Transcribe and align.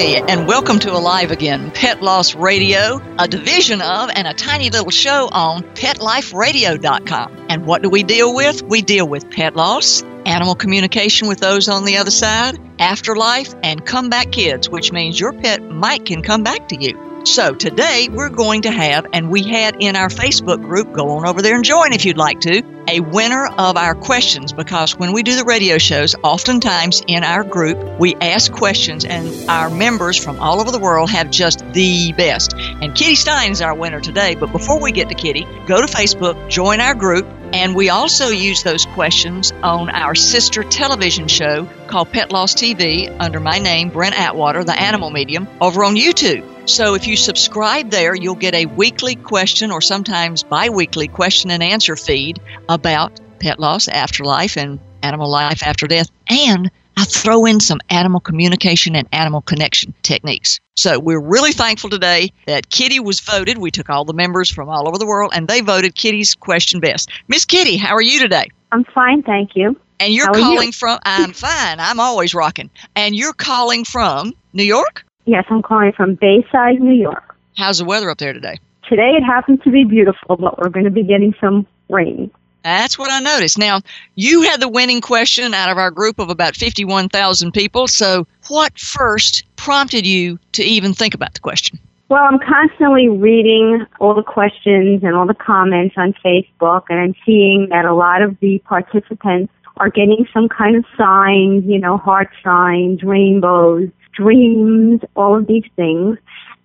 Hi, 0.00 0.24
and 0.30 0.48
welcome 0.48 0.78
to 0.78 0.92
Alive 0.92 1.30
Again, 1.30 1.70
Pet 1.72 2.00
Loss 2.02 2.34
Radio, 2.34 3.02
a 3.18 3.28
division 3.28 3.82
of 3.82 4.08
and 4.08 4.26
a 4.26 4.32
tiny 4.32 4.70
little 4.70 4.90
show 4.90 5.28
on 5.30 5.62
PetLifeRadio.com. 5.62 7.46
And 7.50 7.66
what 7.66 7.82
do 7.82 7.90
we 7.90 8.02
deal 8.02 8.34
with? 8.34 8.62
We 8.62 8.80
deal 8.80 9.06
with 9.06 9.30
pet 9.30 9.56
loss, 9.56 10.02
animal 10.24 10.54
communication 10.54 11.28
with 11.28 11.40
those 11.40 11.68
on 11.68 11.84
the 11.84 11.98
other 11.98 12.10
side, 12.10 12.58
afterlife, 12.78 13.54
and 13.62 13.84
comeback 13.84 14.32
kids, 14.32 14.70
which 14.70 14.90
means 14.90 15.20
your 15.20 15.34
pet 15.34 15.62
might 15.62 16.06
can 16.06 16.22
come 16.22 16.44
back 16.44 16.68
to 16.68 16.82
you. 16.82 17.09
So 17.24 17.54
today 17.54 18.08
we're 18.10 18.30
going 18.30 18.62
to 18.62 18.70
have, 18.70 19.06
and 19.12 19.30
we 19.30 19.42
had 19.42 19.76
in 19.78 19.94
our 19.94 20.08
Facebook 20.08 20.62
group, 20.62 20.92
go 20.94 21.18
on 21.18 21.28
over 21.28 21.42
there 21.42 21.54
and 21.54 21.64
join 21.64 21.92
if 21.92 22.06
you'd 22.06 22.16
like 22.16 22.40
to, 22.40 22.62
a 22.88 23.00
winner 23.00 23.46
of 23.46 23.76
our 23.76 23.94
questions 23.94 24.54
because 24.54 24.96
when 24.96 25.12
we 25.12 25.22
do 25.22 25.36
the 25.36 25.44
radio 25.44 25.76
shows, 25.76 26.14
oftentimes 26.22 27.02
in 27.06 27.22
our 27.22 27.44
group, 27.44 28.00
we 28.00 28.14
ask 28.14 28.50
questions 28.50 29.04
and 29.04 29.50
our 29.50 29.68
members 29.68 30.16
from 30.16 30.40
all 30.40 30.60
over 30.60 30.70
the 30.70 30.78
world 30.78 31.10
have 31.10 31.30
just 31.30 31.60
the 31.74 32.12
best. 32.14 32.54
And 32.54 32.94
Kitty 32.94 33.16
Stein 33.16 33.52
is 33.52 33.60
our 33.60 33.74
winner 33.74 34.00
today. 34.00 34.34
But 34.34 34.50
before 34.50 34.80
we 34.80 34.90
get 34.90 35.10
to 35.10 35.14
Kitty, 35.14 35.46
go 35.66 35.86
to 35.86 35.92
Facebook, 35.92 36.48
join 36.48 36.80
our 36.80 36.94
group, 36.94 37.26
and 37.52 37.74
we 37.74 37.90
also 37.90 38.28
use 38.28 38.62
those 38.62 38.86
questions 38.86 39.52
on 39.62 39.90
our 39.90 40.14
sister 40.14 40.64
television 40.64 41.28
show 41.28 41.66
called 41.86 42.10
Pet 42.12 42.32
Loss 42.32 42.54
TV 42.54 43.14
under 43.20 43.40
my 43.40 43.58
name, 43.58 43.90
Brent 43.90 44.18
Atwater, 44.18 44.64
the 44.64 44.80
animal 44.80 45.10
medium, 45.10 45.46
over 45.60 45.84
on 45.84 45.96
YouTube. 45.96 46.49
So 46.66 46.94
if 46.94 47.06
you 47.06 47.16
subscribe 47.16 47.90
there, 47.90 48.14
you'll 48.14 48.34
get 48.34 48.54
a 48.54 48.66
weekly 48.66 49.16
question 49.16 49.70
or 49.70 49.80
sometimes 49.80 50.42
bi 50.42 50.68
weekly 50.68 51.08
question 51.08 51.50
and 51.50 51.62
answer 51.62 51.96
feed 51.96 52.40
about 52.68 53.18
pet 53.40 53.58
loss, 53.58 53.88
afterlife, 53.88 54.56
and 54.56 54.78
animal 55.02 55.30
life 55.30 55.62
after 55.62 55.86
death. 55.86 56.10
And 56.28 56.70
I 56.96 57.04
throw 57.04 57.46
in 57.46 57.60
some 57.60 57.80
animal 57.88 58.20
communication 58.20 58.94
and 58.94 59.08
animal 59.10 59.40
connection 59.40 59.94
techniques. 60.02 60.60
So 60.76 60.98
we're 60.98 61.20
really 61.20 61.52
thankful 61.52 61.90
today 61.90 62.32
that 62.46 62.70
Kitty 62.70 63.00
was 63.00 63.20
voted. 63.20 63.58
We 63.58 63.70
took 63.70 63.88
all 63.88 64.04
the 64.04 64.12
members 64.12 64.50
from 64.50 64.68
all 64.68 64.86
over 64.86 64.98
the 64.98 65.06
world 65.06 65.32
and 65.34 65.48
they 65.48 65.62
voted 65.62 65.94
Kitty's 65.94 66.34
question 66.34 66.80
best. 66.80 67.10
Miss 67.26 67.44
Kitty, 67.44 67.78
how 67.78 67.94
are 67.94 68.02
you 68.02 68.20
today? 68.20 68.48
I'm 68.70 68.84
fine, 68.84 69.22
thank 69.22 69.56
you. 69.56 69.80
And 69.98 70.12
you're 70.12 70.32
calling 70.32 70.68
you? 70.68 70.72
from, 70.72 70.98
I'm 71.04 71.32
fine. 71.32 71.80
I'm 71.80 72.00
always 72.00 72.34
rocking. 72.34 72.70
And 72.94 73.14
you're 73.14 73.34
calling 73.34 73.84
from 73.84 74.34
New 74.52 74.64
York? 74.64 75.04
Yes, 75.30 75.44
I'm 75.48 75.62
calling 75.62 75.92
from 75.92 76.16
Bayside, 76.16 76.80
New 76.80 76.92
York. 76.92 77.36
How's 77.56 77.78
the 77.78 77.84
weather 77.84 78.10
up 78.10 78.18
there 78.18 78.32
today? 78.32 78.58
Today 78.88 79.12
it 79.16 79.22
happens 79.22 79.60
to 79.62 79.70
be 79.70 79.84
beautiful, 79.84 80.36
but 80.36 80.58
we're 80.58 80.70
going 80.70 80.86
to 80.86 80.90
be 80.90 81.04
getting 81.04 81.36
some 81.40 81.68
rain. 81.88 82.32
That's 82.64 82.98
what 82.98 83.12
I 83.12 83.20
noticed. 83.20 83.56
Now, 83.56 83.80
you 84.16 84.42
had 84.42 84.60
the 84.60 84.68
winning 84.68 85.00
question 85.00 85.54
out 85.54 85.70
of 85.70 85.78
our 85.78 85.92
group 85.92 86.18
of 86.18 86.30
about 86.30 86.56
51,000 86.56 87.52
people. 87.52 87.86
So, 87.86 88.26
what 88.48 88.76
first 88.76 89.44
prompted 89.54 90.04
you 90.04 90.40
to 90.54 90.64
even 90.64 90.94
think 90.94 91.14
about 91.14 91.34
the 91.34 91.40
question? 91.40 91.78
Well, 92.08 92.24
I'm 92.24 92.40
constantly 92.40 93.08
reading 93.08 93.86
all 94.00 94.14
the 94.14 94.24
questions 94.24 95.04
and 95.04 95.14
all 95.14 95.28
the 95.28 95.34
comments 95.34 95.94
on 95.96 96.12
Facebook, 96.24 96.86
and 96.88 96.98
I'm 96.98 97.14
seeing 97.24 97.68
that 97.70 97.84
a 97.84 97.94
lot 97.94 98.20
of 98.20 98.36
the 98.40 98.58
participants 98.64 99.52
are 99.76 99.90
getting 99.90 100.26
some 100.34 100.48
kind 100.48 100.74
of 100.74 100.84
signs, 100.98 101.64
you 101.66 101.78
know, 101.78 101.98
heart 101.98 102.30
signs, 102.42 103.04
rainbows, 103.04 103.90
dreams, 104.20 105.00
all 105.16 105.38
of 105.38 105.46
these 105.46 105.64
things. 105.76 106.18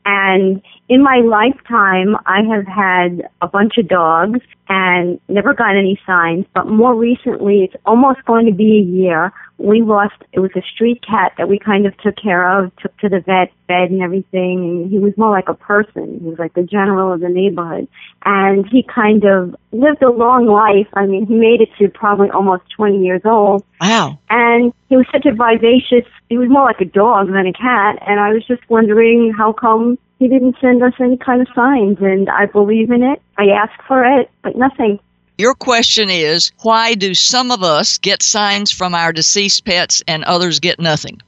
And 0.05 0.61
in 0.88 1.01
my 1.01 1.18
lifetime, 1.18 2.16
I 2.28 2.41
have 2.44 2.68
had 2.68 3.28
a 3.41 3.47
bunch 3.47 3.78
of 3.78 3.88
dogs 3.88 4.40
and 4.69 5.19
never 5.28 5.53
got 5.53 5.75
any 5.75 6.00
signs. 6.06 6.46
But 6.53 6.68
more 6.68 6.96
recently, 6.96 7.63
it's 7.63 7.75
almost 7.85 8.23
going 8.25 8.46
to 8.46 8.51
be 8.51 8.78
a 8.78 8.84
year. 8.84 9.34
We 9.57 9.81
lost, 9.81 10.16
it 10.31 10.40
was 10.40 10.51
a 10.56 10.62
street 10.62 11.03
cat 11.06 11.34
that 11.38 11.50
we 11.50 11.57
kind 11.57 11.88
of 11.88 11.97
took 11.97 12.16
care 12.18 12.59
of, 12.59 12.75
took 12.78 12.96
to 13.00 13.09
the 13.09 13.19
vet, 13.19 13.51
bed 13.68 13.90
and 13.90 14.01
everything. 14.01 14.59
And 14.59 14.91
he 14.91 15.00
was 15.00 15.13
more 15.18 15.31
like 15.31 15.50
a 15.50 15.56
person. 15.56 16.19
He 16.22 16.29
was 16.29 16.38
like 16.38 16.53
the 16.53 16.63
general 16.63 17.13
of 17.13 17.19
the 17.19 17.29
neighborhood. 17.29 17.88
And 18.23 18.67
he 18.69 18.84
kind 18.84 19.23
of 19.23 19.56
lived 19.72 20.03
a 20.03 20.12
long 20.12 20.46
life. 20.46 20.88
I 20.94 21.07
mean, 21.07 21.25
he 21.25 21.34
made 21.34 21.62
it 21.62 21.69
to 21.79 21.90
probably 21.90 22.29
almost 22.29 22.63
20 22.75 23.03
years 23.03 23.22
old. 23.25 23.63
Wow. 23.81 24.19
And 24.29 24.72
he 24.90 24.97
was 24.97 25.07
such 25.12 25.25
a 25.25 25.31
vivacious, 25.31 26.09
he 26.29 26.38
was 26.38 26.50
more 26.50 26.66
like 26.66 26.81
a 26.81 26.85
dog 26.85 27.28
than 27.28 27.47
a 27.47 27.53
cat. 27.53 27.97
And 28.06 28.19
I 28.19 28.34
was 28.34 28.46
just 28.46 28.62
wondering 28.69 29.34
how 29.35 29.53
come 29.53 29.97
he 30.20 30.28
didn't 30.28 30.56
send 30.62 30.81
us 30.84 30.94
any 31.00 31.18
kind 31.18 31.42
of 31.42 31.48
signs. 31.53 31.98
And 32.00 32.30
I 32.30 32.46
believe 32.46 32.92
in 32.92 33.03
it. 33.03 33.22
I 33.38 33.48
asked 33.50 33.81
for 33.88 34.06
it, 34.06 34.30
but 34.42 34.56
nothing. 34.56 35.00
Your 35.38 35.53
question 35.53 36.09
is 36.09 36.52
why 36.62 36.94
do 36.94 37.14
some 37.14 37.52
of 37.52 37.62
us 37.62 37.98
get 37.98 38.24
signs 38.24 38.72
from 38.72 38.96
our 38.96 39.12
deceased 39.12 39.66
pets 39.66 40.02
and 40.08 40.24
others 40.24 40.59
get 40.59 40.80
nothing? 40.80 41.22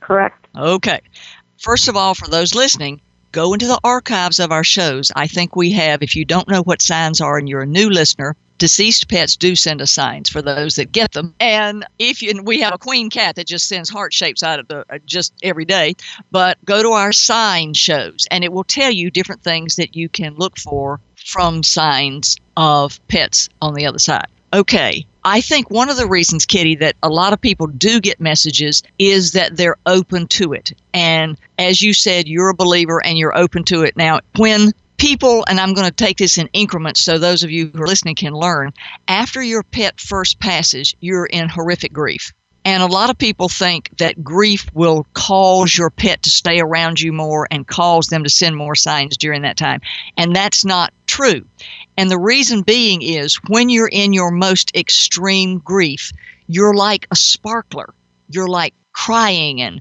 Correct. 0.00 0.46
Okay. 0.56 1.00
First 1.58 1.88
of 1.88 1.96
all, 1.96 2.14
for 2.14 2.26
those 2.26 2.56
listening, 2.56 3.00
go 3.30 3.52
into 3.52 3.68
the 3.68 3.80
archives 3.84 4.40
of 4.40 4.50
our 4.50 4.64
shows. 4.64 5.12
I 5.14 5.28
think 5.28 5.54
we 5.54 5.70
have, 5.72 6.02
if 6.02 6.16
you 6.16 6.24
don't 6.24 6.48
know 6.48 6.62
what 6.64 6.82
signs 6.82 7.20
are 7.20 7.38
and 7.38 7.48
you're 7.48 7.62
a 7.62 7.66
new 7.66 7.88
listener, 7.88 8.34
deceased 8.62 9.08
pets 9.08 9.34
do 9.34 9.56
send 9.56 9.82
us 9.82 9.90
signs 9.90 10.28
for 10.28 10.40
those 10.40 10.76
that 10.76 10.92
get 10.92 11.10
them. 11.10 11.34
And 11.40 11.84
if 11.98 12.22
you, 12.22 12.30
and 12.30 12.46
we 12.46 12.60
have 12.60 12.72
a 12.72 12.78
queen 12.78 13.10
cat 13.10 13.34
that 13.34 13.48
just 13.48 13.66
sends 13.66 13.90
heart 13.90 14.12
shapes 14.12 14.44
out 14.44 14.60
of 14.60 14.68
the 14.68 14.84
uh, 14.88 14.98
just 15.04 15.34
every 15.42 15.64
day, 15.64 15.94
but 16.30 16.64
go 16.64 16.80
to 16.80 16.90
our 16.90 17.10
sign 17.10 17.74
shows 17.74 18.24
and 18.30 18.44
it 18.44 18.52
will 18.52 18.62
tell 18.62 18.92
you 18.92 19.10
different 19.10 19.42
things 19.42 19.74
that 19.74 19.96
you 19.96 20.08
can 20.08 20.36
look 20.36 20.56
for 20.56 21.00
from 21.16 21.64
signs 21.64 22.36
of 22.56 23.04
pets 23.08 23.48
on 23.60 23.74
the 23.74 23.84
other 23.84 23.98
side. 23.98 24.28
Okay. 24.52 25.04
I 25.24 25.40
think 25.40 25.68
one 25.68 25.88
of 25.88 25.96
the 25.96 26.06
reasons, 26.06 26.46
Kitty, 26.46 26.76
that 26.76 26.94
a 27.02 27.08
lot 27.08 27.32
of 27.32 27.40
people 27.40 27.66
do 27.66 28.00
get 28.00 28.20
messages 28.20 28.84
is 29.00 29.32
that 29.32 29.56
they're 29.56 29.76
open 29.86 30.28
to 30.28 30.52
it. 30.52 30.72
And 30.94 31.36
as 31.58 31.82
you 31.82 31.94
said, 31.94 32.28
you're 32.28 32.50
a 32.50 32.54
believer 32.54 33.04
and 33.04 33.18
you're 33.18 33.36
open 33.36 33.64
to 33.64 33.82
it. 33.82 33.96
Now, 33.96 34.20
when 34.36 34.70
people, 35.02 35.44
and 35.48 35.58
I'm 35.58 35.74
going 35.74 35.88
to 35.88 35.92
take 35.92 36.18
this 36.18 36.38
in 36.38 36.48
increments 36.52 37.02
so 37.02 37.18
those 37.18 37.42
of 37.42 37.50
you 37.50 37.66
who 37.74 37.82
are 37.82 37.88
listening 37.88 38.14
can 38.14 38.34
learn, 38.34 38.72
after 39.08 39.42
your 39.42 39.64
pet 39.64 39.98
first 39.98 40.38
passes, 40.38 40.94
you're 41.00 41.26
in 41.26 41.48
horrific 41.48 41.92
grief. 41.92 42.32
And 42.64 42.84
a 42.84 42.86
lot 42.86 43.10
of 43.10 43.18
people 43.18 43.48
think 43.48 43.90
that 43.98 44.22
grief 44.22 44.72
will 44.74 45.04
cause 45.14 45.76
your 45.76 45.90
pet 45.90 46.22
to 46.22 46.30
stay 46.30 46.60
around 46.60 47.00
you 47.00 47.12
more 47.12 47.48
and 47.50 47.66
cause 47.66 48.06
them 48.06 48.22
to 48.22 48.30
send 48.30 48.56
more 48.56 48.76
signs 48.76 49.16
during 49.16 49.42
that 49.42 49.56
time. 49.56 49.80
And 50.16 50.36
that's 50.36 50.64
not 50.64 50.94
true. 51.08 51.44
And 51.96 52.08
the 52.08 52.20
reason 52.20 52.62
being 52.62 53.02
is 53.02 53.34
when 53.48 53.70
you're 53.70 53.90
in 53.90 54.12
your 54.12 54.30
most 54.30 54.70
extreme 54.76 55.58
grief, 55.58 56.12
you're 56.46 56.74
like 56.74 57.08
a 57.10 57.16
sparkler. 57.16 57.92
You're 58.28 58.46
like 58.46 58.72
crying 58.92 59.60
and 59.60 59.80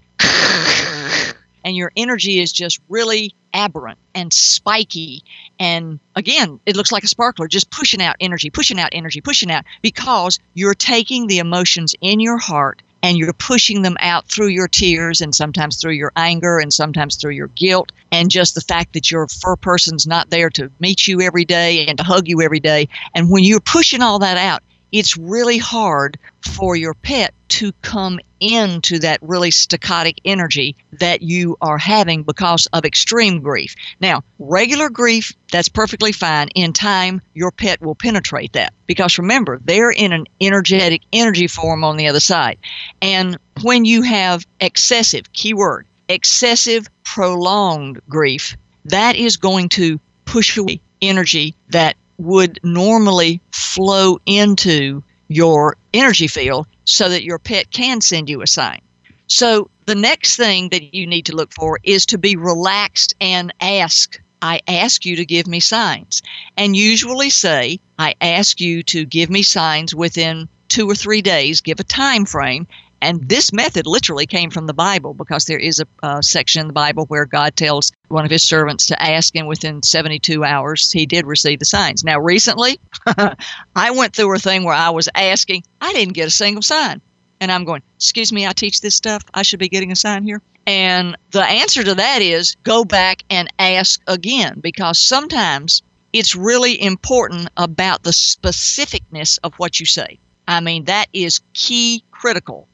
and 1.63 1.75
your 1.75 1.91
energy 1.95 2.39
is 2.39 2.51
just 2.51 2.79
really 2.89 3.35
aberrant 3.53 3.99
and 4.15 4.31
spiky. 4.33 5.23
And 5.59 5.99
again 6.15 6.59
it 6.65 6.75
looks 6.75 6.91
like 6.91 7.03
a 7.03 7.07
sparkler 7.07 7.47
just 7.47 7.69
pushing 7.69 8.01
out 8.01 8.15
energy 8.19 8.49
pushing 8.49 8.79
out 8.79 8.89
energy 8.91 9.21
pushing 9.21 9.51
out 9.51 9.65
because 9.81 10.39
you're 10.53 10.73
taking 10.73 11.27
the 11.27 11.39
emotions 11.39 11.95
in 12.01 12.19
your 12.19 12.37
heart 12.37 12.81
and 13.03 13.17
you're 13.17 13.33
pushing 13.33 13.81
them 13.81 13.97
out 13.99 14.27
through 14.27 14.47
your 14.47 14.67
tears 14.67 15.21
and 15.21 15.33
sometimes 15.33 15.77
through 15.77 15.93
your 15.93 16.11
anger 16.15 16.59
and 16.59 16.73
sometimes 16.73 17.15
through 17.15 17.31
your 17.31 17.47
guilt. 17.47 17.91
And 18.11 18.29
just 18.29 18.55
the 18.55 18.61
fact 18.61 18.93
that 18.93 19.09
your 19.09 19.27
fur 19.27 19.55
person's 19.55 20.05
not 20.05 20.29
there 20.29 20.49
to 20.51 20.71
meet 20.79 21.07
you 21.07 21.21
every 21.21 21.45
day 21.45 21.87
and 21.87 21.97
to 21.97 22.03
hug 22.03 22.27
you 22.27 22.41
every 22.41 22.59
day. 22.59 22.89
And 23.15 23.29
when 23.29 23.43
you're 23.43 23.59
pushing 23.59 24.01
all 24.01 24.19
that 24.19 24.37
out 24.37 24.61
it's 24.91 25.17
really 25.17 25.57
hard 25.57 26.17
for 26.41 26.75
your 26.75 26.93
pet 26.93 27.33
to 27.47 27.71
come 27.81 28.19
into 28.39 28.97
that 28.99 29.21
really 29.21 29.51
staccatic 29.51 30.19
energy 30.25 30.75
that 30.93 31.21
you 31.21 31.57
are 31.61 31.77
having 31.77 32.23
because 32.23 32.67
of 32.73 32.85
extreme 32.85 33.41
grief. 33.41 33.75
Now, 33.99 34.23
regular 34.39 34.89
grief, 34.89 35.33
that's 35.51 35.69
perfectly 35.69 36.11
fine. 36.11 36.47
In 36.49 36.73
time, 36.73 37.21
your 37.33 37.51
pet 37.51 37.81
will 37.81 37.95
penetrate 37.95 38.53
that 38.53 38.73
because 38.87 39.17
remember, 39.17 39.59
they're 39.63 39.91
in 39.91 40.13
an 40.13 40.25
energetic 40.39 41.01
energy 41.13 41.47
form 41.47 41.83
on 41.83 41.97
the 41.97 42.07
other 42.07 42.19
side. 42.19 42.57
And 43.01 43.37
when 43.63 43.85
you 43.85 44.01
have 44.01 44.47
excessive, 44.59 45.31
keyword, 45.33 45.85
excessive 46.07 46.87
prolonged 47.03 48.01
grief, 48.09 48.55
that 48.85 49.15
is 49.15 49.37
going 49.37 49.69
to 49.69 49.99
push 50.25 50.57
away 50.57 50.81
energy 51.01 51.55
that 51.69 51.95
would 52.21 52.59
normally 52.63 53.41
flow 53.51 54.19
into 54.25 55.03
your 55.27 55.75
energy 55.93 56.27
field 56.27 56.67
so 56.85 57.09
that 57.09 57.23
your 57.23 57.39
pet 57.39 57.71
can 57.71 57.99
send 57.99 58.29
you 58.29 58.41
a 58.41 58.47
sign. 58.47 58.81
So 59.27 59.69
the 59.85 59.95
next 59.95 60.35
thing 60.35 60.69
that 60.69 60.93
you 60.93 61.07
need 61.07 61.25
to 61.25 61.35
look 61.35 61.51
for 61.53 61.79
is 61.83 62.05
to 62.07 62.17
be 62.17 62.35
relaxed 62.35 63.15
and 63.19 63.53
ask 63.59 64.19
I 64.43 64.61
ask 64.67 65.05
you 65.05 65.15
to 65.17 65.25
give 65.25 65.45
me 65.47 65.59
signs. 65.59 66.23
And 66.57 66.75
usually 66.75 67.29
say, 67.29 67.79
I 67.99 68.15
ask 68.21 68.59
you 68.59 68.81
to 68.83 69.05
give 69.05 69.29
me 69.29 69.43
signs 69.43 69.93
within 69.93 70.49
two 70.67 70.89
or 70.89 70.95
three 70.95 71.21
days, 71.21 71.61
give 71.61 71.79
a 71.79 71.83
time 71.83 72.25
frame. 72.25 72.65
And 73.01 73.27
this 73.27 73.51
method 73.51 73.87
literally 73.87 74.27
came 74.27 74.51
from 74.51 74.67
the 74.67 74.73
Bible 74.73 75.13
because 75.13 75.45
there 75.45 75.57
is 75.57 75.83
a, 76.03 76.21
section 76.21 76.61
in 76.61 76.67
the 76.67 76.73
Bible 76.73 77.05
where 77.07 77.25
God 77.25 77.55
tells 77.55 77.91
one 78.09 78.25
of 78.25 78.31
his 78.31 78.43
servants 78.43 78.85
to 78.87 79.01
ask 79.01 79.35
him 79.35 79.47
within 79.47 79.81
72 79.81 80.43
hours. 80.43 80.91
He 80.91 81.05
did 81.05 81.25
receive 81.25 81.59
the 81.59 81.65
signs. 81.65 82.03
Now, 82.03 82.19
recently, 82.19 82.79
I 83.75 83.91
went 83.91 84.15
through 84.15 84.35
a 84.35 84.39
thing 84.39 84.63
where 84.63 84.75
I 84.75 84.91
was 84.91 85.09
asking, 85.15 85.63
I 85.79 85.93
didn't 85.93 86.13
get 86.13 86.27
a 86.27 86.31
single 86.31 86.61
sign. 86.61 87.01
And 87.39 87.51
I'm 87.51 87.65
going, 87.65 87.81
Excuse 87.95 88.31
me, 88.31 88.45
I 88.45 88.53
teach 88.53 88.81
this 88.81 88.95
stuff. 88.95 89.23
I 89.33 89.41
should 89.41 89.59
be 89.59 89.69
getting 89.69 89.91
a 89.91 89.95
sign 89.95 90.23
here. 90.23 90.41
And 90.67 91.17
the 91.31 91.43
answer 91.43 91.83
to 91.83 91.95
that 91.95 92.21
is 92.21 92.55
go 92.63 92.85
back 92.85 93.23
and 93.31 93.51
ask 93.57 93.99
again 94.07 94.59
because 94.59 94.99
sometimes 94.99 95.81
it's 96.13 96.35
really 96.35 96.79
important 96.81 97.49
about 97.57 98.03
the 98.03 98.11
specificness 98.11 99.39
of 99.43 99.55
what 99.55 99.79
you 99.79 99.85
say. 99.85 100.19
I 100.47 100.59
mean, 100.59 100.85
that 100.85 101.07
is 101.13 101.41
key 101.53 102.03
critical. 102.11 102.67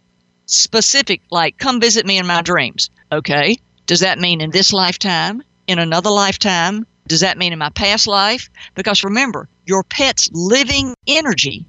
Specific, 0.47 1.21
like, 1.29 1.57
come 1.57 1.79
visit 1.79 2.05
me 2.05 2.17
in 2.17 2.25
my 2.25 2.41
dreams. 2.41 2.89
Okay. 3.11 3.57
Does 3.85 3.99
that 3.99 4.19
mean 4.19 4.41
in 4.41 4.49
this 4.49 4.73
lifetime? 4.73 5.43
In 5.67 5.79
another 5.79 6.09
lifetime? 6.09 6.87
Does 7.07 7.21
that 7.21 7.37
mean 7.37 7.53
in 7.53 7.59
my 7.59 7.69
past 7.69 8.07
life? 8.07 8.49
Because 8.75 9.03
remember, 9.03 9.47
your 9.65 9.83
pet's 9.83 10.29
living 10.33 10.93
energy 11.05 11.65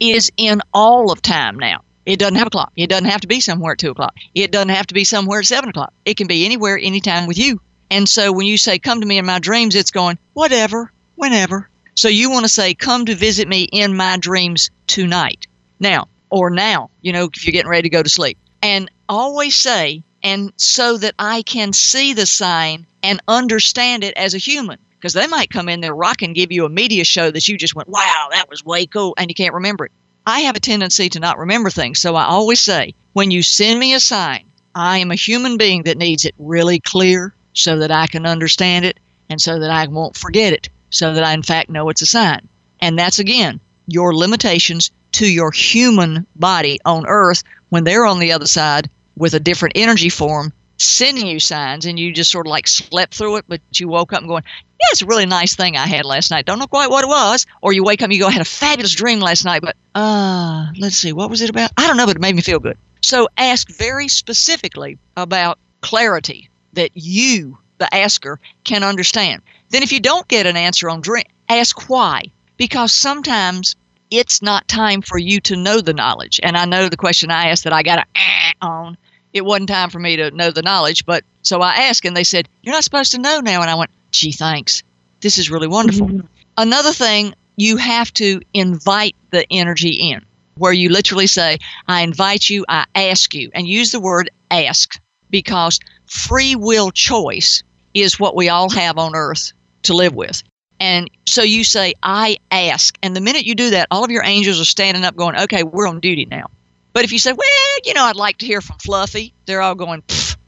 is 0.00 0.32
in 0.36 0.62
all 0.72 1.12
of 1.12 1.22
time 1.22 1.58
now. 1.58 1.82
It 2.06 2.18
doesn't 2.18 2.36
have 2.36 2.46
a 2.46 2.50
clock. 2.50 2.72
It 2.76 2.88
doesn't 2.88 3.10
have 3.10 3.20
to 3.20 3.28
be 3.28 3.40
somewhere 3.40 3.72
at 3.72 3.78
2 3.78 3.90
o'clock. 3.90 4.14
It 4.34 4.50
doesn't 4.50 4.70
have 4.70 4.86
to 4.88 4.94
be 4.94 5.04
somewhere 5.04 5.40
at 5.40 5.46
7 5.46 5.68
o'clock. 5.68 5.92
It 6.04 6.16
can 6.16 6.26
be 6.26 6.44
anywhere, 6.44 6.78
anytime 6.78 7.26
with 7.26 7.38
you. 7.38 7.60
And 7.90 8.08
so 8.08 8.32
when 8.32 8.46
you 8.46 8.56
say, 8.56 8.78
come 8.78 9.00
to 9.00 9.06
me 9.06 9.18
in 9.18 9.26
my 9.26 9.38
dreams, 9.38 9.74
it's 9.74 9.90
going, 9.90 10.18
whatever, 10.32 10.90
whenever. 11.16 11.68
So 11.94 12.08
you 12.08 12.30
want 12.30 12.44
to 12.44 12.48
say, 12.48 12.74
come 12.74 13.04
to 13.06 13.14
visit 13.14 13.46
me 13.46 13.64
in 13.64 13.96
my 13.96 14.16
dreams 14.16 14.70
tonight. 14.86 15.46
Now, 15.78 16.08
or 16.30 16.50
now, 16.50 16.90
you 17.02 17.12
know, 17.12 17.28
if 17.32 17.44
you're 17.44 17.52
getting 17.52 17.70
ready 17.70 17.82
to 17.82 17.96
go 17.96 18.02
to 18.02 18.08
sleep. 18.08 18.38
And 18.62 18.90
always 19.08 19.56
say, 19.56 20.02
and 20.22 20.52
so 20.56 20.96
that 20.98 21.14
I 21.18 21.42
can 21.42 21.72
see 21.72 22.12
the 22.12 22.26
sign 22.26 22.86
and 23.02 23.20
understand 23.28 24.04
it 24.04 24.14
as 24.16 24.34
a 24.34 24.38
human. 24.38 24.78
Because 24.98 25.14
they 25.14 25.26
might 25.26 25.48
come 25.48 25.70
in 25.70 25.80
there 25.80 25.94
rock 25.94 26.20
and 26.20 26.34
give 26.34 26.52
you 26.52 26.66
a 26.66 26.68
media 26.68 27.04
show 27.04 27.30
that 27.30 27.48
you 27.48 27.56
just 27.56 27.74
went, 27.74 27.88
wow, 27.88 28.28
that 28.32 28.50
was 28.50 28.64
way 28.64 28.84
cool, 28.84 29.14
and 29.16 29.30
you 29.30 29.34
can't 29.34 29.54
remember 29.54 29.86
it. 29.86 29.92
I 30.26 30.40
have 30.40 30.56
a 30.56 30.60
tendency 30.60 31.08
to 31.08 31.20
not 31.20 31.38
remember 31.38 31.70
things, 31.70 31.98
so 31.98 32.16
I 32.16 32.24
always 32.24 32.60
say, 32.60 32.94
when 33.14 33.30
you 33.30 33.42
send 33.42 33.80
me 33.80 33.94
a 33.94 34.00
sign, 34.00 34.44
I 34.74 34.98
am 34.98 35.10
a 35.10 35.14
human 35.16 35.56
being 35.56 35.84
that 35.84 35.96
needs 35.96 36.26
it 36.26 36.34
really 36.38 36.80
clear 36.80 37.32
so 37.54 37.78
that 37.78 37.90
I 37.90 38.06
can 38.08 38.26
understand 38.26 38.84
it 38.84 39.00
and 39.30 39.40
so 39.40 39.58
that 39.58 39.70
I 39.70 39.86
won't 39.86 40.18
forget 40.18 40.52
it, 40.52 40.68
so 40.90 41.14
that 41.14 41.24
I, 41.24 41.32
in 41.32 41.42
fact, 41.42 41.70
know 41.70 41.88
it's 41.88 42.02
a 42.02 42.06
sign. 42.06 42.46
And 42.80 42.98
that's 42.98 43.18
again 43.18 43.58
your 43.86 44.14
limitations 44.14 44.90
to 45.12 45.30
your 45.30 45.50
human 45.50 46.26
body 46.36 46.80
on 46.84 47.06
earth 47.06 47.42
when 47.70 47.84
they're 47.84 48.06
on 48.06 48.18
the 48.18 48.32
other 48.32 48.46
side 48.46 48.88
with 49.16 49.34
a 49.34 49.40
different 49.40 49.76
energy 49.76 50.08
form 50.08 50.52
sending 50.80 51.26
you 51.26 51.38
signs 51.38 51.84
and 51.84 51.98
you 51.98 52.12
just 52.12 52.30
sort 52.30 52.46
of 52.46 52.50
like 52.50 52.66
slept 52.66 53.14
through 53.14 53.36
it, 53.36 53.44
but 53.48 53.60
you 53.74 53.86
woke 53.86 54.12
up 54.12 54.20
and 54.20 54.28
going, 54.28 54.42
yeah, 54.80 54.86
it's 54.92 55.02
a 55.02 55.06
really 55.06 55.26
nice 55.26 55.54
thing 55.54 55.76
I 55.76 55.86
had 55.86 56.06
last 56.06 56.30
night. 56.30 56.46
Don't 56.46 56.58
know 56.58 56.66
quite 56.66 56.88
what 56.88 57.04
it 57.04 57.08
was. 57.08 57.44
Or 57.60 57.72
you 57.72 57.84
wake 57.84 58.00
up 58.00 58.06
and 58.06 58.14
you 58.14 58.20
go, 58.20 58.28
I 58.28 58.32
had 58.32 58.40
a 58.40 58.46
fabulous 58.46 58.94
dream 58.94 59.20
last 59.20 59.44
night, 59.44 59.60
but 59.60 59.76
uh, 59.94 60.68
let's 60.78 60.96
see, 60.96 61.12
what 61.12 61.28
was 61.28 61.42
it 61.42 61.50
about? 61.50 61.70
I 61.76 61.86
don't 61.86 61.98
know, 61.98 62.06
but 62.06 62.16
it 62.16 62.22
made 62.22 62.34
me 62.34 62.40
feel 62.40 62.60
good. 62.60 62.78
So 63.02 63.28
ask 63.36 63.70
very 63.70 64.08
specifically 64.08 64.96
about 65.18 65.58
clarity 65.82 66.48
that 66.72 66.90
you, 66.94 67.58
the 67.76 67.94
asker, 67.94 68.40
can 68.64 68.82
understand. 68.82 69.42
Then 69.68 69.82
if 69.82 69.92
you 69.92 70.00
don't 70.00 70.26
get 70.28 70.46
an 70.46 70.56
answer 70.56 70.88
on 70.88 71.02
dream, 71.02 71.24
ask 71.50 71.90
why. 71.90 72.24
Because 72.56 72.92
sometimes 72.92 73.76
it's 74.10 74.42
not 74.42 74.66
time 74.68 75.02
for 75.02 75.18
you 75.18 75.40
to 75.40 75.56
know 75.56 75.80
the 75.80 75.94
knowledge. 75.94 76.40
And 76.42 76.56
I 76.56 76.64
know 76.64 76.88
the 76.88 76.96
question 76.96 77.30
I 77.30 77.48
asked 77.48 77.64
that 77.64 77.72
I 77.72 77.82
got 77.82 78.00
a 78.00 78.06
eh 78.14 78.52
on, 78.60 78.96
it 79.32 79.44
wasn't 79.44 79.68
time 79.68 79.90
for 79.90 80.00
me 80.00 80.16
to 80.16 80.30
know 80.32 80.50
the 80.50 80.62
knowledge. 80.62 81.06
But 81.06 81.24
so 81.42 81.60
I 81.60 81.74
asked, 81.74 82.04
and 82.04 82.16
they 82.16 82.24
said, 82.24 82.48
You're 82.62 82.74
not 82.74 82.84
supposed 82.84 83.12
to 83.12 83.18
know 83.18 83.40
now. 83.40 83.60
And 83.60 83.70
I 83.70 83.74
went, 83.74 83.90
Gee, 84.10 84.32
thanks. 84.32 84.82
This 85.20 85.38
is 85.38 85.50
really 85.50 85.68
wonderful. 85.68 86.08
Mm-hmm. 86.08 86.26
Another 86.56 86.92
thing, 86.92 87.34
you 87.56 87.76
have 87.76 88.12
to 88.14 88.40
invite 88.54 89.14
the 89.30 89.46
energy 89.50 89.90
in, 89.90 90.24
where 90.56 90.72
you 90.72 90.88
literally 90.88 91.26
say, 91.26 91.58
I 91.88 92.02
invite 92.02 92.48
you, 92.48 92.64
I 92.68 92.86
ask 92.94 93.34
you, 93.34 93.50
and 93.54 93.68
use 93.68 93.92
the 93.92 94.00
word 94.00 94.30
ask 94.50 94.98
because 95.30 95.78
free 96.06 96.56
will 96.56 96.90
choice 96.90 97.62
is 97.94 98.18
what 98.18 98.34
we 98.34 98.48
all 98.48 98.70
have 98.70 98.98
on 98.98 99.14
earth 99.14 99.52
to 99.82 99.94
live 99.94 100.14
with. 100.14 100.42
And 100.80 101.10
so 101.26 101.42
you 101.42 101.62
say, 101.62 101.92
I 102.02 102.38
ask. 102.50 102.98
And 103.02 103.14
the 103.14 103.20
minute 103.20 103.44
you 103.44 103.54
do 103.54 103.70
that, 103.70 103.86
all 103.90 104.02
of 104.02 104.10
your 104.10 104.24
angels 104.24 104.60
are 104.60 104.64
standing 104.64 105.04
up 105.04 105.14
going, 105.14 105.38
okay, 105.40 105.62
we're 105.62 105.86
on 105.86 106.00
duty 106.00 106.24
now. 106.24 106.50
But 106.94 107.04
if 107.04 107.12
you 107.12 107.18
say, 107.18 107.32
well, 107.32 107.78
you 107.84 107.94
know, 107.94 108.04
I'd 108.04 108.16
like 108.16 108.38
to 108.38 108.46
hear 108.46 108.60
from 108.60 108.78
Fluffy, 108.78 109.32
they're 109.44 109.60
all 109.60 109.74
going, 109.74 110.02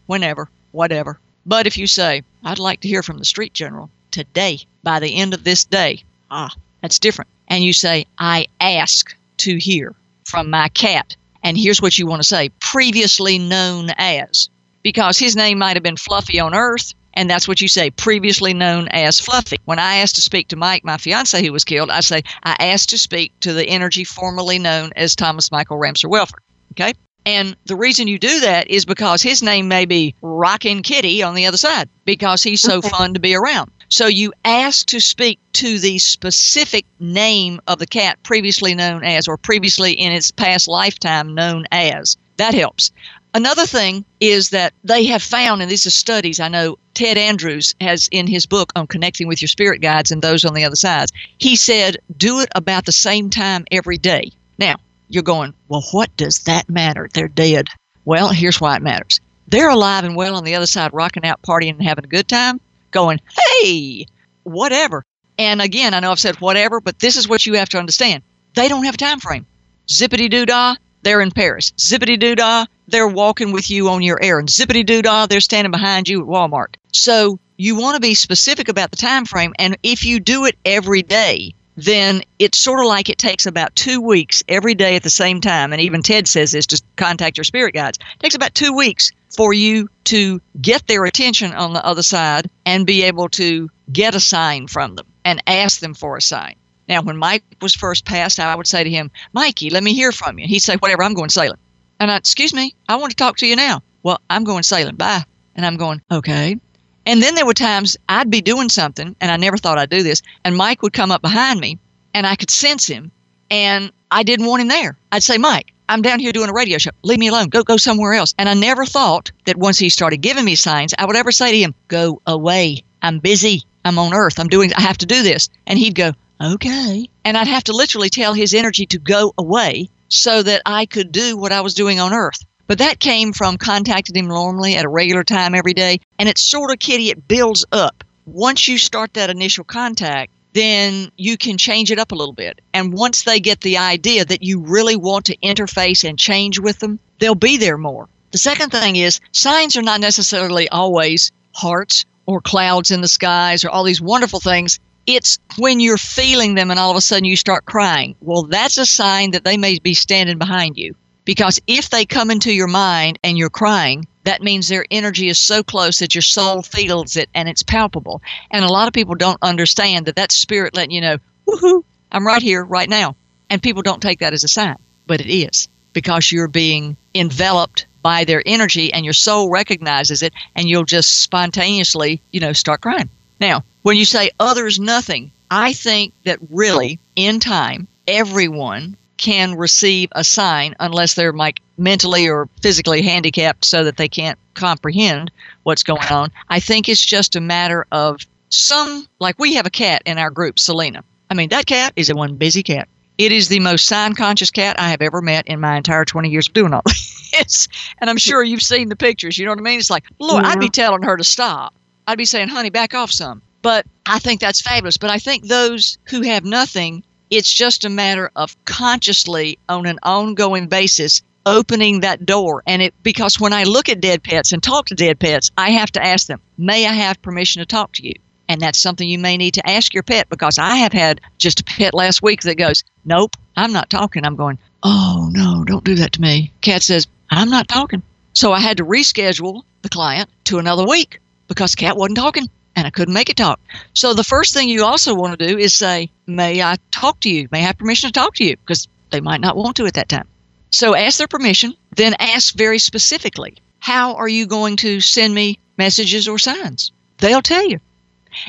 whenever, 0.07 0.49
whatever. 0.73 1.21
But 1.45 1.67
if 1.67 1.77
you 1.77 1.87
say, 1.87 2.23
I'd 2.45 2.59
like 2.59 2.81
to 2.81 2.89
hear 2.89 3.03
from 3.03 3.19
the 3.19 3.25
street 3.25 3.53
general 3.53 3.91
today, 4.11 4.61
by 4.83 4.99
the 4.99 5.15
end 5.15 5.35
of 5.35 5.45
this 5.45 5.65
day, 5.65 6.03
ah, 6.31 6.51
that's 6.81 6.99
different. 6.99 7.31
And 7.49 7.63
you 7.63 7.73
say, 7.73 8.07
I 8.19 8.47
ask 8.61 9.15
to 9.39 9.59
hear 9.59 9.95
from 10.25 10.51
my 10.51 10.69
cat. 10.71 11.15
And 11.45 11.59
here's 11.59 11.83
what 11.83 11.99
you 11.99 12.07
want 12.07 12.23
to 12.23 12.29
say 12.29 12.51
previously 12.61 13.39
known 13.39 13.91
as. 13.99 14.49
Because 14.83 15.19
his 15.19 15.37
name 15.37 15.59
might 15.59 15.77
have 15.77 15.83
been 15.83 15.97
Fluffy 15.97 16.41
on 16.41 16.55
Earth, 16.55 16.93
and 17.15 17.29
that's 17.29 17.47
what 17.47 17.61
you 17.61 17.69
say, 17.69 17.91
previously 17.91 18.55
known 18.55 18.89
as 18.89 19.21
Fluffy. 19.21 19.59
When 19.65 19.79
I 19.79 19.97
asked 19.97 20.17
to 20.17 20.23
speak 20.23 20.49
to 20.49 20.57
Mike, 20.57 20.85
my 20.85 20.97
fiance 20.99 21.45
who 21.45 21.53
was 21.53 21.65
killed, 21.65 21.91
I 21.91 22.01
say, 22.01 22.23
I 22.43 22.57
asked 22.59 22.91
to 22.91 22.99
speak 22.99 23.33
to 23.41 23.53
the 23.53 23.67
energy 23.67 24.05
formerly 24.05 24.59
known 24.59 24.93
as 24.97 25.15
Thomas 25.15 25.51
Michael 25.51 25.79
Ramsor 25.79 26.09
Welford. 26.09 26.41
Okay? 26.73 26.95
And 27.25 27.57
the 27.67 27.77
reason 27.77 28.09
you 28.09 28.19
do 28.19 28.41
that 28.41 28.69
is 28.69 28.85
because 28.85 29.23
his 29.23 29.43
name 29.43 29.69
may 29.69 29.85
be 29.85 30.15
Rockin' 30.23 30.83
Kitty 30.83 31.23
on 31.23 31.35
the 31.35 31.47
other 31.47 31.57
side 31.57 31.89
because 32.05 32.43
he's 32.43 32.61
so 32.61 32.83
fun 32.83 33.15
to 33.15 33.21
be 33.21 33.35
around. 33.35 33.71
So 33.93 34.07
you 34.07 34.33
ask 34.47 34.87
to 34.87 35.01
speak 35.01 35.39
to 35.53 35.79
the 35.79 35.99
specific 35.99 36.87
name 36.99 37.61
of 37.67 37.79
the 37.79 37.87
cat 37.87 38.19
previously 38.23 38.75
known 38.75 39.05
as 39.05 39.29
or 39.29 39.37
previously 39.37 39.93
in 39.93 40.13
its 40.13 40.31
past 40.31 40.67
lifetime 40.67 41.35
known 41.35 41.67
as. 41.71 42.17
That 42.39 42.55
helps. 42.55 42.91
Another 43.35 43.67
thing 43.67 44.07
is 44.19 44.49
that 44.49 44.73
they 44.83 45.05
have 45.05 45.23
found, 45.23 45.61
and 45.61 45.71
these 45.71 45.87
are 45.87 45.91
studies, 45.91 46.41
I 46.41 46.49
know 46.49 46.79
Ted 46.95 47.19
Andrews 47.19 47.75
has 47.83 48.09
in 48.11 48.27
his 48.27 48.47
book 48.47 48.73
on 48.75 48.87
connecting 48.87 49.29
with 49.29 49.43
your 49.43 49.49
spirit 49.49 49.83
guides 49.83 50.11
and 50.11 50.23
those 50.23 50.47
on 50.47 50.55
the 50.55 50.65
other 50.65 50.75
sides, 50.75 51.13
he 51.37 51.55
said, 51.55 51.99
do 52.17 52.41
it 52.41 52.49
about 52.55 52.87
the 52.87 52.93
same 52.93 53.29
time 53.29 53.67
every 53.71 53.99
day. 53.99 54.33
Now, 54.57 54.77
you're 55.09 55.23
going, 55.23 55.53
well, 55.69 55.85
what 55.93 56.17
does 56.17 56.39
that 56.45 56.67
matter? 56.67 57.11
They're 57.13 57.29
dead. 57.29 57.69
Well, 58.07 58.31
here's 58.31 58.59
why 58.59 58.77
it 58.77 58.83
matters. 58.83 59.21
They're 59.49 59.69
alive 59.69 60.05
and 60.05 60.17
well 60.17 60.35
on 60.35 60.45
the 60.45 60.55
other 60.55 60.67
side, 60.67 60.95
rocking 60.95 61.27
out, 61.27 61.43
partying, 61.43 61.73
and 61.73 61.83
having 61.83 62.05
a 62.05 62.09
good 62.09 62.27
time, 62.27 62.59
going, 62.93 63.21
hey, 63.61 64.07
whatever. 64.45 65.05
And 65.39 65.61
again, 65.61 65.95
I 65.95 66.01
know 66.01 66.13
I've 66.13 66.21
said 66.21 66.41
whatever, 66.41 66.81
but 66.81 66.99
this 66.99 67.17
is 67.17 67.29
what 67.29 67.47
you 67.47 67.55
have 67.55 67.69
to 67.71 67.79
understand. 67.79 68.23
They 68.55 68.69
don't 68.69 68.85
have 68.85 68.95
a 68.95 68.99
time 68.99 69.19
frame. 69.19 69.47
Zippity 69.89 70.31
doo 70.31 70.47
dah, 70.47 70.77
they're 71.03 71.21
in 71.21 71.31
Paris. 71.31 71.73
Zippity 71.73 72.19
doo 72.19 72.37
dah, 72.37 72.67
they're 72.87 73.09
walking 73.09 73.53
with 73.53 73.71
you 73.71 73.89
on 73.89 74.03
your 74.03 74.23
errand. 74.23 74.49
Zippity 74.49 74.85
doo 74.87 75.03
dah, 75.03 75.27
they're 75.27 75.41
standing 75.41 75.73
behind 75.73 76.09
you 76.09 76.21
at 76.21 76.27
Walmart. 76.27 76.77
So 76.93 77.39
you 77.57 77.77
want 77.77 77.97
to 77.97 78.01
be 78.01 78.15
specific 78.15 78.69
about 78.69 78.91
the 78.91 78.97
time 78.97 79.25
frame, 79.25 79.55
and 79.59 79.77
if 79.83 80.05
you 80.05 80.21
do 80.21 80.45
it 80.45 80.57
every 80.65 81.03
day, 81.03 81.55
then 81.77 82.23
it's 82.39 82.59
sort 82.59 82.81
of 82.81 82.87
like 82.87 83.09
it 83.09 83.19
takes 83.19 83.47
about 83.47 83.75
two 83.75 84.01
weeks 84.01 84.45
every 84.49 84.75
day 84.75 84.95
at 84.97 85.03
the 85.03 85.11
same 85.11 85.41
time. 85.41 85.73
And 85.73 85.81
even 85.81 86.03
Ted 86.03 86.29
says 86.29 86.53
this 86.53 86.67
to 86.67 86.83
contact 86.97 87.37
your 87.37 87.45
spirit 87.45 87.73
guides. 87.75 87.99
It 87.99 88.21
takes 88.21 88.35
about 88.35 88.55
two 88.55 88.73
weeks 88.73 89.11
for 89.31 89.55
you 89.55 89.89
to 90.05 90.41
get 90.61 90.87
their 90.87 91.05
attention 91.05 91.53
on 91.53 91.73
the 91.73 91.85
other 91.85 92.03
side 92.03 92.51
and 92.67 92.87
be 92.87 93.03
able 93.03 93.29
to 93.31 93.71
get 93.93 94.15
a 94.15 94.21
sign 94.21 94.67
from 94.67 94.97
them 94.97 95.07
and 95.25 95.43
ask 95.47 95.81
them 95.81 95.95
for 95.95 96.17
a 96.17 96.23
sign. 96.23 96.55
Now, 96.89 97.03
when 97.03 97.17
Mike 97.17 97.45
was 97.61 97.75
first 97.75 98.05
passed, 98.05 98.41
I 98.41 98.55
would 98.55 98.67
say 98.67 98.85
to 98.85 98.91
him, 98.91 99.11
Mikey, 99.33 99.71
let 99.71 99.85
me 99.85 99.95
hear 99.95 100.13
from 100.13 100.39
you. 100.39 100.47
He'd 100.47 100.61
say, 100.61 100.77
whatever, 100.77 101.03
I'm 101.03 101.15
going 101.15 101.31
sailing. 101.31 101.59
And 102.01 102.11
I, 102.11 102.17
excuse 102.17 102.53
me, 102.53 102.75
I 102.89 102.97
want 102.97 103.11
to 103.11 103.17
talk 103.17 103.37
to 103.39 103.47
you 103.47 103.57
now. 103.57 103.83
Well, 104.03 104.21
I'm 104.29 104.45
going 104.45 104.65
sailing. 104.65 104.97
Bye. 104.97 105.25
And 105.55 105.65
I'm 105.65 105.77
going, 105.77 106.03
okay. 106.11 106.59
And 107.07 107.23
then 107.23 107.35
there 107.35 107.47
were 107.47 107.55
times 107.55 107.97
I'd 108.09 108.31
be 108.31 108.41
doing 108.41 108.69
something, 108.69 109.15
and 109.21 109.31
I 109.31 109.37
never 109.37 109.57
thought 109.57 109.79
I'd 109.79 109.91
do 109.91 110.03
this, 110.03 110.23
and 110.45 110.57
Mike 110.57 110.83
would 110.83 110.93
come 110.93 111.11
up 111.11 111.21
behind 111.23 111.61
me, 111.61 111.79
and 112.15 112.27
I 112.27 112.37
could 112.37 112.51
sense 112.51 112.87
him, 112.87 113.11
and 113.51 113.91
I 114.11 114.23
didn't 114.23 114.47
want 114.47 114.63
him 114.63 114.69
there. 114.69 114.97
I'd 115.11 115.23
say, 115.23 115.37
Mike, 115.37 115.73
I'm 115.93 116.01
down 116.01 116.21
here 116.21 116.33
doing 116.33 116.49
a 116.49 116.55
radio 116.55 116.79
show. 116.79 116.91
Leave 117.03 117.19
me 117.19 117.29
alone. 117.29 117.49
Go 117.49 117.63
go 117.63 117.77
somewhere 117.77 118.15
else. 118.15 118.35
And 118.39 118.49
I 118.49 118.55
never 118.55 118.87
thought 118.87 119.31
that 119.45 119.59
once 119.59 119.79
he 119.79 119.91
started 119.91 120.23
giving 120.23 120.47
me 120.47 120.55
signs, 120.55 120.95
I 120.99 121.05
would 121.05 121.17
ever 121.17 121.31
say 121.31 121.53
to 121.53 121.59
him, 121.59 121.75
Go 121.89 122.23
away. 122.27 122.83
I'm 123.03 123.19
busy. 123.19 123.65
I'm 123.85 123.99
on 123.99 124.15
earth. 124.15 124.41
I'm 124.41 124.49
doing 124.49 124.73
I 124.73 124.81
have 124.81 124.97
to 124.99 125.07
do 125.07 125.23
this. 125.23 125.51
And 125.67 125.79
he'd 125.79 125.95
go, 125.95 126.13
okay. 126.41 127.11
And 127.27 127.37
I'd 127.37 127.47
have 127.47 127.65
to 127.65 127.77
literally 127.77 128.09
tell 128.09 128.33
his 128.33 128.55
energy 128.55 128.87
to 128.87 128.99
go 128.99 129.35
away 129.37 129.91
so 130.09 130.43
that 130.43 130.63
I 130.65 130.87
could 130.87 131.13
do 131.13 131.37
what 131.37 131.53
I 131.53 131.61
was 131.61 131.75
doing 131.75 132.01
on 132.01 132.15
earth. 132.15 132.43
But 132.67 132.79
that 132.79 132.99
came 132.99 133.35
from 133.35 133.59
contacting 133.59 134.17
him 134.17 134.29
normally 134.29 134.77
at 134.77 134.87
a 134.87 134.89
regular 134.89 135.25
time 135.25 135.55
every 135.55 135.75
day. 135.75 136.01
And 136.19 136.27
it's 136.27 136.41
sort 136.41 136.71
of, 136.71 136.79
Kitty, 136.79 137.11
it 137.11 137.29
builds 137.29 137.67
up. 137.71 138.03
once 138.25 138.67
you 138.67 138.79
start 138.79 139.15
that 139.15 139.31
initial 139.31 139.65
contact, 139.65 140.33
then 140.53 141.11
you 141.17 141.37
can 141.37 141.59
change 141.59 141.91
it 141.91 141.99
up 141.99 142.13
a 142.13 142.15
little 142.15 142.35
bit. 142.35 142.61
And 142.75 142.93
once 142.93 143.23
they 143.23 143.41
get 143.41 143.61
the 143.61 143.79
idea 143.79 144.25
that 144.25 144.43
you 144.43 144.61
really 144.61 144.97
want 144.97 145.27
to 145.27 145.37
interface 145.39 146.09
and 146.09 146.19
change 146.19 146.59
with 146.59 146.79
them, 146.79 146.99
they'll 147.19 147.35
be 147.35 147.57
there 147.57 147.79
more. 147.79 148.09
The 148.33 148.39
second 148.39 148.71
thing 148.71 148.97
is 148.97 149.21
signs 149.33 149.77
are 149.77 149.83
not 149.83 150.01
necessarily 150.01 150.69
always 150.69 151.33
hearts 151.55 152.05
or 152.27 152.41
clouds 152.41 152.91
in 152.91 153.01
the 153.01 153.09
skies 153.09 153.65
or 153.65 153.71
all 153.71 153.85
these 153.85 154.01
wonderful 154.01 154.41
things. 154.41 154.79
It's 155.07 155.39
when 155.59 155.81
you're 155.81 155.99
feeling 155.99 156.55
them 156.55 156.71
and 156.71 156.79
all 156.79 156.91
of 156.91 156.97
a 156.97 157.01
sudden 157.01 157.25
you 157.25 157.37
start 157.37 157.65
crying. 157.65 158.15
Well, 158.21 158.45
that's 158.45 158.79
a 158.79 158.87
sign 158.87 159.33
that 159.33 159.45
they 159.45 159.57
may 159.57 159.79
be 159.79 159.95
standing 159.95 160.39
behind 160.39 160.77
you. 160.77 160.95
Because 161.25 161.61
if 161.67 161.91
they 161.91 162.05
come 162.05 162.31
into 162.31 162.53
your 162.53 162.69
mind 162.69 163.19
and 163.23 163.39
you're 163.39 163.51
crying, 163.51 164.07
that 164.25 164.43
means 164.43 164.69
their 164.69 164.87
energy 164.91 165.29
is 165.29 165.39
so 165.39 165.63
close 165.63 165.99
that 165.99 166.15
your 166.15 166.23
soul 166.23 166.63
feels 166.63 167.17
it 167.17 167.29
and 167.35 167.49
it's 167.49 167.63
palpable. 167.63 168.23
And 168.51 168.65
a 168.65 168.73
lot 168.73 168.89
of 168.89 168.95
people 168.95 169.15
don't 169.15 169.39
understand 169.43 170.07
that 170.07 170.17
that's 170.17 170.35
spirit 170.35 170.75
letting 170.75 170.93
you 170.93 171.01
know, 171.01 171.19
woohoo, 171.47 171.85
I'm 172.11 172.27
right 172.27 172.43
here, 172.43 172.65
right 172.65 172.89
now. 172.89 173.17
And 173.51 173.63
people 173.63 173.83
don't 173.83 174.03
take 174.03 174.21
that 174.21 174.33
as 174.33 174.45
a 174.45 174.49
sign, 174.49 174.77
but 175.07 175.21
it 175.21 175.33
is 175.33 175.69
because 175.93 176.31
you're 176.31 176.49
being 176.49 176.97
enveloped 177.15 177.87
by 178.03 178.25
their 178.25 178.43
energy 178.45 178.93
and 178.93 179.05
your 179.05 179.15
soul 179.15 179.51
recognizes 179.51 180.23
it 180.23 180.33
and 180.55 180.69
you'll 180.69 180.85
just 180.85 181.21
spontaneously, 181.21 182.21
you 182.31 182.41
know, 182.41 182.53
start 182.53 182.81
crying. 182.81 183.09
Now, 183.41 183.65
when 183.83 183.97
you 183.97 184.05
say 184.05 184.31
others 184.39 184.79
nothing, 184.79 185.31
I 185.51 185.73
think 185.73 186.15
that 186.25 186.39
really 186.51 186.99
in 187.17 187.41
time, 187.41 187.89
everyone 188.07 188.97
can 189.23 189.55
receive 189.55 190.09
a 190.17 190.25
sign 190.25 190.75
unless 190.81 191.15
they're 191.15 191.33
like 191.33 191.61
mentally 191.79 192.29
or 192.29 192.49
physically 192.61 193.03
handicapped 193.03 193.65
so 193.65 193.85
that 193.85 193.97
they 193.97 194.09
can't 194.09 194.37
comprehend 194.55 195.31
what's 195.63 195.85
going 195.85 196.09
on. 196.11 196.33
I 196.49 196.59
think 196.59 196.89
it's 196.89 197.07
just 197.07 197.37
a 197.37 197.41
matter 197.41 197.87
of 197.93 198.27
some, 198.49 199.07
like 199.21 199.39
we 199.39 199.55
have 199.55 199.65
a 199.65 199.71
cat 199.71 200.03
in 200.07 200.19
our 200.19 200.29
group, 200.29 200.59
Selena. 200.59 201.05
I 201.31 201.35
mean, 201.35 201.51
that 201.51 201.67
cat 201.67 201.93
is 201.95 202.11
a 202.11 202.17
one 202.17 202.35
busy 202.35 202.65
cat. 202.65 202.89
It 203.17 203.31
is 203.31 203.47
the 203.47 203.61
most 203.61 203.87
sign 203.87 204.17
conscious 204.17 204.51
cat 204.51 204.81
I 204.81 204.91
have 204.91 205.01
ever 205.01 205.23
met 205.23 205.47
in 205.47 205.61
my 205.61 205.77
entire 205.77 206.05
20 206.05 206.29
years 206.29 206.49
of 206.49 206.55
doing 206.55 206.75
all 206.75 206.83
this. 207.33 207.69
and 207.99 208.11
I'm 208.11 208.19
sure 208.19 208.43
you've 208.43 208.61
seen 208.61 208.89
the 208.89 208.97
pictures. 208.97 209.39
You 209.39 209.45
know 209.45 209.53
what 209.53 209.61
I 209.61 209.63
mean? 209.63 209.79
It's 209.79 209.89
like, 209.89 210.05
Lord, 210.19 210.43
yeah. 210.43 210.51
I'd 210.51 210.59
be 210.59 210.69
telling 210.69 211.03
her 211.03 211.17
to 211.17 211.23
stop. 211.23 211.73
I'd 212.09 212.19
be 212.19 212.25
saying, 212.25 212.49
honey, 212.49 212.71
back 212.71 212.93
off 212.93 213.13
some. 213.13 213.41
But 213.63 213.87
I 214.05 214.19
think 214.19 214.41
that's 214.41 214.61
fabulous. 214.61 214.97
But 214.97 215.11
I 215.11 215.19
think 215.19 215.47
those 215.47 215.97
who 216.09 216.23
have 216.23 216.45
nothing 216.45 217.05
it's 217.33 217.53
just 217.53 217.87
a 217.87 217.89
matter 217.89 218.31
of 218.37 218.63
consciously, 218.67 219.59
on 219.71 219.87
an 219.87 219.99
ongoing 220.03 220.67
basis, 220.67 221.23
opening 221.47 222.01
that 222.01 222.27
door. 222.27 222.63
And 222.67 222.83
it 222.83 222.95
because 223.03 223.41
when 223.41 223.55
I 223.55 223.65
look 223.65 223.89
at 223.89 224.03
dead 224.03 224.23
pets 224.23 224.53
and 224.53 224.63
talk 224.63 224.87
to 224.87 224.95
dead 224.95 225.19
pets, 225.19 225.51
I 225.57 225.71
have 225.71 225.91
to 225.93 226.05
ask 226.05 226.27
them, 226.27 226.41
"May 226.59 226.87
I 226.87 226.93
have 226.93 227.23
permission 227.23 227.61
to 227.61 227.67
talk 227.67 227.93
to 227.95 228.07
you?" 228.07 228.15
And 228.51 228.61
that's 228.61 228.79
something 228.79 229.09
you 229.09 229.19
may 229.19 229.39
need 229.39 229.55
to 229.55 229.67
ask 229.67 229.95
your 229.95 230.03
pet 230.03 230.29
because 230.29 230.59
I 230.59 230.77
have 230.77 230.93
had 230.93 231.23
just 231.39 231.61
a 231.61 231.65
pet 231.65 231.95
last 231.95 232.23
week 232.23 232.43
that 232.43 232.59
goes, 232.59 232.85
"Nope, 233.07 233.35
I'm 233.57 233.73
not 233.73 233.89
talking." 233.89 234.27
I'm 234.27 234.37
going, 234.37 234.59
"Oh 234.83 235.31
no, 235.33 235.65
don't 235.65 235.85
do 235.85 235.95
that 235.95 236.13
to 236.13 236.21
me." 236.21 236.53
Cat 236.61 236.83
says, 236.83 237.07
"I'm 237.31 237.49
not 237.49 237.67
talking." 237.67 238.03
So 238.35 238.53
I 238.53 238.61
had 238.61 238.77
to 238.77 238.85
reschedule 238.85 239.63
the 239.81 239.89
client 239.89 240.29
to 240.45 240.59
another 240.59 240.85
week 240.87 241.19
because 241.49 241.75
cat 241.75 241.97
wasn't 241.97 242.19
talking 242.19 242.51
and 242.83 242.89
I 242.89 242.91
couldn't 242.91 243.15
make 243.15 243.31
it 243.31 243.37
talk. 243.37 243.61
So 243.95 244.13
the 244.13 244.25
first 244.25 244.53
thing 244.53 244.69
you 244.69 244.85
also 244.85 245.15
want 245.15 245.39
to 245.39 245.47
do 245.47 245.57
is 245.57 245.73
say, 245.73 246.11
May 246.27 246.61
I 246.61 246.79
talk 246.91 247.21
to 247.21 247.31
you? 247.31 247.49
May 247.53 247.61
I 247.61 247.67
have 247.67 247.79
permission 247.79 248.09
to 248.09 248.13
talk 248.13 248.35
to 248.37 248.45
you? 248.45 248.57
Because 248.57 248.89
they 249.11 249.21
might 249.21 249.41
not 249.41 249.57
want 249.57 249.77
to 249.77 249.87
at 249.87 249.95
that 249.95 250.09
time. 250.09 250.27
So 250.71 250.97
ask 250.97 251.19
their 251.19 251.29
permission, 251.29 251.75
then 251.95 252.15
ask 252.19 252.57
very 252.57 252.81
specifically, 252.81 253.55
How 253.79 254.15
are 254.17 254.27
you 254.27 254.47
going 254.47 254.75
to 254.79 255.01
send 255.01 255.33
me 255.33 255.61
messages 255.79 256.27
or 256.27 256.41
signs? 256.41 256.91
They'll 257.19 257.41
tell 257.41 257.69
you. 257.69 257.79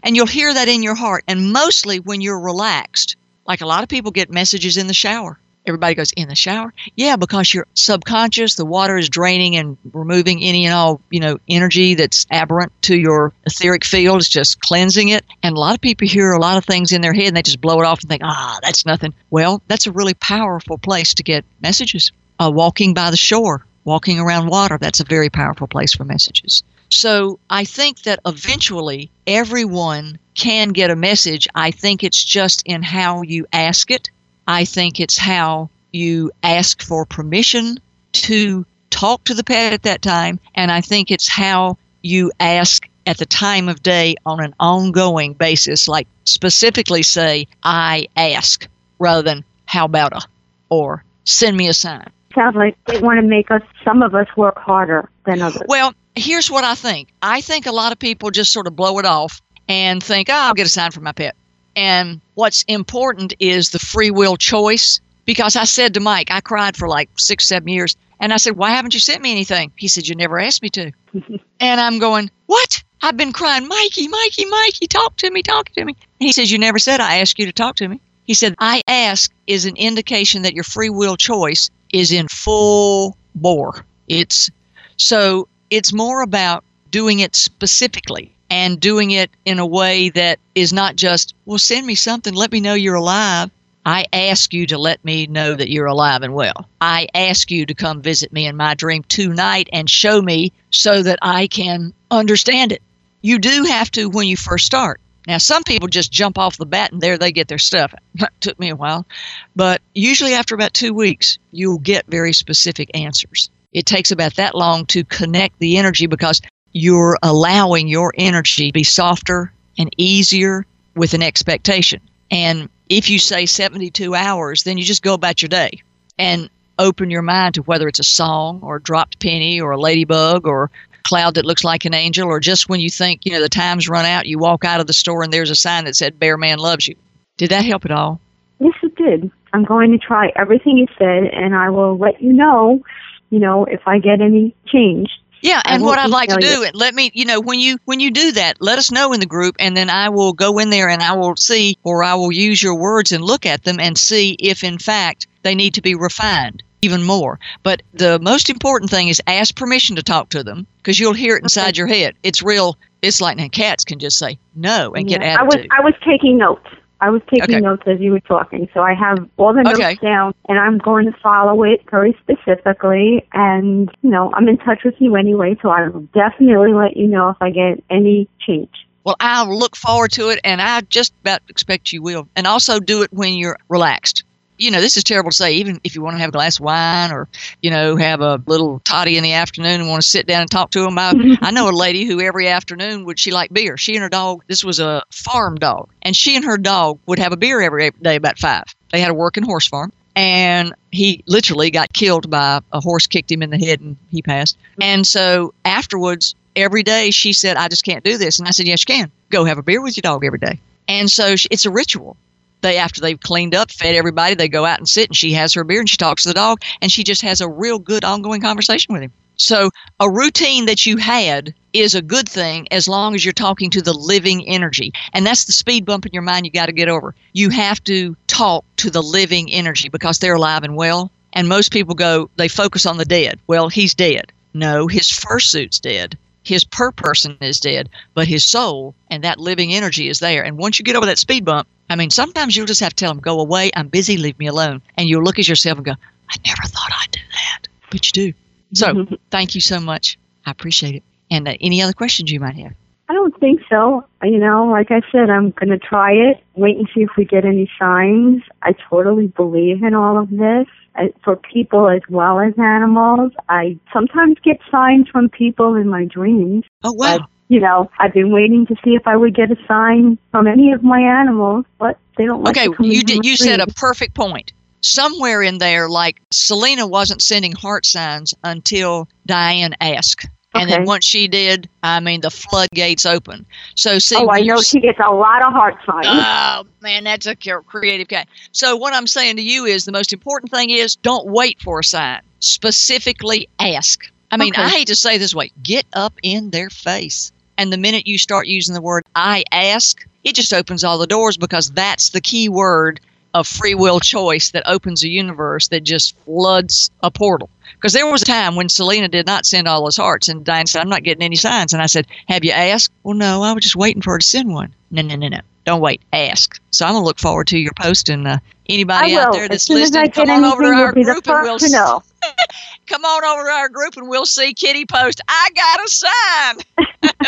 And 0.02 0.16
you'll 0.16 0.26
hear 0.26 0.52
that 0.52 0.68
in 0.68 0.82
your 0.82 0.96
heart. 0.96 1.24
And 1.28 1.54
mostly 1.54 2.00
when 2.00 2.20
you're 2.20 2.40
relaxed, 2.40 3.16
like 3.46 3.62
a 3.62 3.68
lot 3.68 3.84
of 3.84 3.90
people 3.90 4.10
get 4.10 4.32
messages 4.32 4.78
in 4.78 4.88
the 4.88 4.96
shower 4.96 5.38
everybody 5.66 5.96
goes 5.96 6.12
in 6.14 6.28
the 6.28 6.36
shower? 6.36 6.74
Yeah 6.96 7.16
because 7.16 7.54
your 7.54 7.68
subconscious 7.74 8.56
the 8.56 8.66
water 8.66 8.98
is 8.98 9.10
draining 9.10 9.56
and 9.56 9.78
removing 9.94 10.44
any 10.44 10.66
and 10.66 10.74
all 10.74 11.02
you 11.10 11.20
know 11.20 11.38
energy 11.48 11.96
that's 11.96 12.26
aberrant 12.32 12.72
to 12.84 12.98
your 12.98 13.34
etheric 13.46 13.86
field. 13.86 14.22
It's 14.22 14.30
just 14.30 14.60
cleansing 14.62 15.10
it. 15.10 15.26
And 15.42 15.56
a 15.56 15.60
lot 15.60 15.76
of 15.76 15.82
people 15.82 16.08
hear 16.08 16.32
a 16.32 16.40
lot 16.40 16.58
of 16.58 16.66
things 16.66 16.92
in 16.92 17.02
their 17.02 17.14
head 17.14 17.28
and 17.28 17.38
they 17.38 17.42
just 17.42 17.62
blow 17.62 17.80
it 17.82 17.86
off 17.86 18.02
and 18.02 18.10
think 18.10 18.22
ah 18.24 18.60
that's 18.62 18.86
nothing. 18.86 19.14
Well 19.30 19.62
that's 19.68 19.88
a 19.88 19.92
really 19.92 20.14
powerful 20.16 20.78
place 20.78 21.14
to 21.16 21.24
get 21.24 21.46
messages. 21.62 22.12
Uh, 22.40 22.52
walking 22.54 22.94
by 22.94 23.12
the 23.12 23.18
shore 23.18 23.66
walking 23.86 24.20
around 24.20 24.48
water 24.48 24.78
that's 24.80 25.02
a 25.02 25.06
very 25.06 25.30
powerful 25.30 25.68
place 25.68 25.94
for 25.94 26.04
messages. 26.04 26.64
So 26.90 27.40
i 27.50 27.64
think 27.64 28.04
that 28.04 28.20
eventually 28.26 29.10
everyone 29.26 30.20
can 30.36 30.70
get 30.70 30.90
a 30.90 30.96
message. 30.96 31.48
I 31.54 31.72
think 31.72 32.04
it's 32.04 32.24
just 32.24 32.64
in 32.66 32.82
how 32.82 33.22
you 33.22 33.46
ask 33.54 33.92
it 33.92 34.10
I 34.48 34.66
think 34.66 35.00
it's 35.00 35.18
how 35.18 35.70
you 35.92 36.32
ask 36.42 36.82
for 36.82 37.06
permission 37.06 37.78
to 38.14 38.66
talk 38.90 39.24
to 39.26 39.34
the 39.34 39.44
pet 39.44 39.74
at 39.74 39.84
that 39.84 40.02
time. 40.02 40.40
And 40.56 40.72
I 40.72 40.82
think 40.82 41.12
it's 41.12 41.30
how 41.30 41.78
you 42.02 42.32
ask 42.40 42.88
at 43.06 43.18
the 43.18 43.26
time 43.26 43.70
of 43.70 43.84
day 43.84 44.16
on 44.26 44.44
an 44.44 44.54
ongoing 44.60 45.34
basis, 45.34 45.88
like 45.88 46.08
specifically 46.26 47.04
say, 47.04 47.48
I 47.64 48.08
ask, 48.16 48.68
rather 49.00 49.22
than 49.22 49.44
how 49.66 49.86
about 49.86 50.14
a, 50.14 50.22
or 50.70 51.04
send 51.26 51.58
me 51.58 51.68
a 51.68 51.74
sign. 51.74 52.10
Sounds 52.34 52.56
like 52.56 52.78
they 52.86 53.00
want 53.00 53.20
to 53.20 53.28
make 53.28 53.52
us, 53.52 53.62
some 53.84 54.02
of 54.02 54.16
us, 54.16 54.28
work 54.36 54.58
harder 54.58 55.10
than 55.26 55.42
others. 55.42 55.62
Well, 55.68 55.94
here's 56.16 56.50
what 56.50 56.64
I 56.64 56.76
think. 56.76 57.10
I 57.22 57.42
think 57.42 57.66
a 57.66 57.72
lot 57.72 57.92
of 57.92 58.00
people 58.00 58.32
just 58.32 58.52
sort 58.52 58.68
of 58.68 58.76
blow 58.76 58.98
it 59.00 59.06
off 59.06 59.42
and 59.68 60.02
think, 60.02 60.30
oh, 60.30 60.34
I'll 60.34 60.54
get 60.54 60.66
a 60.66 60.70
sign 60.70 60.92
from 60.92 61.04
my 61.04 61.12
pet. 61.12 61.36
And 61.76 62.22
what's 62.36 62.64
important 62.68 63.34
is 63.40 63.70
the 63.70 63.80
free 63.80 64.12
will 64.12 64.38
choice. 64.38 65.00
Because 65.26 65.56
I 65.56 65.64
said 65.64 65.94
to 65.94 66.02
Mike, 66.02 66.30
I 66.32 66.42
cried 66.42 66.76
for 66.76 66.88
like 66.90 67.10
six, 67.18 67.48
seven 67.48 67.70
years. 67.70 67.96
And 68.20 68.34
I 68.34 68.38
said, 68.38 68.58
Why 68.58 68.72
haven't 68.72 68.94
you 68.94 69.00
sent 69.00 69.22
me 69.22 69.32
anything? 69.32 69.72
He 69.78 69.88
said, 69.88 70.08
You 70.08 70.16
never 70.16 70.40
asked 70.40 70.62
me 70.62 70.70
to. 70.70 70.92
and 71.60 71.82
I'm 71.82 72.00
going, 72.00 72.30
What? 72.46 72.84
I've 73.02 73.18
been 73.18 73.34
crying, 73.34 73.68
Mikey, 73.68 74.08
Mikey, 74.08 74.46
Mikey, 74.46 74.88
talk 74.88 75.18
to 75.18 75.30
me, 75.30 75.44
talk 75.44 75.70
to 75.70 75.84
me. 75.84 75.96
And 76.20 76.28
he 76.28 76.32
says, 76.32 76.52
You 76.52 76.58
never 76.58 76.80
said 76.80 77.00
I 77.00 77.18
asked 77.18 77.40
you 77.40 77.46
to 77.46 77.52
talk 77.52 77.76
to 77.78 77.88
me. 77.88 78.00
He 78.26 78.34
said, 78.34 78.56
I 78.60 78.82
ask 78.88 79.32
is 79.48 79.66
an 79.66 79.76
indication 79.76 80.44
that 80.44 80.54
your 80.54 80.64
free 80.64 80.90
will 80.90 81.18
choice 81.18 81.70
is 81.92 82.12
in 82.12 82.28
full 82.28 83.18
bore. 83.36 83.86
It's 84.08 84.50
so 84.98 85.48
it's 85.70 85.94
more 85.94 86.22
about 86.22 86.64
doing 86.92 87.20
it 87.20 87.36
specifically 87.36 88.34
and 88.54 88.80
doing 88.80 89.10
it 89.10 89.32
in 89.46 89.58
a 89.58 89.66
way 89.66 90.10
that 90.10 90.38
is 90.54 90.72
not 90.72 90.96
just, 90.96 91.34
well, 91.44 91.58
send 91.58 91.88
me 91.88 91.96
something, 91.96 92.36
let 92.36 92.52
me 92.52 92.62
know 92.62 92.76
you're 92.76 92.94
alive. 92.94 93.50
I 93.84 94.06
ask 94.14 94.54
you 94.54 94.68
to 94.68 94.78
let 94.78 95.04
me 95.04 95.26
know 95.26 95.56
that 95.56 95.72
you're 95.72 95.88
alive 95.88 96.22
and 96.22 96.36
well. 96.36 96.70
I 96.80 97.08
ask 97.16 97.50
you 97.50 97.66
to 97.66 97.74
come 97.74 98.04
visit 98.04 98.32
me 98.32 98.46
in 98.46 98.56
my 98.56 98.76
dream 98.76 99.02
tonight 99.06 99.70
and 99.74 99.90
show 99.90 100.22
me 100.22 100.54
so 100.70 101.02
that 101.02 101.18
I 101.24 101.48
can 101.48 101.96
understand 102.12 102.72
it. 102.72 102.84
You 103.24 103.40
do 103.40 103.64
have 103.64 103.90
to 103.92 104.08
when 104.08 104.28
you 104.28 104.38
first 104.38 104.68
start. 104.68 105.02
Now, 105.26 105.40
some 105.40 105.64
people 105.64 105.88
just 105.88 106.12
jump 106.12 106.38
off 106.38 106.58
the 106.58 106.68
bat 106.68 106.92
and 106.92 107.02
there 107.02 107.18
they 107.18 107.32
get 107.32 107.48
their 107.48 107.58
stuff. 107.58 107.96
It 108.20 108.30
took 108.40 108.60
me 108.60 108.70
a 108.70 108.76
while. 108.76 109.08
But 109.56 109.82
usually, 109.96 110.36
after 110.36 110.54
about 110.54 110.76
two 110.76 110.94
weeks, 110.94 111.40
you'll 111.52 111.80
get 111.80 112.06
very 112.06 112.34
specific 112.34 112.92
answers. 112.94 113.50
It 113.72 113.88
takes 113.88 114.12
about 114.12 114.36
that 114.36 114.54
long 114.54 114.86
to 114.88 115.04
connect 115.04 115.58
the 115.58 115.78
energy 115.78 116.06
because 116.06 116.40
you're 116.74 117.18
allowing 117.24 117.88
your 117.88 118.14
energy 118.18 118.68
to 118.68 118.74
be 118.74 118.84
softer 118.84 119.52
and 119.78 119.94
easier 119.98 120.66
with 120.96 121.14
an 121.14 121.22
expectation. 121.24 122.02
And 122.30 122.70
if 122.90 123.10
you 123.10 123.20
say 123.20 123.46
72 123.46 124.14
hours, 124.16 124.64
then 124.64 124.78
you 124.78 124.84
just 124.84 125.04
go 125.04 125.14
about 125.14 125.42
your 125.42 125.50
day 125.50 125.82
and 126.18 126.50
open 126.80 127.10
your 127.10 127.22
mind 127.22 127.56
to 127.56 127.62
whether 127.64 127.88
it's 127.88 128.00
a 128.00 128.04
song 128.04 128.60
or 128.62 128.78
a 128.78 128.82
dropped 128.82 129.20
penny 129.20 129.62
or 129.62 129.72
a 129.72 129.80
ladybug 129.80 130.48
or 130.48 130.66
a 130.66 130.70
cloud 131.04 131.36
that 131.36 131.46
looks 131.46 131.64
like 131.64 131.86
an 131.86 131.94
angel 131.94 132.28
or 132.28 132.40
just 132.40 132.70
when 132.70 132.80
you 132.80 132.90
think, 132.90 133.26
you 133.26 133.32
know, 133.32 133.42
the 133.42 133.50
time's 133.50 133.88
run 133.88 134.06
out, 134.06 134.26
you 134.26 134.40
walk 134.40 134.66
out 134.66 134.80
of 134.80 134.88
the 134.88 134.94
store 134.94 135.24
and 135.24 135.32
there's 135.32 135.52
a 135.52 135.56
sign 135.56 135.86
that 135.86 135.96
said 135.96 136.20
Bear 136.20 136.38
Man 136.38 136.58
loves 136.60 136.88
you. 136.88 136.96
Did 137.38 137.52
that 137.52 137.66
help 137.66 137.86
at 137.86 137.92
all? 137.92 138.20
Yes, 138.60 138.74
it 138.82 138.96
did. 138.96 139.32
I'm 139.54 139.64
going 139.64 139.92
to 139.92 139.98
try 139.98 140.32
everything 140.36 140.78
you 140.78 140.88
said 140.98 141.26
and 141.26 141.56
I 141.56 141.70
will 141.70 141.98
let 141.98 142.22
you 142.22 142.34
know, 142.34 142.82
you 143.30 143.40
know, 143.40 143.66
if 143.66 143.82
I 143.88 144.00
get 144.00 144.22
any 144.22 144.56
change. 144.66 145.10
Yeah, 145.44 145.62
and 145.66 145.84
what 145.84 146.00
I'd 146.00 146.10
like 146.10 146.30
to 146.30 146.38
do, 146.38 146.48
you. 146.48 146.70
let 146.74 146.96
me, 146.96 147.12
you 147.14 147.26
know, 147.26 147.42
when 147.42 147.60
you 147.60 147.78
when 147.84 148.00
you 148.00 148.12
do 148.12 148.32
that, 148.32 148.62
let 148.62 148.80
us 148.80 148.92
know 148.92 149.12
in 149.12 149.20
the 149.20 149.26
group, 149.26 149.58
and 149.60 149.76
then 149.76 149.90
I 149.90 150.08
will 150.08 150.32
go 150.32 150.58
in 150.58 150.70
there 150.70 150.88
and 150.88 151.04
I 151.04 151.14
will 151.18 151.36
see, 151.36 151.78
or 151.84 152.02
I 152.02 152.16
will 152.16 152.32
use 152.32 152.64
your 152.64 152.76
words 152.76 153.12
and 153.12 153.22
look 153.22 153.46
at 153.46 153.64
them 153.64 153.78
and 153.78 153.98
see 153.98 154.38
if, 154.40 154.64
in 154.64 154.80
fact, 154.80 155.28
they 155.44 155.54
need 155.54 155.74
to 155.74 155.82
be 155.82 155.96
refined 155.96 156.64
even 156.82 157.04
more. 157.04 157.40
But 157.62 157.82
the 157.94 158.20
most 158.20 158.50
important 158.50 158.90
thing 158.90 159.10
is 159.10 159.22
ask 159.28 159.54
permission 159.54 159.98
to 159.98 160.04
talk 160.04 160.30
to 160.30 160.44
them 160.44 160.66
because 160.78 160.98
you'll 160.98 161.14
hear 161.14 161.36
it 161.36 161.44
inside 161.44 161.70
okay. 161.70 161.78
your 161.78 161.88
head. 161.88 162.16
It's 162.24 162.42
real. 162.42 162.78
It's 163.02 163.20
like 163.20 163.36
now 163.36 163.50
cats 163.50 163.84
can 163.84 164.00
just 164.00 164.18
say 164.18 164.40
no 164.56 164.94
and 164.94 165.10
yeah, 165.10 165.18
get 165.18 165.28
attitude. 165.28 165.42
I 165.42 165.44
was 165.44 165.68
I 165.80 165.82
was 165.82 165.94
taking 166.06 166.38
notes. 166.38 166.68
I 167.04 167.10
was 167.10 167.22
taking 167.30 167.56
okay. 167.56 167.60
notes 167.60 167.84
as 167.86 168.00
you 168.00 168.12
were 168.12 168.22
talking, 168.22 168.70
so 168.74 168.80
I 168.80 168.94
have 168.94 169.30
all 169.36 169.54
the 169.54 169.62
notes 169.62 169.78
okay. 169.78 169.96
down, 169.96 170.34
and 170.48 170.58
I'm 170.58 170.78
going 170.78 171.06
to 171.06 171.12
follow 171.22 171.64
it 171.64 171.84
very 171.92 172.18
specifically. 172.22 173.28
And 173.34 173.92
you 174.04 174.10
know, 174.10 174.32
I'm 174.34 174.48
in 174.48 174.58
touch 174.58 174.86
with 174.86 174.96
you 175.00 175.18
anyway, 175.18 175.58
so 175.62 175.68
I 175.70 175.90
will 175.90 176.08
definitely 176.14 176.74
let 176.74 176.96
you 176.96 177.08
know 177.08 177.28
if 177.32 177.38
I 177.42 177.50
get 177.50 177.84
any 177.90 178.30
change. 178.40 178.88
Well, 179.04 179.18
I 179.20 179.44
look 179.44 179.76
forward 179.76 180.14
to 180.14 180.30
it, 180.30 180.40
and 180.46 180.62
I 180.62 180.80
just 180.80 181.14
about 181.24 181.42
expect 181.50 181.92
you 181.92 182.02
will. 182.02 182.30
And 182.38 182.48
also 182.48 182.80
do 182.80 183.02
it 183.02 183.12
when 183.12 183.34
you're 183.34 183.58
relaxed. 183.68 184.24
You 184.58 184.72
know, 184.72 184.82
this 184.82 184.98
is 184.98 185.04
terrible 185.04 185.32
to 185.32 185.36
say, 185.36 185.54
even 185.56 185.80
if 185.84 185.96
you 185.96 186.02
want 186.02 186.16
to 186.16 186.20
have 186.20 186.30
a 186.30 186.32
glass 186.32 186.60
of 186.60 186.66
wine 186.66 187.12
or, 187.12 187.28
you 187.62 187.72
know, 187.72 187.96
have 187.96 188.22
a 188.22 188.42
little 188.46 188.80
toddy 188.80 189.18
in 189.18 189.24
the 189.24 189.34
afternoon 189.34 189.82
and 189.82 189.90
want 189.90 190.02
to 190.02 190.08
sit 190.08 190.28
down 190.28 190.42
and 190.42 190.52
talk 190.52 190.72
to 190.72 190.82
them. 190.82 190.98
I, 190.98 191.38
I 191.42 191.52
know 191.52 191.70
a 191.70 191.72
lady 191.72 192.06
who 192.06 192.22
every 192.22 192.48
afternoon 192.48 193.06
would 193.06 193.20
she 193.20 193.32
like 193.32 193.52
beer. 193.52 193.78
She 193.78 193.96
and 193.96 194.04
her 194.04 194.10
dog, 194.10 194.44
this 194.48 194.64
was 194.64 194.80
a 194.80 195.04
farm 195.12 195.56
dog, 195.56 195.90
and 196.02 196.16
she 196.16 196.36
and 196.36 196.46
her 196.46 196.58
dog 196.58 197.00
would 197.08 197.20
have 197.20 197.34
a 197.34 197.38
beer 197.38 197.62
every 197.62 197.92
day 197.92 198.16
about 198.16 198.38
five. 198.38 198.66
They 198.92 199.02
had 199.02 199.12
a 199.12 199.16
working 199.16 199.44
horse 199.44 199.68
farm 199.68 199.92
and 200.16 200.74
he 200.92 201.24
literally 201.26 201.72
got 201.72 201.92
killed 201.92 202.30
by 202.30 202.62
a 202.72 202.80
horse 202.80 203.08
kicked 203.08 203.32
him 203.32 203.42
in 203.42 203.50
the 203.50 203.58
head 203.58 203.82
and 203.82 203.98
he 204.12 204.22
passed. 204.22 204.58
And 204.80 205.06
so 205.06 205.54
afterwards, 205.66 206.36
every 206.56 206.84
day 206.84 207.12
she 207.12 207.34
said, 207.34 207.58
"I 207.58 207.68
just 207.68 207.84
can't 207.84 208.04
do 208.04 208.18
this," 208.18 208.40
and 208.40 208.48
I 208.48 208.52
said, 208.52 208.68
"Yes, 208.68 208.82
you 208.82 208.94
can. 208.94 209.12
Go 209.30 209.46
have 209.46 209.58
a 209.58 209.64
beer 209.64 209.82
with 209.82 209.98
your 209.98 210.02
dog 210.02 210.24
every 210.24 210.40
day." 210.40 210.60
And 210.88 211.10
so 211.10 211.36
it's 211.50 211.66
a 211.66 211.72
ritual. 211.72 212.18
They 212.64 212.78
after 212.78 213.02
they've 213.02 213.20
cleaned 213.20 213.54
up, 213.54 213.72
fed 213.72 213.94
everybody, 213.94 214.34
they 214.34 214.50
go 214.50 214.66
out 214.66 214.80
and 214.80 214.90
sit, 214.90 215.10
and 215.10 215.16
she 215.16 215.34
has 215.34 215.54
her 215.54 215.64
beer 215.64 215.82
and 215.82 215.90
she 215.90 215.98
talks 215.98 216.24
to 216.24 216.30
the 216.30 216.34
dog, 216.34 216.62
and 216.82 216.92
she 216.92 217.04
just 217.04 217.22
has 217.22 217.42
a 217.42 217.48
real 217.48 217.78
good 217.78 218.04
ongoing 218.04 218.42
conversation 218.42 218.94
with 218.94 219.04
him. 219.04 219.12
So 219.36 219.70
a 220.00 220.10
routine 220.10 220.66
that 220.68 220.86
you 220.86 220.98
had 220.98 221.54
is 221.74 221.96
a 221.96 222.02
good 222.02 222.30
thing 222.30 222.68
as 222.72 222.88
long 222.88 223.16
as 223.16 223.26
you're 223.26 223.34
talking 223.34 223.70
to 223.72 223.82
the 223.82 223.94
living 223.94 224.48
energy. 224.48 224.94
And 225.12 225.26
that's 225.26 225.46
the 225.46 225.52
speed 225.52 225.86
bump 225.86 226.06
in 226.06 226.14
your 226.14 226.22
mind 226.22 226.46
you 226.46 226.52
got 226.52 226.68
to 226.68 226.72
get 226.72 226.88
over. 226.88 227.16
You 227.34 227.50
have 227.50 227.84
to 227.86 228.16
talk 228.28 228.64
to 228.78 228.90
the 228.90 229.02
living 229.02 229.52
energy 229.52 229.90
because 229.90 230.20
they're 230.20 230.36
alive 230.36 230.64
and 230.64 230.76
well. 230.76 231.12
And 231.34 231.50
most 231.50 231.72
people 231.72 231.96
go, 231.96 232.30
they 232.38 232.48
focus 232.48 232.86
on 232.86 232.98
the 232.98 233.06
dead. 233.06 233.40
Well, 233.48 233.70
he's 233.70 233.96
dead. 233.96 234.32
No, 234.54 234.88
his 234.88 235.10
fursuit's 235.10 235.80
dead. 235.80 236.18
His 236.44 236.64
per 236.64 236.92
person 236.92 237.38
is 237.42 237.60
dead, 237.60 237.90
but 238.14 238.28
his 238.28 238.46
soul 238.46 238.94
and 239.10 239.24
that 239.24 239.40
living 239.40 239.74
energy 239.74 240.10
is 240.10 240.20
there. 240.20 240.44
And 240.44 240.58
once 240.58 240.78
you 240.78 240.86
get 240.86 240.96
over 240.96 241.06
that 241.08 241.18
speed 241.18 241.44
bump, 241.44 241.68
I 241.90 241.96
mean, 241.96 242.10
sometimes 242.10 242.56
you'll 242.56 242.66
just 242.66 242.82
have 242.82 242.92
to 242.92 242.96
tell 242.96 243.12
them, 243.12 243.20
go 243.20 243.40
away, 243.40 243.72
I'm 243.76 243.88
busy, 243.88 244.18
leave 244.18 244.38
me 244.40 244.48
alone. 244.48 244.82
And 244.98 245.10
you'll 245.10 245.24
look 245.24 245.40
at 245.40 245.48
yourself 245.48 245.78
and 245.78 245.86
go, 245.86 245.92
I 245.92 246.36
never 246.46 246.64
thought 246.64 246.92
I'd 247.02 247.12
do 247.12 247.20
that. 247.32 247.68
But 247.92 248.08
you 248.08 248.32
do. 248.32 248.38
So 248.74 249.06
thank 249.32 249.56
you 249.56 249.62
so 249.62 249.80
much. 249.80 250.18
I 250.46 250.52
appreciate 250.52 250.96
it. 250.96 251.04
And 251.30 251.48
uh, 251.48 251.54
any 251.62 251.82
other 251.82 251.94
questions 251.94 252.32
you 252.32 252.40
might 252.40 252.56
have? 252.56 252.74
I 253.10 253.14
don't 253.14 253.38
think 253.40 253.62
so. 253.70 254.06
You 254.24 254.40
know, 254.40 254.66
like 254.66 254.90
I 254.90 255.02
said, 255.12 255.30
I'm 255.30 255.52
going 255.52 255.70
to 255.70 255.78
try 255.78 256.14
it, 256.14 256.44
wait 256.56 256.78
and 256.78 256.88
see 256.96 257.02
if 257.02 257.10
we 257.18 257.26
get 257.26 257.46
any 257.46 257.70
signs. 257.78 258.42
I 258.62 258.74
totally 258.90 259.28
believe 259.28 259.84
in 259.84 259.94
all 259.94 260.18
of 260.18 260.30
this. 260.30 260.68
I, 260.96 261.12
for 261.24 261.36
people 261.36 261.90
as 261.90 262.02
well 262.08 262.40
as 262.40 262.54
animals, 262.58 263.34
I 263.50 263.78
sometimes 263.92 264.38
get 264.44 264.60
signs 264.72 265.10
from 265.10 265.30
people 265.30 265.76
in 265.76 265.90
my 265.90 266.06
dreams. 266.06 266.66
Oh, 266.84 266.94
wow. 266.94 267.28
You 267.50 267.60
know, 267.60 267.92
I've 268.00 268.14
been 268.14 268.32
waiting 268.32 268.66
to 268.68 268.76
see 268.84 268.96
if 268.96 269.08
I 269.08 269.16
would 269.16 269.36
get 269.36 269.52
a 269.52 269.58
sign 269.68 270.18
from 270.32 270.48
any 270.48 270.72
of 270.72 270.84
my 270.84 271.00
animals, 271.00 271.66
but 271.78 271.98
they 272.18 272.26
don't 272.26 272.44
like 272.44 272.58
okay, 272.58 272.70
you 272.80 273.04
did. 273.04 273.26
You 273.26 273.36
said 273.38 273.60
a 273.60 273.68
perfect 273.68 274.14
point. 274.14 274.54
Somewhere 274.82 275.42
in 275.42 275.60
there, 275.60 275.88
like 275.88 276.22
Selena 276.32 276.86
wasn't 276.88 277.22
sending 277.22 277.54
heart 277.54 277.86
signs 277.86 278.34
until 278.44 279.08
Diane 279.26 279.76
asked, 279.80 280.28
and 280.54 280.70
then 280.70 280.86
once 280.86 281.06
she 281.06 281.28
did, 281.28 281.70
I 281.82 282.00
mean, 282.00 282.22
the 282.22 282.30
floodgates 282.30 283.06
open. 283.06 283.46
So 283.76 283.98
see, 284.00 284.16
Oh, 284.18 284.30
I 284.30 284.42
know 284.42 284.62
she 284.62 284.80
gets 284.80 285.00
a 285.00 285.12
lot 285.12 285.46
of 285.46 285.54
heart 285.54 285.76
signs. 285.86 286.06
Oh 286.10 286.66
man, 286.82 287.04
that's 287.04 287.26
a 287.26 287.36
creative 287.36 288.08
cat. 288.08 288.28
So 288.52 288.76
what 288.76 288.94
I'm 288.94 289.08
saying 289.08 289.38
to 289.38 289.42
you 289.42 289.66
is 289.66 289.86
the 289.86 289.92
most 289.92 290.14
important 290.14 290.52
thing 290.52 290.70
is 290.70 290.96
don't 290.98 291.28
wait 291.28 291.62
for 291.62 291.80
a 291.80 291.84
sign. 291.84 292.22
Specifically 292.40 293.48
ask. 293.60 294.12
I 294.34 294.38
mean, 294.38 294.54
Okay. 294.54 294.64
I 294.64 294.70
hate 294.70 294.88
to 294.88 294.96
say 294.96 295.18
this 295.18 295.36
way, 295.36 295.52
get 295.62 295.86
up 295.94 296.14
in 296.24 296.50
their 296.50 296.70
face. 296.70 297.32
And 297.58 297.72
the 297.72 297.78
minute 297.78 298.08
you 298.08 298.18
start 298.18 298.48
using 298.48 298.74
the 298.74 298.82
word 298.82 299.04
I 299.16 299.44
ask, 299.52 300.06
it 300.24 300.34
just 300.36 300.54
opens 300.54 300.84
all 300.84 300.98
the 300.98 301.08
doors 301.08 301.38
because 301.38 301.70
that's 301.70 302.10
the 302.10 302.22
key 302.22 302.50
word 302.50 303.00
of 303.36 303.48
free 303.48 303.76
will 303.76 304.00
choice 304.00 304.52
that 304.52 304.64
opens 304.68 305.04
a 305.04 305.10
universe 305.10 305.68
that 305.70 305.84
just 305.84 306.16
floods 306.26 306.90
a 307.02 307.12
portal. 307.12 307.50
Because 307.76 307.94
there 307.94 308.10
was 308.10 308.22
a 308.22 308.26
time 308.26 308.56
when 308.56 308.70
Selena 308.70 309.08
did 309.08 309.26
not 309.26 309.46
send 309.46 309.68
all 309.68 309.84
those 309.84 309.98
hearts, 309.98 310.30
and 310.30 310.46
Diane 310.46 310.68
said, 310.68 310.82
I'm 310.82 310.90
not 310.90 311.04
getting 311.04 311.24
any 311.24 311.36
signs. 311.36 311.74
And 311.74 311.82
I 311.82 311.88
said, 311.88 312.08
Have 312.28 312.44
you 312.44 312.52
asked? 312.52 312.92
Well, 313.04 313.16
no, 313.16 313.42
I 313.44 313.54
was 313.54 313.64
just 313.64 313.76
waiting 313.76 314.02
for 314.02 314.14
her 314.14 314.20
to 314.20 314.26
send 314.26 314.54
one. 314.54 314.74
No, 314.92 315.02
no, 315.02 315.16
no, 315.16 315.28
no. 315.28 315.40
Don't 315.66 315.82
wait. 315.82 316.02
Ask. 316.12 316.60
So 316.72 316.86
I'm 316.86 316.94
going 316.94 317.04
to 317.04 317.06
look 317.06 317.20
forward 317.20 317.48
to 317.48 317.58
your 317.58 317.72
post. 317.74 318.10
And 318.10 318.28
uh, 318.28 318.38
anybody 318.70 319.16
out 319.16 319.34
there 319.34 319.48
that's 319.48 319.66
soon 319.66 319.82
as 319.82 319.96
I 319.96 320.04
listening, 320.04 320.12
come 320.12 320.30
on 320.30 320.44
over 320.46 320.64
to 320.64 320.70
our 320.70 320.76
you'll 320.86 320.94
be 320.94 321.04
the 321.04 321.14
group 321.14 321.28
and 321.28 321.44
we'll 321.44 321.60
to 321.60 321.70
know. 321.70 322.04
come 322.88 323.04
on 323.06 323.24
over 323.26 323.44
to 323.48 323.54
our 323.54 323.70
group 323.70 323.98
and 323.98 324.08
we'll 324.08 324.26
see 324.26 324.54
Kitty 324.54 324.86
post. 324.86 325.22
I 325.28 325.50
got 325.56 325.80
a 325.86 325.88
sign. 325.90 326.84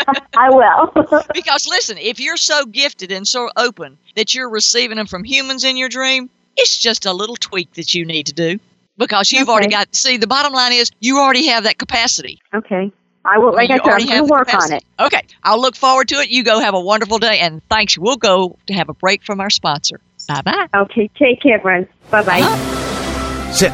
I 0.36 0.50
will. 0.50 0.92
because 1.34 1.66
listen, 1.66 1.98
if 1.98 2.20
you're 2.20 2.36
so 2.36 2.64
gifted 2.66 3.12
and 3.12 3.26
so 3.26 3.48
open 3.56 3.98
that 4.14 4.34
you're 4.34 4.50
receiving 4.50 4.96
them 4.96 5.06
from 5.06 5.24
humans 5.24 5.64
in 5.64 5.76
your 5.76 5.88
dream, 5.88 6.30
it's 6.56 6.78
just 6.78 7.06
a 7.06 7.12
little 7.12 7.36
tweak 7.36 7.72
that 7.74 7.94
you 7.94 8.04
need 8.06 8.26
to 8.26 8.32
do 8.32 8.58
because 8.98 9.32
you've 9.32 9.48
already 9.48 9.66
Okay. 9.66 9.76
got. 9.76 9.94
See, 9.94 10.16
the 10.16 10.26
bottom 10.26 10.52
line 10.52 10.72
is 10.72 10.90
you 11.00 11.18
already 11.18 11.46
have 11.48 11.64
that 11.64 11.78
capacity. 11.78 12.40
okay. 12.54 12.92
I 13.28 13.38
will. 13.38 13.52
Like 13.54 13.70
You 13.70 13.74
I 13.74 13.78
said, 13.78 13.86
already 13.88 14.04
I'm 14.04 14.08
have 14.10 14.28
going 14.28 14.44
to 14.44 14.50
the 14.52 14.56
work 14.56 14.62
on 14.62 14.72
it. 14.72 14.84
Okay, 15.00 15.20
I'll 15.42 15.60
look 15.60 15.74
forward 15.74 16.06
to 16.10 16.14
it. 16.20 16.28
You 16.30 16.44
go 16.44 16.60
have 16.60 16.74
a 16.74 16.80
wonderful 16.80 17.18
day, 17.18 17.40
and 17.40 17.60
thanks. 17.68 17.98
We'll 17.98 18.16
go 18.18 18.56
to 18.68 18.72
have 18.72 18.88
a 18.88 18.94
break 18.94 19.24
from 19.24 19.40
our 19.40 19.50
sponsor. 19.50 19.98
Bye 20.28 20.42
bye. 20.42 20.66
Okay. 20.76 21.10
Take 21.18 21.42
care, 21.42 21.58
friends. 21.58 21.88
Bye 22.08 22.22
bye. 22.22 23.50
Sit. 23.52 23.72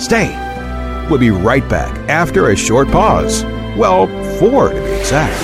Stay. 0.00 0.36
We'll 1.12 1.20
be 1.20 1.30
right 1.30 1.68
back 1.68 1.94
after 2.08 2.48
a 2.48 2.56
short 2.56 2.88
pause. 2.88 3.44
Well, 3.76 4.06
four 4.38 4.70
to 4.70 4.80
be 4.80 4.92
exact. 4.92 5.38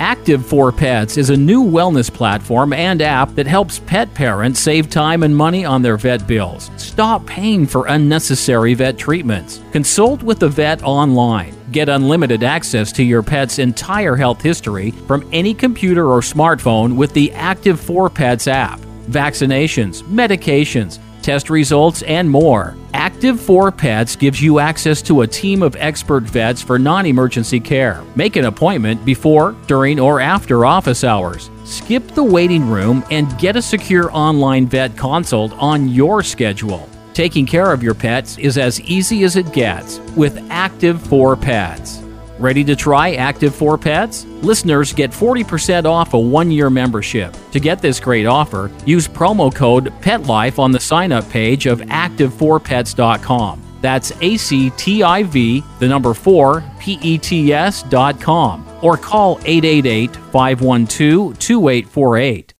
Active 0.00 0.46
for 0.46 0.72
Pets 0.72 1.18
is 1.18 1.28
a 1.28 1.36
new 1.36 1.62
wellness 1.62 2.10
platform 2.10 2.72
and 2.72 3.02
app 3.02 3.34
that 3.34 3.46
helps 3.46 3.80
pet 3.80 4.12
parents 4.14 4.58
save 4.58 4.88
time 4.88 5.22
and 5.22 5.36
money 5.36 5.66
on 5.66 5.82
their 5.82 5.98
vet 5.98 6.26
bills. 6.26 6.70
Stop 6.78 7.26
paying 7.26 7.66
for 7.66 7.84
unnecessary 7.86 8.72
vet 8.72 8.96
treatments. 8.96 9.60
Consult 9.72 10.22
with 10.22 10.38
the 10.38 10.48
vet 10.48 10.82
online. 10.82 11.54
Get 11.70 11.90
unlimited 11.90 12.42
access 12.42 12.92
to 12.92 13.02
your 13.04 13.22
pet's 13.22 13.58
entire 13.58 14.16
health 14.16 14.40
history 14.40 14.92
from 15.06 15.28
any 15.34 15.52
computer 15.52 16.06
or 16.06 16.20
smartphone 16.22 16.96
with 16.96 17.12
the 17.12 17.30
Active 17.32 17.78
for 17.78 18.08
Pets 18.08 18.48
app. 18.48 18.80
Vaccinations, 19.10 20.02
medications, 20.04 20.98
test 21.22 21.50
results, 21.50 22.02
and 22.02 22.28
more. 22.28 22.76
Active 22.94 23.40
4 23.40 23.70
Pets 23.72 24.16
gives 24.16 24.42
you 24.42 24.58
access 24.58 25.00
to 25.02 25.22
a 25.22 25.26
team 25.26 25.62
of 25.62 25.76
expert 25.76 26.24
vets 26.24 26.60
for 26.60 26.78
non 26.78 27.06
emergency 27.06 27.60
care. 27.60 28.02
Make 28.16 28.36
an 28.36 28.46
appointment 28.46 29.04
before, 29.04 29.56
during, 29.66 30.00
or 30.00 30.20
after 30.20 30.64
office 30.64 31.04
hours. 31.04 31.50
Skip 31.64 32.06
the 32.08 32.24
waiting 32.24 32.68
room 32.68 33.04
and 33.10 33.38
get 33.38 33.56
a 33.56 33.62
secure 33.62 34.10
online 34.12 34.66
vet 34.66 34.96
consult 34.96 35.52
on 35.52 35.88
your 35.88 36.22
schedule. 36.22 36.88
Taking 37.14 37.46
care 37.46 37.72
of 37.72 37.82
your 37.82 37.94
pets 37.94 38.38
is 38.38 38.58
as 38.58 38.80
easy 38.80 39.24
as 39.24 39.36
it 39.36 39.52
gets 39.52 39.98
with 40.16 40.38
Active 40.50 41.00
4 41.02 41.36
Pets. 41.36 42.02
Ready 42.40 42.64
to 42.64 42.74
try 42.74 43.12
Active 43.16 43.54
4 43.54 43.76
Pets? 43.76 44.24
Listeners 44.40 44.94
get 44.94 45.10
40% 45.10 45.84
off 45.84 46.14
a 46.14 46.18
one 46.18 46.50
year 46.50 46.70
membership. 46.70 47.36
To 47.52 47.60
get 47.60 47.82
this 47.82 48.00
great 48.00 48.24
offer, 48.24 48.70
use 48.86 49.06
promo 49.06 49.54
code 49.54 49.92
PETLIFE 50.00 50.58
on 50.58 50.72
the 50.72 50.80
sign 50.80 51.12
up 51.12 51.28
page 51.28 51.66
of 51.66 51.80
active4pets.com. 51.80 53.60
That's 53.82 54.12
A 54.22 54.38
C 54.38 54.70
T 54.70 55.02
I 55.02 55.22
V, 55.22 55.62
the 55.80 55.88
number 55.88 56.14
4, 56.14 56.64
P 56.78 56.98
E 57.02 57.18
T 57.18 57.52
S 57.52 57.82
dot 57.82 58.18
com. 58.18 58.66
Or 58.80 58.96
call 58.96 59.38
888 59.44 60.16
512 60.16 61.38
2848. 61.38 62.54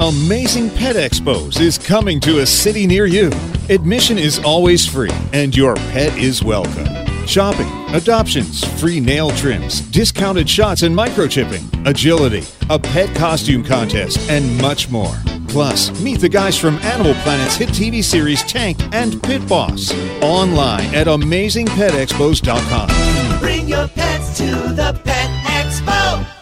Amazing 0.00 0.70
Pet 0.70 0.94
Expos 0.94 1.60
is 1.60 1.76
coming 1.76 2.20
to 2.20 2.38
a 2.38 2.46
city 2.46 2.86
near 2.86 3.06
you. 3.06 3.32
Admission 3.68 4.16
is 4.16 4.38
always 4.38 4.86
free, 4.86 5.10
and 5.32 5.56
your 5.56 5.74
pet 5.74 6.16
is 6.16 6.40
welcome. 6.40 6.86
Shopping, 7.26 7.66
adoptions, 7.92 8.62
free 8.80 9.00
nail 9.00 9.32
trims, 9.32 9.80
discounted 9.80 10.48
shots 10.48 10.82
and 10.82 10.94
microchipping, 10.94 11.84
agility, 11.84 12.44
a 12.70 12.78
pet 12.78 13.12
costume 13.16 13.64
contest, 13.64 14.20
and 14.30 14.56
much 14.62 14.88
more. 14.88 15.16
Plus, 15.48 15.90
meet 16.00 16.20
the 16.20 16.28
guys 16.28 16.56
from 16.56 16.76
Animal 16.76 17.14
Planet's 17.22 17.56
hit 17.56 17.70
TV 17.70 18.04
series 18.04 18.44
Tanked 18.44 18.84
and 18.92 19.20
Pit 19.24 19.48
Boss. 19.48 19.92
Online 20.22 20.94
at 20.94 21.08
AmazingPetExpos.com. 21.08 23.40
Bring 23.40 23.66
your 23.66 23.88
pets 23.88 24.38
to 24.38 24.44
the 24.44 25.00
Pet 25.04 25.44
Expo. 25.44 26.37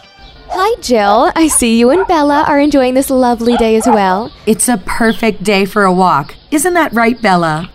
Hi, 0.59 0.81
Jill. 0.81 1.31
I 1.35 1.49
see 1.49 1.77
you 1.77 1.91
and 1.91 2.07
Bella 2.07 2.43
are 2.47 2.59
enjoying 2.59 2.95
this 2.95 3.11
lovely 3.11 3.55
day 3.57 3.75
as 3.75 3.85
well. 3.85 4.31
It's 4.47 4.67
a 4.67 4.79
perfect 4.79 5.43
day 5.43 5.65
for 5.65 5.83
a 5.83 5.93
walk. 5.93 6.33
Isn't 6.49 6.73
that 6.73 6.91
right, 6.93 7.21
Bella? 7.21 7.69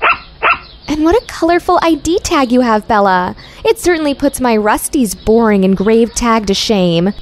And 0.89 1.05
what 1.05 1.15
a 1.15 1.25
colorful 1.27 1.79
ID 1.81 2.19
tag 2.25 2.51
you 2.51 2.61
have, 2.63 2.89
Bella. 2.89 3.37
It 3.65 3.79
certainly 3.79 4.15
puts 4.15 4.41
my 4.41 4.57
Rusty's 4.57 5.15
boring 5.15 5.63
engraved 5.63 6.17
tag 6.17 6.49
to 6.49 6.55
shame. 6.55 7.13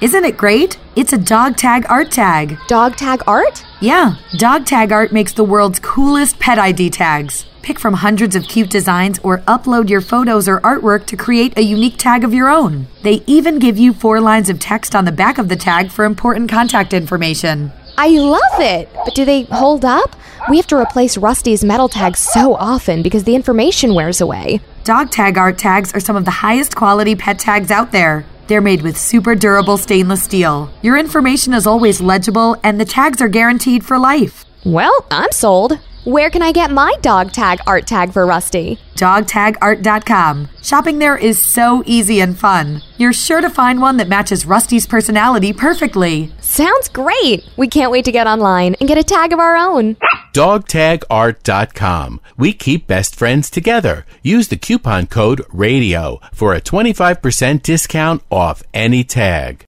Isn't 0.00 0.24
it 0.24 0.36
great? 0.36 0.78
It's 0.94 1.12
a 1.12 1.18
dog 1.18 1.56
tag 1.56 1.84
art 1.88 2.12
tag. 2.12 2.56
Dog 2.68 2.94
tag 2.94 3.24
art? 3.26 3.64
Yeah, 3.80 4.14
dog 4.36 4.64
tag 4.64 4.92
art 4.92 5.12
makes 5.12 5.32
the 5.32 5.42
world's 5.42 5.80
coolest 5.80 6.38
pet 6.38 6.60
ID 6.60 6.90
tags. 6.90 7.46
Pick 7.68 7.78
from 7.78 7.92
hundreds 7.92 8.34
of 8.34 8.48
cute 8.48 8.70
designs 8.70 9.20
or 9.22 9.40
upload 9.40 9.90
your 9.90 10.00
photos 10.00 10.48
or 10.48 10.58
artwork 10.62 11.04
to 11.04 11.18
create 11.18 11.58
a 11.58 11.60
unique 11.60 11.98
tag 11.98 12.24
of 12.24 12.32
your 12.32 12.48
own. 12.48 12.86
They 13.02 13.22
even 13.26 13.58
give 13.58 13.76
you 13.76 13.92
four 13.92 14.22
lines 14.22 14.48
of 14.48 14.58
text 14.58 14.94
on 14.94 15.04
the 15.04 15.12
back 15.12 15.36
of 15.36 15.50
the 15.50 15.56
tag 15.56 15.90
for 15.90 16.06
important 16.06 16.50
contact 16.50 16.94
information. 16.94 17.70
I 17.98 18.08
love 18.08 18.58
it! 18.58 18.88
But 19.04 19.14
do 19.14 19.26
they 19.26 19.42
hold 19.42 19.84
up? 19.84 20.16
We 20.48 20.56
have 20.56 20.66
to 20.68 20.78
replace 20.78 21.18
Rusty's 21.18 21.62
metal 21.62 21.90
tags 21.90 22.20
so 22.20 22.54
often 22.54 23.02
because 23.02 23.24
the 23.24 23.34
information 23.34 23.92
wears 23.92 24.22
away. 24.22 24.60
Dog 24.84 25.10
tag 25.10 25.36
art 25.36 25.58
tags 25.58 25.92
are 25.92 26.00
some 26.00 26.16
of 26.16 26.24
the 26.24 26.30
highest 26.30 26.74
quality 26.74 27.16
pet 27.16 27.38
tags 27.38 27.70
out 27.70 27.92
there. 27.92 28.24
They're 28.46 28.62
made 28.62 28.80
with 28.80 28.96
super 28.96 29.34
durable 29.34 29.76
stainless 29.76 30.22
steel. 30.22 30.72
Your 30.80 30.96
information 30.96 31.52
is 31.52 31.66
always 31.66 32.00
legible, 32.00 32.56
and 32.64 32.80
the 32.80 32.86
tags 32.86 33.20
are 33.20 33.28
guaranteed 33.28 33.84
for 33.84 33.98
life. 33.98 34.46
Well, 34.64 35.04
I'm 35.10 35.32
sold. 35.32 35.78
Where 36.04 36.30
can 36.30 36.42
I 36.42 36.52
get 36.52 36.70
my 36.70 36.94
dog 37.02 37.32
tag 37.32 37.60
art 37.66 37.86
tag 37.86 38.12
for 38.12 38.24
Rusty? 38.24 38.78
DogTagArt.com. 38.94 40.48
Shopping 40.62 40.98
there 40.98 41.16
is 41.16 41.38
so 41.38 41.82
easy 41.86 42.20
and 42.20 42.38
fun. 42.38 42.82
You're 42.96 43.12
sure 43.12 43.40
to 43.40 43.50
find 43.50 43.80
one 43.80 43.96
that 43.98 44.08
matches 44.08 44.46
Rusty's 44.46 44.86
personality 44.86 45.52
perfectly. 45.52 46.32
Sounds 46.40 46.88
great! 46.88 47.44
We 47.56 47.68
can't 47.68 47.90
wait 47.90 48.04
to 48.06 48.12
get 48.12 48.26
online 48.26 48.74
and 48.80 48.88
get 48.88 48.98
a 48.98 49.04
tag 49.04 49.32
of 49.32 49.38
our 49.38 49.56
own. 49.56 49.96
DogTagArt.com. 50.34 52.20
We 52.36 52.52
keep 52.52 52.86
best 52.86 53.14
friends 53.14 53.50
together. 53.50 54.06
Use 54.22 54.48
the 54.48 54.56
coupon 54.56 55.06
code 55.06 55.44
RADIO 55.52 56.20
for 56.32 56.54
a 56.54 56.60
25% 56.60 57.62
discount 57.62 58.22
off 58.30 58.62
any 58.72 59.04
tag. 59.04 59.67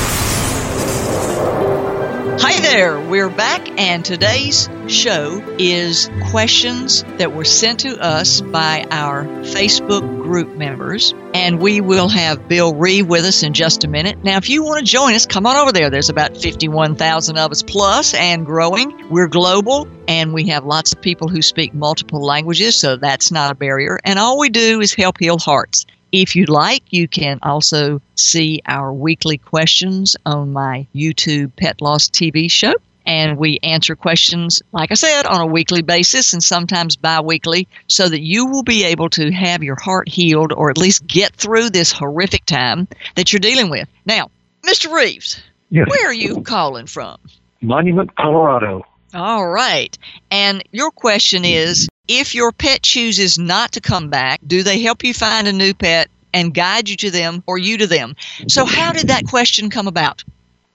Hi 2.43 2.59
there, 2.59 2.99
we're 2.99 3.29
back, 3.29 3.69
and 3.79 4.03
today's 4.03 4.67
show 4.87 5.43
is 5.59 6.09
questions 6.31 7.03
that 7.19 7.33
were 7.33 7.45
sent 7.45 7.81
to 7.81 8.03
us 8.03 8.41
by 8.41 8.83
our 8.89 9.25
Facebook 9.25 10.23
group 10.23 10.57
members. 10.57 11.13
And 11.35 11.59
we 11.59 11.81
will 11.81 12.09
have 12.09 12.47
Bill 12.47 12.73
Ree 12.73 13.03
with 13.03 13.25
us 13.25 13.43
in 13.43 13.53
just 13.53 13.83
a 13.83 13.87
minute. 13.87 14.23
Now, 14.23 14.37
if 14.37 14.49
you 14.49 14.63
want 14.63 14.79
to 14.79 14.91
join 14.91 15.13
us, 15.13 15.27
come 15.27 15.45
on 15.45 15.55
over 15.55 15.71
there. 15.71 15.91
There's 15.91 16.09
about 16.09 16.35
51,000 16.35 17.37
of 17.37 17.51
us 17.51 17.61
plus 17.61 18.15
and 18.15 18.43
growing. 18.43 19.07
We're 19.11 19.27
global, 19.27 19.87
and 20.07 20.33
we 20.33 20.47
have 20.47 20.65
lots 20.65 20.93
of 20.93 21.01
people 21.01 21.27
who 21.27 21.43
speak 21.43 21.75
multiple 21.75 22.25
languages, 22.25 22.75
so 22.75 22.95
that's 22.95 23.29
not 23.29 23.51
a 23.51 23.55
barrier. 23.55 23.99
And 24.03 24.17
all 24.17 24.39
we 24.39 24.49
do 24.49 24.81
is 24.81 24.95
help 24.95 25.19
heal 25.19 25.37
hearts. 25.37 25.85
If 26.11 26.35
you'd 26.35 26.49
like, 26.49 26.83
you 26.89 27.07
can 27.07 27.39
also 27.41 28.01
see 28.15 28.61
our 28.65 28.93
weekly 28.93 29.37
questions 29.37 30.15
on 30.25 30.51
my 30.53 30.85
YouTube 30.93 31.55
Pet 31.55 31.81
Loss 31.81 32.09
TV 32.09 32.51
show. 32.51 32.73
And 33.05 33.37
we 33.37 33.59
answer 33.63 33.95
questions, 33.95 34.61
like 34.73 34.91
I 34.91 34.93
said, 34.93 35.25
on 35.25 35.41
a 35.41 35.45
weekly 35.45 35.81
basis 35.81 36.33
and 36.33 36.43
sometimes 36.43 36.95
bi 36.95 37.19
weekly, 37.19 37.67
so 37.87 38.07
that 38.07 38.21
you 38.21 38.45
will 38.45 38.61
be 38.63 38.83
able 38.83 39.09
to 39.11 39.31
have 39.31 39.63
your 39.63 39.75
heart 39.81 40.07
healed 40.07 40.53
or 40.53 40.69
at 40.69 40.77
least 40.77 41.07
get 41.07 41.33
through 41.35 41.71
this 41.71 41.91
horrific 41.91 42.45
time 42.45 42.87
that 43.15 43.33
you're 43.33 43.39
dealing 43.39 43.69
with. 43.71 43.87
Now, 44.05 44.29
Mr. 44.63 44.93
Reeves, 44.93 45.41
Yes. 45.71 45.87
where 45.89 46.07
are 46.07 46.13
you 46.13 46.41
calling 46.43 46.85
from? 46.85 47.17
Monument, 47.61 48.15
Colorado. 48.17 48.85
All 49.15 49.47
right. 49.47 49.97
And 50.29 50.63
your 50.71 50.91
question 50.91 51.43
is 51.43 51.89
if 52.19 52.35
your 52.35 52.51
pet 52.51 52.83
chooses 52.83 53.39
not 53.39 53.71
to 53.73 53.81
come 53.81 54.09
back, 54.09 54.39
do 54.45 54.63
they 54.63 54.81
help 54.81 55.03
you 55.03 55.13
find 55.13 55.47
a 55.47 55.53
new 55.53 55.73
pet 55.73 56.09
and 56.33 56.53
guide 56.53 56.89
you 56.89 56.97
to 56.97 57.11
them 57.11 57.43
or 57.47 57.57
you 57.57 57.77
to 57.77 57.87
them? 57.87 58.15
So, 58.47 58.65
how 58.65 58.91
did 58.91 59.07
that 59.07 59.25
question 59.27 59.69
come 59.69 59.87
about? 59.87 60.23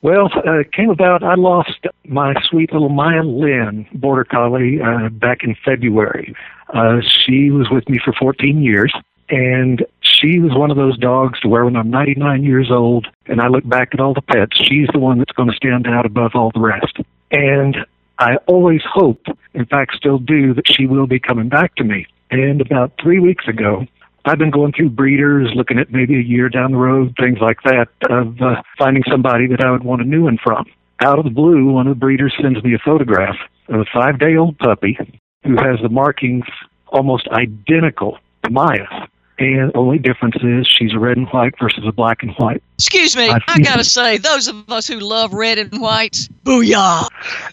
Well, 0.03 0.31
uh, 0.47 0.61
it 0.61 0.73
came 0.73 0.91
about. 0.91 1.23
I 1.23 1.35
lost 1.35 1.87
my 2.07 2.35
sweet 2.49 2.73
little 2.73 2.89
Maya 2.89 3.23
Lynn, 3.23 3.87
border 3.93 4.25
collie, 4.25 4.81
uh, 4.81 5.09
back 5.11 5.43
in 5.43 5.57
February. 5.65 6.35
Uh, 6.73 7.01
she 7.03 7.51
was 7.51 7.69
with 7.71 7.89
me 7.89 7.99
for 8.03 8.13
14 8.13 8.63
years, 8.63 8.93
and 9.29 9.85
she 10.01 10.39
was 10.39 10.55
one 10.55 10.71
of 10.71 10.77
those 10.77 10.97
dogs 10.99 11.41
to 11.41 11.49
where 11.49 11.65
when 11.65 11.77
I'm 11.77 11.91
99 11.91 12.45
years 12.45 12.71
old 12.71 13.09
and 13.27 13.41
I 13.41 13.49
look 13.49 13.69
back 13.69 13.91
at 13.93 14.01
all 14.01 14.15
the 14.15 14.23
pets, 14.23 14.57
she's 14.57 14.89
the 14.93 14.99
one 14.99 15.19
that's 15.19 15.33
going 15.33 15.51
to 15.51 15.57
stand 15.57 15.87
out 15.87 16.07
above 16.07 16.33
all 16.35 16.51
the 16.55 16.61
rest. 16.61 16.99
And 17.31 17.77
I 18.19 18.37
always 18.47 18.81
hope, 18.85 19.27
in 19.55 19.67
fact, 19.67 19.95
still 19.97 20.19
do, 20.19 20.55
that 20.55 20.71
she 20.71 20.87
will 20.87 21.07
be 21.07 21.19
coming 21.19 21.49
back 21.49 21.75
to 21.77 21.85
me. 21.85 22.07
And 22.31 22.61
about 22.61 22.93
three 23.01 23.21
weeks 23.21 23.47
ago, 23.47 23.87
I've 24.25 24.39
been 24.39 24.51
going 24.51 24.73
through 24.73 24.91
breeders, 24.91 25.53
looking 25.55 25.79
at 25.79 25.93
maybe 25.93 26.17
a 26.17 26.23
year 26.23 26.49
down 26.49 26.73
the 26.73 26.79
road, 26.79 27.15
things 27.21 27.39
like 27.41 27.63
that, 27.63 27.89
of 28.11 28.41
uh, 28.43 28.63
finding 28.77 29.05
somebody 29.09 29.47
that 29.49 29.61
I 29.61 29.71
would 29.71 29.85
want 29.85 30.03
a 30.03 30.05
new 30.05 30.25
one 30.25 30.39
from. 30.43 30.67
Out 31.01 31.19
of 31.19 31.25
the 31.25 31.31
blue, 31.31 31.71
one 31.71 31.87
of 31.87 31.95
the 31.95 32.01
breeders 32.01 32.35
sends 32.41 32.63
me 32.65 32.75
a 32.75 32.79
photograph 32.79 33.37
of 33.69 33.81
a 33.81 33.85
five 33.93 34.19
day 34.19 34.37
old 34.37 34.59
puppy 34.59 34.99
who 35.45 35.57
has 35.57 35.79
the 35.83 35.89
markings 35.89 36.45
almost 36.89 37.29
identical 37.29 38.19
to 38.43 38.51
Maya's. 38.51 39.09
And 39.39 39.71
the 39.71 39.77
only 39.77 39.99
difference 39.99 40.37
is 40.43 40.67
she's 40.67 40.95
a 40.95 40.99
red 40.99 41.19
and 41.19 41.29
white 41.29 41.55
versus 41.61 41.85
a 41.87 41.93
black 41.93 42.23
and 42.23 42.33
white. 42.39 42.63
Excuse 42.79 43.15
me, 43.17 43.29
I- 43.29 43.39
I 43.49 43.59
gotta 43.59 43.85
say, 43.85 44.17
those 44.17 44.49
of 44.49 44.71
us 44.71 44.87
who 44.87 44.99
love 44.99 45.35
red 45.35 45.59
and 45.59 45.79
whites, 45.81 46.29
booyah! 46.45 47.07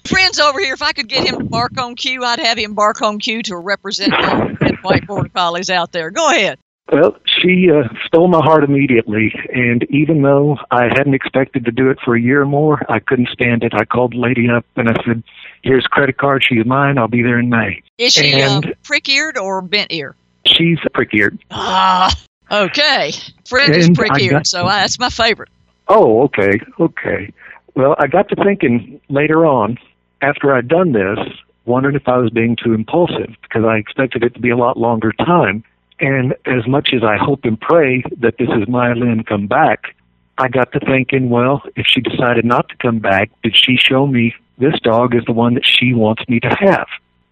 Friends 0.05 0.39
over 0.39 0.59
here, 0.59 0.73
if 0.73 0.81
I 0.81 0.93
could 0.93 1.09
get 1.09 1.27
him 1.27 1.39
to 1.39 1.43
bark 1.45 1.77
on 1.77 1.95
cue, 1.95 2.23
I'd 2.23 2.39
have 2.39 2.57
him 2.57 2.73
bark 2.73 3.01
on 3.01 3.19
cue 3.19 3.41
to 3.43 3.57
represent 3.57 4.11
the 4.11 4.17
red 4.61 4.69
and 4.69 4.77
white 4.79 5.05
border 5.07 5.29
collies 5.29 5.69
out 5.69 5.91
there. 5.91 6.09
Go 6.09 6.29
ahead. 6.31 6.57
Well, 6.91 7.15
she 7.25 7.69
uh, 7.71 7.87
stole 8.05 8.27
my 8.27 8.41
heart 8.43 8.63
immediately, 8.65 9.33
and 9.53 9.83
even 9.89 10.21
though 10.21 10.57
I 10.69 10.83
hadn't 10.83 11.13
expected 11.13 11.65
to 11.65 11.71
do 11.71 11.89
it 11.89 11.97
for 12.03 12.15
a 12.15 12.21
year 12.21 12.41
or 12.41 12.45
more, 12.45 12.81
I 12.91 12.99
couldn't 12.99 13.29
stand 13.29 13.63
it. 13.63 13.73
I 13.73 13.85
called 13.85 14.13
the 14.13 14.17
lady 14.17 14.49
up 14.49 14.65
and 14.75 14.89
I 14.89 14.93
said, 15.05 15.23
"Here's 15.63 15.85
a 15.85 15.89
credit 15.89 16.17
card. 16.17 16.43
She's 16.43 16.65
mine. 16.65 16.97
I'll 16.97 17.07
be 17.07 17.23
there 17.23 17.39
in 17.39 17.49
May." 17.49 17.81
Is 17.97 18.13
she 18.13 18.41
um, 18.41 18.63
And- 18.63 18.75
prick-eared 18.83 19.37
or 19.37 19.61
bent-eared? 19.61 20.15
She's 20.45 20.77
prick-eared. 20.93 21.39
Ah, 21.51 22.13
okay. 22.51 23.11
Friend 23.47 23.75
is 23.75 23.87
And 23.87 23.97
I 23.97 24.01
prick-eared, 24.01 24.31
got- 24.31 24.47
so 24.47 24.65
that's 24.65 24.99
my 24.99 25.09
favorite. 25.09 25.49
Oh, 25.87 26.23
okay, 26.23 26.59
okay. 26.79 27.31
Well, 27.75 27.95
I 27.99 28.07
got 28.07 28.29
to 28.29 28.35
thinking 28.35 28.99
later 29.09 29.45
on, 29.45 29.77
after 30.21 30.53
I'd 30.53 30.67
done 30.67 30.93
this, 30.93 31.19
wondering 31.65 31.95
if 31.95 32.07
I 32.07 32.17
was 32.17 32.29
being 32.29 32.55
too 32.55 32.73
impulsive 32.73 33.35
because 33.41 33.65
I 33.65 33.77
expected 33.77 34.23
it 34.23 34.33
to 34.35 34.39
be 34.39 34.49
a 34.49 34.57
lot 34.57 34.77
longer 34.77 35.11
time. 35.13 35.63
And 35.99 36.33
as 36.45 36.67
much 36.67 36.89
as 36.93 37.03
I 37.03 37.17
hope 37.17 37.45
and 37.45 37.59
pray 37.59 38.03
that 38.19 38.37
this 38.37 38.49
is 38.49 38.67
Maya 38.67 38.95
Lynn 38.95 39.23
come 39.23 39.47
back, 39.47 39.95
I 40.37 40.47
got 40.47 40.71
to 40.73 40.79
thinking, 40.79 41.29
well, 41.29 41.61
if 41.75 41.85
she 41.87 42.01
decided 42.01 42.45
not 42.45 42.67
to 42.69 42.75
come 42.77 42.99
back, 42.99 43.29
did 43.43 43.55
she 43.55 43.75
show 43.77 44.07
me 44.07 44.33
this 44.57 44.79
dog 44.81 45.15
is 45.15 45.23
the 45.25 45.31
one 45.33 45.53
that 45.53 45.65
she 45.65 45.93
wants 45.93 46.27
me 46.27 46.39
to 46.41 46.49
have? 46.59 46.87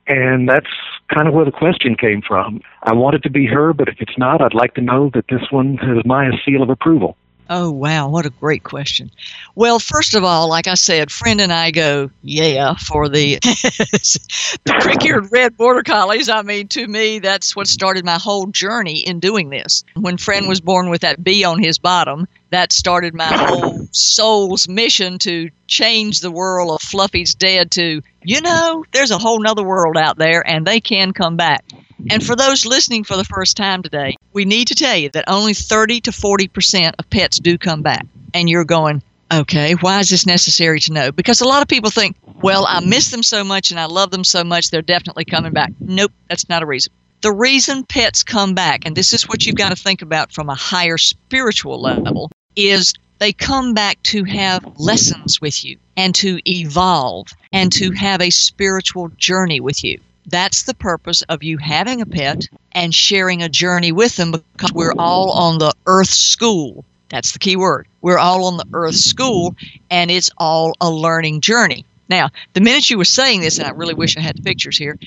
And 0.07 0.49
that's 0.49 0.67
kind 1.13 1.27
of 1.27 1.33
where 1.33 1.45
the 1.45 1.51
question 1.51 1.95
came 1.95 2.21
from. 2.21 2.61
I 2.83 2.93
want 2.93 3.15
it 3.15 3.23
to 3.23 3.29
be 3.29 3.45
her, 3.47 3.73
but 3.73 3.87
if 3.87 3.95
it's 3.99 4.17
not, 4.17 4.41
I'd 4.41 4.53
like 4.53 4.73
to 4.75 4.81
know 4.81 5.11
that 5.13 5.25
this 5.29 5.51
one 5.51 5.77
has 5.77 6.05
Maya's 6.05 6.35
seal 6.45 6.63
of 6.63 6.69
approval. 6.69 7.17
Oh, 7.53 7.69
wow. 7.69 8.07
What 8.07 8.25
a 8.25 8.29
great 8.29 8.63
question. 8.63 9.11
Well, 9.55 9.77
first 9.77 10.13
of 10.15 10.23
all, 10.23 10.47
like 10.47 10.67
I 10.67 10.75
said, 10.75 11.11
friend 11.11 11.41
and 11.41 11.51
I 11.51 11.71
go, 11.71 12.09
yeah, 12.23 12.75
for 12.75 13.09
the, 13.09 13.39
the 13.41 14.77
prick 14.79 15.03
eared 15.03 15.29
red 15.33 15.57
border 15.57 15.83
collies. 15.83 16.29
I 16.29 16.43
mean, 16.43 16.69
to 16.69 16.87
me, 16.87 17.19
that's 17.19 17.53
what 17.53 17.67
started 17.67 18.05
my 18.05 18.17
whole 18.17 18.45
journey 18.45 18.99
in 18.99 19.19
doing 19.19 19.49
this. 19.49 19.83
When 19.97 20.15
friend 20.15 20.47
was 20.47 20.61
born 20.61 20.89
with 20.89 21.01
that 21.01 21.25
bee 21.25 21.43
on 21.43 21.61
his 21.61 21.77
bottom, 21.77 22.25
that 22.51 22.71
started 22.71 23.13
my 23.13 23.25
whole 23.27 23.85
soul's 23.91 24.69
mission 24.69 25.19
to 25.19 25.49
change 25.67 26.21
the 26.21 26.31
world 26.31 26.71
of 26.71 26.81
Fluffy's 26.81 27.35
dead 27.35 27.69
to, 27.71 28.01
you 28.23 28.39
know, 28.39 28.85
there's 28.93 29.11
a 29.11 29.17
whole 29.17 29.41
nother 29.41 29.63
world 29.63 29.97
out 29.97 30.17
there 30.17 30.41
and 30.47 30.65
they 30.65 30.79
can 30.79 31.11
come 31.11 31.35
back. 31.35 31.65
And 32.09 32.25
for 32.25 32.35
those 32.35 32.65
listening 32.65 33.03
for 33.03 33.17
the 33.17 33.23
first 33.23 33.57
time 33.57 33.83
today, 33.83 34.15
we 34.33 34.45
need 34.45 34.67
to 34.67 34.75
tell 34.75 34.95
you 34.95 35.09
that 35.09 35.25
only 35.27 35.53
30 35.53 36.01
to 36.01 36.11
40% 36.11 36.93
of 36.97 37.09
pets 37.09 37.39
do 37.39 37.57
come 37.57 37.81
back. 37.81 38.05
And 38.33 38.49
you're 38.49 38.65
going, 38.65 39.01
okay, 39.31 39.73
why 39.73 39.99
is 39.99 40.09
this 40.09 40.25
necessary 40.25 40.79
to 40.81 40.93
know? 40.93 41.11
Because 41.11 41.41
a 41.41 41.47
lot 41.47 41.61
of 41.61 41.67
people 41.67 41.89
think, 41.89 42.15
well, 42.41 42.65
I 42.67 42.79
miss 42.81 43.11
them 43.11 43.23
so 43.23 43.43
much 43.43 43.71
and 43.71 43.79
I 43.79 43.85
love 43.85 44.11
them 44.11 44.23
so 44.23 44.43
much, 44.43 44.69
they're 44.69 44.81
definitely 44.81 45.25
coming 45.25 45.53
back. 45.53 45.71
Nope, 45.79 46.11
that's 46.29 46.49
not 46.49 46.63
a 46.63 46.65
reason. 46.65 46.91
The 47.21 47.31
reason 47.31 47.83
pets 47.83 48.23
come 48.23 48.55
back, 48.55 48.83
and 48.83 48.95
this 48.95 49.13
is 49.13 49.29
what 49.29 49.45
you've 49.45 49.55
got 49.55 49.69
to 49.69 49.75
think 49.75 50.01
about 50.01 50.31
from 50.31 50.49
a 50.49 50.55
higher 50.55 50.97
spiritual 50.97 51.79
level, 51.79 52.31
is 52.55 52.93
they 53.19 53.31
come 53.31 53.75
back 53.75 54.01
to 54.03 54.23
have 54.23 54.65
lessons 54.79 55.39
with 55.39 55.63
you 55.63 55.77
and 55.95 56.15
to 56.15 56.39
evolve 56.49 57.27
and 57.53 57.71
to 57.73 57.91
have 57.91 58.21
a 58.21 58.31
spiritual 58.31 59.09
journey 59.17 59.59
with 59.59 59.83
you. 59.83 59.99
That's 60.25 60.63
the 60.63 60.73
purpose 60.73 61.21
of 61.23 61.43
you 61.43 61.57
having 61.57 62.01
a 62.01 62.05
pet 62.05 62.47
and 62.71 62.93
sharing 62.93 63.41
a 63.41 63.49
journey 63.49 63.91
with 63.91 64.15
them 64.15 64.31
because 64.31 64.71
we're 64.73 64.93
all 64.97 65.31
on 65.31 65.57
the 65.57 65.73
earth 65.87 66.09
school. 66.09 66.85
That's 67.09 67.33
the 67.33 67.39
key 67.39 67.55
word. 67.55 67.87
We're 68.01 68.17
all 68.17 68.45
on 68.45 68.57
the 68.57 68.67
earth 68.73 68.95
school 68.95 69.55
and 69.89 70.09
it's 70.09 70.31
all 70.37 70.75
a 70.79 70.89
learning 70.89 71.41
journey. 71.41 71.85
Now, 72.07 72.29
the 72.53 72.61
minute 72.61 72.89
you 72.89 72.97
were 72.97 73.05
saying 73.05 73.41
this, 73.41 73.57
and 73.57 73.67
I 73.67 73.71
really 73.71 73.93
wish 73.93 74.17
I 74.17 74.21
had 74.21 74.37
the 74.37 74.41
pictures 74.41 74.77
here, 74.77 74.97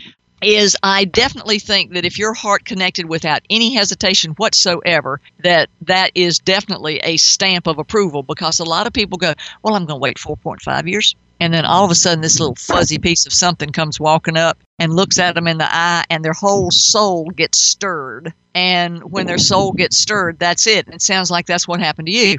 is 0.43 0.77
I 0.83 1.05
definitely 1.05 1.59
think 1.59 1.93
that 1.93 2.05
if 2.05 2.19
your 2.19 2.35
heart 2.35 2.65
connected 2.65 3.07
without 3.07 3.43
any 3.51 3.75
hesitation 3.75 4.33
whatsoever, 4.33 5.21
that 5.43 5.69
that 5.83 6.11
is 6.15 6.39
definitely 6.39 6.99
a 6.99 7.17
stamp 7.17 7.67
of 7.67 7.79
approval 7.79 8.23
because 8.23 8.59
a 8.59 8.65
lot 8.65 8.87
of 8.87 8.93
people 8.93 9.19
go, 9.19 9.35
well, 9.63 9.75
I'm 9.75 9.87
going 9.87 9.99
to 9.99 10.03
wait 10.03 10.19
4.5 10.19 10.89
years. 10.89 11.15
And 11.41 11.53
then 11.53 11.65
all 11.65 11.85
of 11.85 11.91
a 11.91 11.95
sudden, 11.95 12.21
this 12.21 12.39
little 12.39 12.55
fuzzy 12.55 12.99
piece 12.99 13.27
of 13.27 13.33
something 13.33 13.71
comes 13.71 13.99
walking 13.99 14.37
up 14.37 14.59
and 14.79 14.95
looks 14.95 15.19
at 15.19 15.35
them 15.35 15.47
in 15.47 15.59
the 15.59 15.73
eye, 15.73 16.05
and 16.11 16.25
their 16.25 16.33
whole 16.33 16.71
soul 16.71 17.27
gets 17.31 17.61
stirred. 17.61 18.33
And 18.55 19.03
when 19.11 19.27
their 19.27 19.39
soul 19.39 19.73
gets 19.73 19.99
stirred, 19.99 20.39
that's 20.39 20.67
it. 20.67 20.89
It 20.89 21.03
sounds 21.03 21.31
like 21.31 21.47
that's 21.47 21.67
what 21.67 21.81
happened 21.81 22.07
to 22.07 22.13
you. 22.13 22.39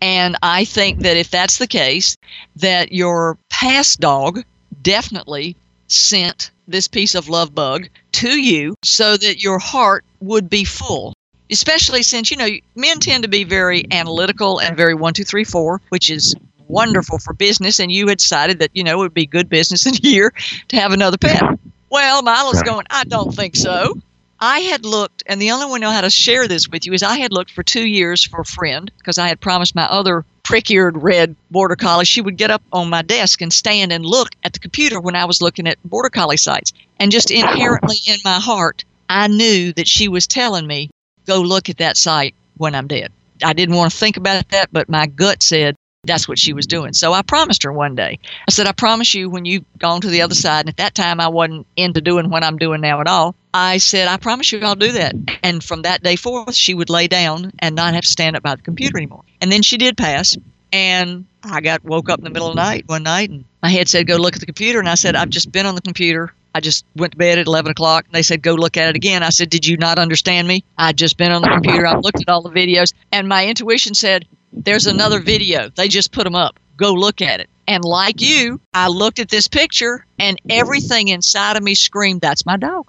And 0.00 0.36
I 0.42 0.64
think 0.64 1.00
that 1.00 1.16
if 1.16 1.30
that's 1.30 1.58
the 1.58 1.66
case, 1.66 2.16
that 2.56 2.92
your 2.92 3.36
past 3.50 4.00
dog 4.00 4.42
definitely 4.82 5.56
sent 5.88 6.50
this 6.66 6.88
piece 6.88 7.14
of 7.14 7.28
love 7.28 7.54
bug 7.54 7.88
to 8.12 8.40
you 8.40 8.76
so 8.82 9.16
that 9.16 9.42
your 9.42 9.58
heart 9.58 10.04
would 10.20 10.48
be 10.48 10.64
full. 10.64 11.14
Especially 11.50 12.02
since, 12.02 12.30
you 12.30 12.36
know, 12.36 12.48
men 12.76 13.00
tend 13.00 13.24
to 13.24 13.28
be 13.28 13.42
very 13.42 13.84
analytical 13.90 14.60
and 14.60 14.76
very 14.76 14.94
one, 14.94 15.12
two, 15.12 15.24
three, 15.24 15.44
four, 15.44 15.80
which 15.88 16.08
is 16.08 16.34
wonderful 16.70 17.18
for 17.18 17.32
business. 17.32 17.78
And 17.78 17.90
you 17.90 18.08
had 18.08 18.18
decided 18.18 18.58
that, 18.60 18.70
you 18.74 18.84
know, 18.84 18.94
it 18.94 19.04
would 19.04 19.14
be 19.14 19.26
good 19.26 19.48
business 19.48 19.86
in 19.88 19.94
here 19.94 20.32
to 20.68 20.76
have 20.76 20.92
another 20.92 21.18
pet. 21.18 21.42
Well, 21.90 22.22
Milo's 22.22 22.62
going, 22.62 22.86
I 22.90 23.04
don't 23.04 23.34
think 23.34 23.56
so. 23.56 23.94
I 24.42 24.60
had 24.60 24.86
looked, 24.86 25.22
and 25.26 25.40
the 25.40 25.50
only 25.50 25.66
one 25.66 25.82
I 25.82 25.86
know 25.86 25.92
how 25.92 26.00
to 26.00 26.08
share 26.08 26.48
this 26.48 26.66
with 26.66 26.86
you 26.86 26.94
is 26.94 27.02
I 27.02 27.18
had 27.18 27.32
looked 27.32 27.50
for 27.50 27.62
two 27.62 27.86
years 27.86 28.24
for 28.24 28.40
a 28.40 28.44
friend 28.44 28.90
because 28.96 29.18
I 29.18 29.28
had 29.28 29.40
promised 29.40 29.74
my 29.74 29.84
other 29.84 30.24
prick-eared 30.44 31.02
red 31.02 31.36
border 31.50 31.76
collie 31.76 32.06
she 32.06 32.22
would 32.22 32.38
get 32.38 32.50
up 32.50 32.62
on 32.72 32.88
my 32.88 33.02
desk 33.02 33.42
and 33.42 33.52
stand 33.52 33.92
and 33.92 34.04
look 34.04 34.30
at 34.42 34.54
the 34.54 34.58
computer 34.58 34.98
when 34.98 35.14
I 35.14 35.26
was 35.26 35.42
looking 35.42 35.68
at 35.68 35.78
border 35.84 36.08
collie 36.08 36.38
sites. 36.38 36.72
And 36.98 37.12
just 37.12 37.30
inherently 37.30 37.98
in 38.06 38.18
my 38.24 38.40
heart, 38.40 38.84
I 39.10 39.28
knew 39.28 39.72
that 39.74 39.86
she 39.86 40.08
was 40.08 40.26
telling 40.26 40.66
me, 40.66 40.90
go 41.26 41.40
look 41.40 41.68
at 41.68 41.78
that 41.78 41.98
site 41.98 42.34
when 42.56 42.74
I'm 42.74 42.86
dead. 42.86 43.12
I 43.44 43.52
didn't 43.52 43.76
want 43.76 43.92
to 43.92 43.98
think 43.98 44.16
about 44.16 44.48
that, 44.48 44.70
but 44.72 44.88
my 44.88 45.06
gut 45.06 45.42
said, 45.42 45.76
that's 46.04 46.26
what 46.26 46.38
she 46.38 46.52
was 46.52 46.66
doing. 46.66 46.92
So 46.92 47.12
I 47.12 47.22
promised 47.22 47.62
her 47.62 47.72
one 47.72 47.94
day. 47.94 48.18
I 48.48 48.50
said, 48.50 48.66
I 48.66 48.72
promise 48.72 49.14
you 49.14 49.28
when 49.28 49.44
you've 49.44 49.64
gone 49.78 50.00
to 50.00 50.08
the 50.08 50.22
other 50.22 50.34
side, 50.34 50.60
and 50.60 50.70
at 50.70 50.78
that 50.78 50.94
time 50.94 51.20
I 51.20 51.28
wasn't 51.28 51.66
into 51.76 52.00
doing 52.00 52.30
what 52.30 52.42
I'm 52.42 52.56
doing 52.56 52.80
now 52.80 53.00
at 53.00 53.06
all. 53.06 53.34
I 53.52 53.78
said, 53.78 54.08
I 54.08 54.16
promise 54.16 54.50
you 54.52 54.60
I'll 54.60 54.74
do 54.74 54.92
that. 54.92 55.14
And 55.42 55.62
from 55.62 55.82
that 55.82 56.02
day 56.02 56.16
forth, 56.16 56.54
she 56.54 56.74
would 56.74 56.90
lay 56.90 57.06
down 57.06 57.52
and 57.58 57.74
not 57.74 57.94
have 57.94 58.04
to 58.04 58.10
stand 58.10 58.36
up 58.36 58.42
by 58.42 58.54
the 58.54 58.62
computer 58.62 58.96
anymore. 58.96 59.24
And 59.40 59.52
then 59.52 59.62
she 59.62 59.76
did 59.76 59.96
pass. 59.96 60.36
And 60.72 61.26
I 61.42 61.60
got 61.60 61.84
woke 61.84 62.08
up 62.08 62.20
in 62.20 62.24
the 62.24 62.30
middle 62.30 62.48
of 62.48 62.54
the 62.54 62.62
night 62.62 62.84
one 62.86 63.02
night 63.02 63.30
and 63.30 63.44
my 63.60 63.70
head 63.70 63.88
said, 63.88 64.06
Go 64.06 64.16
look 64.16 64.34
at 64.34 64.40
the 64.40 64.46
computer. 64.46 64.78
And 64.78 64.88
I 64.88 64.94
said, 64.94 65.16
I've 65.16 65.30
just 65.30 65.50
been 65.50 65.66
on 65.66 65.74
the 65.74 65.80
computer. 65.80 66.32
I 66.54 66.60
just 66.60 66.84
went 66.96 67.12
to 67.12 67.18
bed 67.18 67.38
at 67.38 67.46
11 67.46 67.72
o'clock. 67.72 68.04
And 68.06 68.14
they 68.14 68.22
said, 68.22 68.42
Go 68.42 68.54
look 68.54 68.76
at 68.76 68.88
it 68.88 68.96
again. 68.96 69.22
I 69.24 69.30
said, 69.30 69.50
Did 69.50 69.66
you 69.66 69.76
not 69.76 69.98
understand 69.98 70.46
me? 70.46 70.64
I'd 70.78 70.96
just 70.96 71.16
been 71.16 71.32
on 71.32 71.42
the 71.42 71.48
computer. 71.48 71.86
I've 71.86 72.04
looked 72.04 72.20
at 72.20 72.28
all 72.28 72.42
the 72.42 72.50
videos. 72.50 72.94
And 73.10 73.28
my 73.28 73.46
intuition 73.46 73.94
said, 73.94 74.26
There's 74.52 74.86
another 74.86 75.20
video. 75.20 75.70
They 75.70 75.88
just 75.88 76.12
put 76.12 76.24
them 76.24 76.34
up. 76.34 76.58
Go 76.76 76.92
look 76.92 77.20
at 77.20 77.40
it. 77.40 77.48
And 77.66 77.84
like 77.84 78.20
you, 78.20 78.60
I 78.74 78.88
looked 78.88 79.18
at 79.18 79.28
this 79.28 79.46
picture 79.46 80.04
and 80.18 80.40
everything 80.48 81.08
inside 81.08 81.56
of 81.56 81.62
me 81.62 81.74
screamed, 81.74 82.20
That's 82.20 82.44
my 82.44 82.56
dog. 82.56 82.86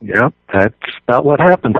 Yep, 0.00 0.34
that's 0.52 0.74
about 1.06 1.24
what 1.24 1.40
happened. 1.40 1.78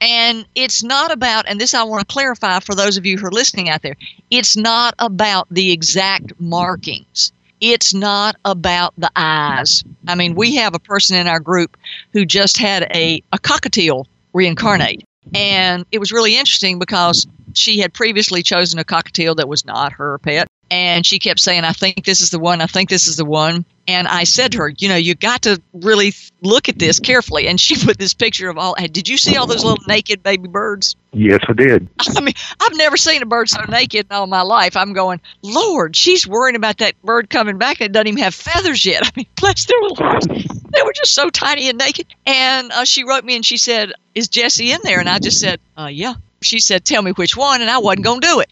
And 0.00 0.46
it's 0.54 0.82
not 0.82 1.10
about, 1.10 1.48
and 1.48 1.60
this 1.60 1.74
I 1.74 1.82
want 1.82 2.06
to 2.06 2.12
clarify 2.12 2.60
for 2.60 2.74
those 2.74 2.96
of 2.96 3.04
you 3.04 3.18
who 3.18 3.26
are 3.26 3.32
listening 3.32 3.68
out 3.68 3.82
there, 3.82 3.96
it's 4.30 4.56
not 4.56 4.94
about 4.98 5.48
the 5.50 5.72
exact 5.72 6.38
markings. 6.38 7.32
It's 7.60 7.92
not 7.92 8.36
about 8.44 8.94
the 8.96 9.10
eyes. 9.16 9.82
I 10.06 10.14
mean, 10.14 10.34
we 10.34 10.54
have 10.56 10.74
a 10.74 10.78
person 10.78 11.16
in 11.16 11.26
our 11.26 11.40
group 11.40 11.76
who 12.12 12.24
just 12.24 12.58
had 12.58 12.84
a, 12.94 13.22
a 13.32 13.38
cockatiel 13.38 14.04
reincarnate. 14.32 15.04
And 15.34 15.84
it 15.92 15.98
was 15.98 16.12
really 16.12 16.36
interesting 16.36 16.78
because 16.78 17.26
she 17.54 17.78
had 17.78 17.92
previously 17.92 18.42
chosen 18.42 18.78
a 18.78 18.84
cockatiel 18.84 19.36
that 19.36 19.48
was 19.48 19.64
not 19.64 19.92
her 19.94 20.18
pet. 20.18 20.47
And 20.70 21.06
she 21.06 21.18
kept 21.18 21.40
saying, 21.40 21.64
I 21.64 21.72
think 21.72 22.04
this 22.04 22.20
is 22.20 22.30
the 22.30 22.38
one, 22.38 22.60
I 22.60 22.66
think 22.66 22.90
this 22.90 23.06
is 23.06 23.16
the 23.16 23.24
one. 23.24 23.64
And 23.86 24.06
I 24.06 24.24
said 24.24 24.52
to 24.52 24.58
her, 24.58 24.68
you 24.68 24.86
know, 24.86 24.96
you 24.96 25.14
got 25.14 25.42
to 25.42 25.60
really 25.72 26.12
look 26.42 26.68
at 26.68 26.78
this 26.78 27.00
carefully. 27.00 27.48
And 27.48 27.58
she 27.58 27.74
put 27.84 27.98
this 27.98 28.12
picture 28.12 28.50
of 28.50 28.58
all, 28.58 28.74
did 28.74 29.08
you 29.08 29.16
see 29.16 29.36
all 29.36 29.46
those 29.46 29.64
little 29.64 29.82
naked 29.86 30.22
baby 30.22 30.46
birds? 30.46 30.94
Yes, 31.12 31.40
I 31.48 31.54
did. 31.54 31.88
I 32.16 32.20
mean, 32.20 32.34
I've 32.60 32.76
never 32.76 32.98
seen 32.98 33.22
a 33.22 33.26
bird 33.26 33.48
so 33.48 33.62
naked 33.62 34.06
in 34.10 34.14
all 34.14 34.26
my 34.26 34.42
life. 34.42 34.76
I'm 34.76 34.92
going, 34.92 35.20
Lord, 35.40 35.96
she's 35.96 36.26
worrying 36.26 36.54
about 36.54 36.78
that 36.78 37.00
bird 37.02 37.30
coming 37.30 37.56
back 37.56 37.80
and 37.80 37.94
doesn't 37.94 38.08
even 38.08 38.22
have 38.22 38.34
feathers 38.34 38.84
yet. 38.84 39.02
I 39.06 39.10
mean, 39.16 39.26
bless 39.36 39.64
their 39.64 39.80
little 39.80 39.96
hearts. 39.96 40.26
They 40.26 40.82
were 40.82 40.92
just 40.92 41.14
so 41.14 41.30
tiny 41.30 41.70
and 41.70 41.78
naked. 41.78 42.06
And 42.26 42.70
uh, 42.72 42.84
she 42.84 43.04
wrote 43.04 43.24
me 43.24 43.36
and 43.36 43.46
she 43.46 43.56
said, 43.56 43.92
Is 44.14 44.28
Jesse 44.28 44.70
in 44.70 44.80
there? 44.84 45.00
And 45.00 45.08
I 45.08 45.18
just 45.18 45.40
said, 45.40 45.60
uh, 45.78 45.86
Yeah. 45.86 46.14
She 46.42 46.60
said, 46.60 46.84
Tell 46.84 47.02
me 47.02 47.12
which 47.12 47.36
one. 47.36 47.62
And 47.62 47.70
I 47.70 47.78
wasn't 47.78 48.04
going 48.04 48.20
to 48.20 48.26
do 48.26 48.40
it. 48.40 48.50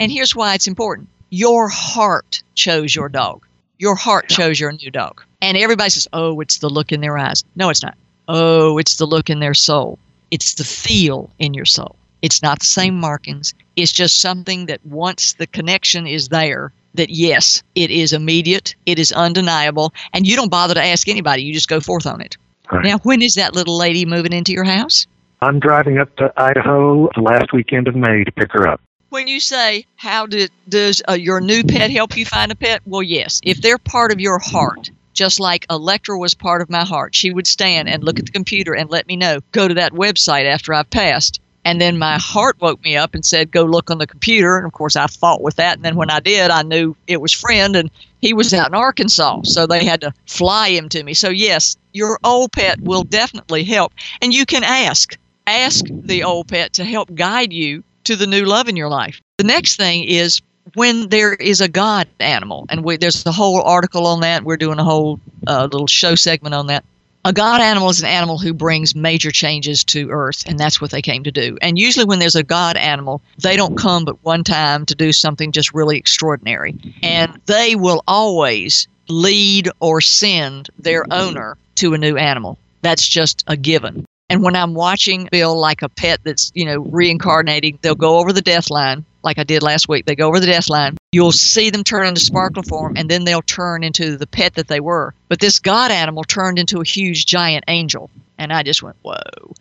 And 0.00 0.10
here's 0.10 0.34
why 0.34 0.54
it's 0.54 0.66
important 0.66 1.08
your 1.32 1.70
heart 1.70 2.42
chose 2.54 2.94
your 2.94 3.08
dog. 3.08 3.46
Your 3.78 3.94
heart 3.94 4.28
chose 4.28 4.60
your 4.60 4.70
new 4.70 4.90
dog. 4.90 5.22
And 5.40 5.56
everybody 5.56 5.88
says, 5.88 6.06
oh, 6.12 6.38
it's 6.40 6.58
the 6.58 6.68
look 6.68 6.92
in 6.92 7.00
their 7.00 7.16
eyes. 7.16 7.42
No, 7.56 7.70
it's 7.70 7.82
not. 7.82 7.96
Oh, 8.28 8.76
it's 8.76 8.96
the 8.96 9.06
look 9.06 9.30
in 9.30 9.40
their 9.40 9.54
soul. 9.54 9.98
It's 10.30 10.54
the 10.54 10.64
feel 10.64 11.30
in 11.38 11.54
your 11.54 11.64
soul. 11.64 11.96
It's 12.20 12.42
not 12.42 12.60
the 12.60 12.66
same 12.66 13.00
markings. 13.00 13.54
It's 13.76 13.92
just 13.92 14.20
something 14.20 14.66
that 14.66 14.84
once 14.84 15.32
the 15.32 15.46
connection 15.46 16.06
is 16.06 16.28
there, 16.28 16.70
that 16.94 17.08
yes, 17.08 17.62
it 17.74 17.90
is 17.90 18.12
immediate, 18.12 18.74
it 18.84 18.98
is 18.98 19.10
undeniable, 19.10 19.94
and 20.12 20.26
you 20.26 20.36
don't 20.36 20.50
bother 20.50 20.74
to 20.74 20.84
ask 20.84 21.08
anybody. 21.08 21.44
You 21.44 21.54
just 21.54 21.68
go 21.68 21.80
forth 21.80 22.06
on 22.06 22.20
it. 22.20 22.36
Right. 22.70 22.84
Now, 22.84 22.98
when 22.98 23.22
is 23.22 23.34
that 23.34 23.54
little 23.54 23.78
lady 23.78 24.04
moving 24.04 24.34
into 24.34 24.52
your 24.52 24.64
house? 24.64 25.06
I'm 25.40 25.58
driving 25.60 25.96
up 25.96 26.14
to 26.16 26.30
Idaho 26.36 27.08
the 27.14 27.22
last 27.22 27.54
weekend 27.54 27.88
of 27.88 27.96
May 27.96 28.22
to 28.22 28.30
pick 28.32 28.52
her 28.52 28.68
up 28.68 28.82
when 29.12 29.28
you 29.28 29.38
say 29.38 29.84
how 29.96 30.26
does 30.26 31.02
uh, 31.08 31.12
your 31.12 31.40
new 31.40 31.62
pet 31.62 31.90
help 31.90 32.16
you 32.16 32.24
find 32.24 32.50
a 32.50 32.56
pet? 32.56 32.80
Well 32.86 33.02
yes. 33.02 33.40
If 33.44 33.60
they're 33.60 33.78
part 33.78 34.10
of 34.10 34.20
your 34.20 34.38
heart 34.38 34.90
just 35.12 35.38
like 35.38 35.66
Electra 35.68 36.18
was 36.18 36.32
part 36.32 36.62
of 36.62 36.70
my 36.70 36.84
heart 36.84 37.14
she 37.14 37.30
would 37.30 37.46
stand 37.46 37.88
and 37.88 38.02
look 38.02 38.18
at 38.18 38.24
the 38.24 38.32
computer 38.32 38.74
and 38.74 38.88
let 38.88 39.06
me 39.06 39.14
know 39.14 39.40
go 39.52 39.68
to 39.68 39.74
that 39.74 39.92
website 39.92 40.46
after 40.46 40.72
i've 40.72 40.88
passed. 40.88 41.40
And 41.64 41.80
then 41.80 41.96
my 41.96 42.18
heart 42.18 42.56
woke 42.60 42.82
me 42.82 42.96
up 42.96 43.14
and 43.14 43.24
said 43.24 43.52
go 43.52 43.64
look 43.64 43.90
on 43.90 43.98
the 43.98 44.06
computer. 44.06 44.56
And 44.56 44.66
of 44.66 44.72
course 44.72 44.96
i 44.96 45.06
fought 45.06 45.42
with 45.42 45.56
that. 45.56 45.76
And 45.76 45.84
then 45.84 45.96
when 45.96 46.10
i 46.10 46.18
did 46.18 46.50
i 46.50 46.62
knew 46.62 46.96
it 47.06 47.20
was 47.20 47.32
friend 47.32 47.76
and 47.76 47.90
he 48.22 48.32
was 48.32 48.54
out 48.54 48.68
in 48.68 48.74
arkansas. 48.74 49.42
So 49.44 49.66
they 49.66 49.84
had 49.84 50.00
to 50.00 50.14
fly 50.26 50.70
him 50.70 50.88
to 50.88 51.02
me. 51.02 51.12
So 51.12 51.28
yes 51.28 51.76
your 51.92 52.18
old 52.24 52.52
pet 52.52 52.80
will 52.80 53.04
definitely 53.04 53.64
help. 53.64 53.92
And 54.22 54.32
you 54.32 54.46
can 54.46 54.64
ask 54.64 55.18
ask 55.46 55.84
the 55.90 56.24
old 56.24 56.48
pet 56.48 56.72
to 56.72 56.84
help 56.84 57.14
guide 57.14 57.52
you 57.52 57.84
to 58.04 58.16
the 58.16 58.26
new 58.26 58.44
love 58.44 58.68
in 58.68 58.76
your 58.76 58.88
life. 58.88 59.20
The 59.38 59.44
next 59.44 59.76
thing 59.76 60.04
is 60.04 60.40
when 60.74 61.08
there 61.08 61.34
is 61.34 61.60
a 61.60 61.68
God 61.68 62.08
animal, 62.20 62.66
and 62.68 62.84
we, 62.84 62.96
there's 62.96 63.26
a 63.26 63.32
whole 63.32 63.60
article 63.62 64.06
on 64.06 64.20
that. 64.20 64.44
We're 64.44 64.56
doing 64.56 64.78
a 64.78 64.84
whole 64.84 65.20
uh, 65.46 65.68
little 65.70 65.86
show 65.86 66.14
segment 66.14 66.54
on 66.54 66.68
that. 66.68 66.84
A 67.24 67.32
God 67.32 67.60
animal 67.60 67.88
is 67.88 68.00
an 68.00 68.08
animal 68.08 68.36
who 68.36 68.52
brings 68.52 68.96
major 68.96 69.30
changes 69.30 69.84
to 69.84 70.10
Earth, 70.10 70.42
and 70.46 70.58
that's 70.58 70.80
what 70.80 70.90
they 70.90 71.02
came 71.02 71.22
to 71.22 71.30
do. 71.30 71.56
And 71.62 71.78
usually, 71.78 72.04
when 72.04 72.18
there's 72.18 72.34
a 72.34 72.42
God 72.42 72.76
animal, 72.76 73.22
they 73.38 73.56
don't 73.56 73.78
come 73.78 74.04
but 74.04 74.22
one 74.24 74.42
time 74.42 74.84
to 74.86 74.94
do 74.96 75.12
something 75.12 75.52
just 75.52 75.72
really 75.72 75.96
extraordinary. 75.96 76.74
And 77.02 77.40
they 77.46 77.76
will 77.76 78.02
always 78.08 78.88
lead 79.08 79.68
or 79.78 80.00
send 80.00 80.68
their 80.78 81.04
owner 81.12 81.56
to 81.76 81.94
a 81.94 81.98
new 81.98 82.16
animal. 82.16 82.58
That's 82.82 83.06
just 83.06 83.44
a 83.46 83.56
given. 83.56 84.04
And 84.32 84.42
when 84.42 84.56
I'm 84.56 84.72
watching 84.72 85.28
Bill 85.30 85.54
like 85.60 85.82
a 85.82 85.90
pet 85.90 86.20
that's, 86.24 86.50
you 86.54 86.64
know, 86.64 86.78
reincarnating, 86.78 87.78
they'll 87.82 87.94
go 87.94 88.18
over 88.18 88.32
the 88.32 88.40
death 88.40 88.70
line, 88.70 89.04
like 89.22 89.38
I 89.38 89.44
did 89.44 89.62
last 89.62 89.90
week. 89.90 90.06
They 90.06 90.16
go 90.16 90.26
over 90.26 90.40
the 90.40 90.46
death 90.46 90.70
line. 90.70 90.96
You'll 91.12 91.32
see 91.32 91.68
them 91.68 91.84
turn 91.84 92.06
into 92.06 92.22
sparkle 92.22 92.62
form, 92.62 92.96
and 92.96 93.10
then 93.10 93.24
they'll 93.24 93.42
turn 93.42 93.84
into 93.84 94.16
the 94.16 94.26
pet 94.26 94.54
that 94.54 94.68
they 94.68 94.80
were. 94.80 95.12
But 95.28 95.40
this 95.40 95.58
God 95.58 95.90
animal 95.90 96.24
turned 96.24 96.58
into 96.58 96.80
a 96.80 96.84
huge 96.84 97.26
giant 97.26 97.66
angel. 97.68 98.08
And 98.38 98.54
I 98.54 98.62
just 98.62 98.82
went, 98.82 98.96
whoa. 99.02 99.52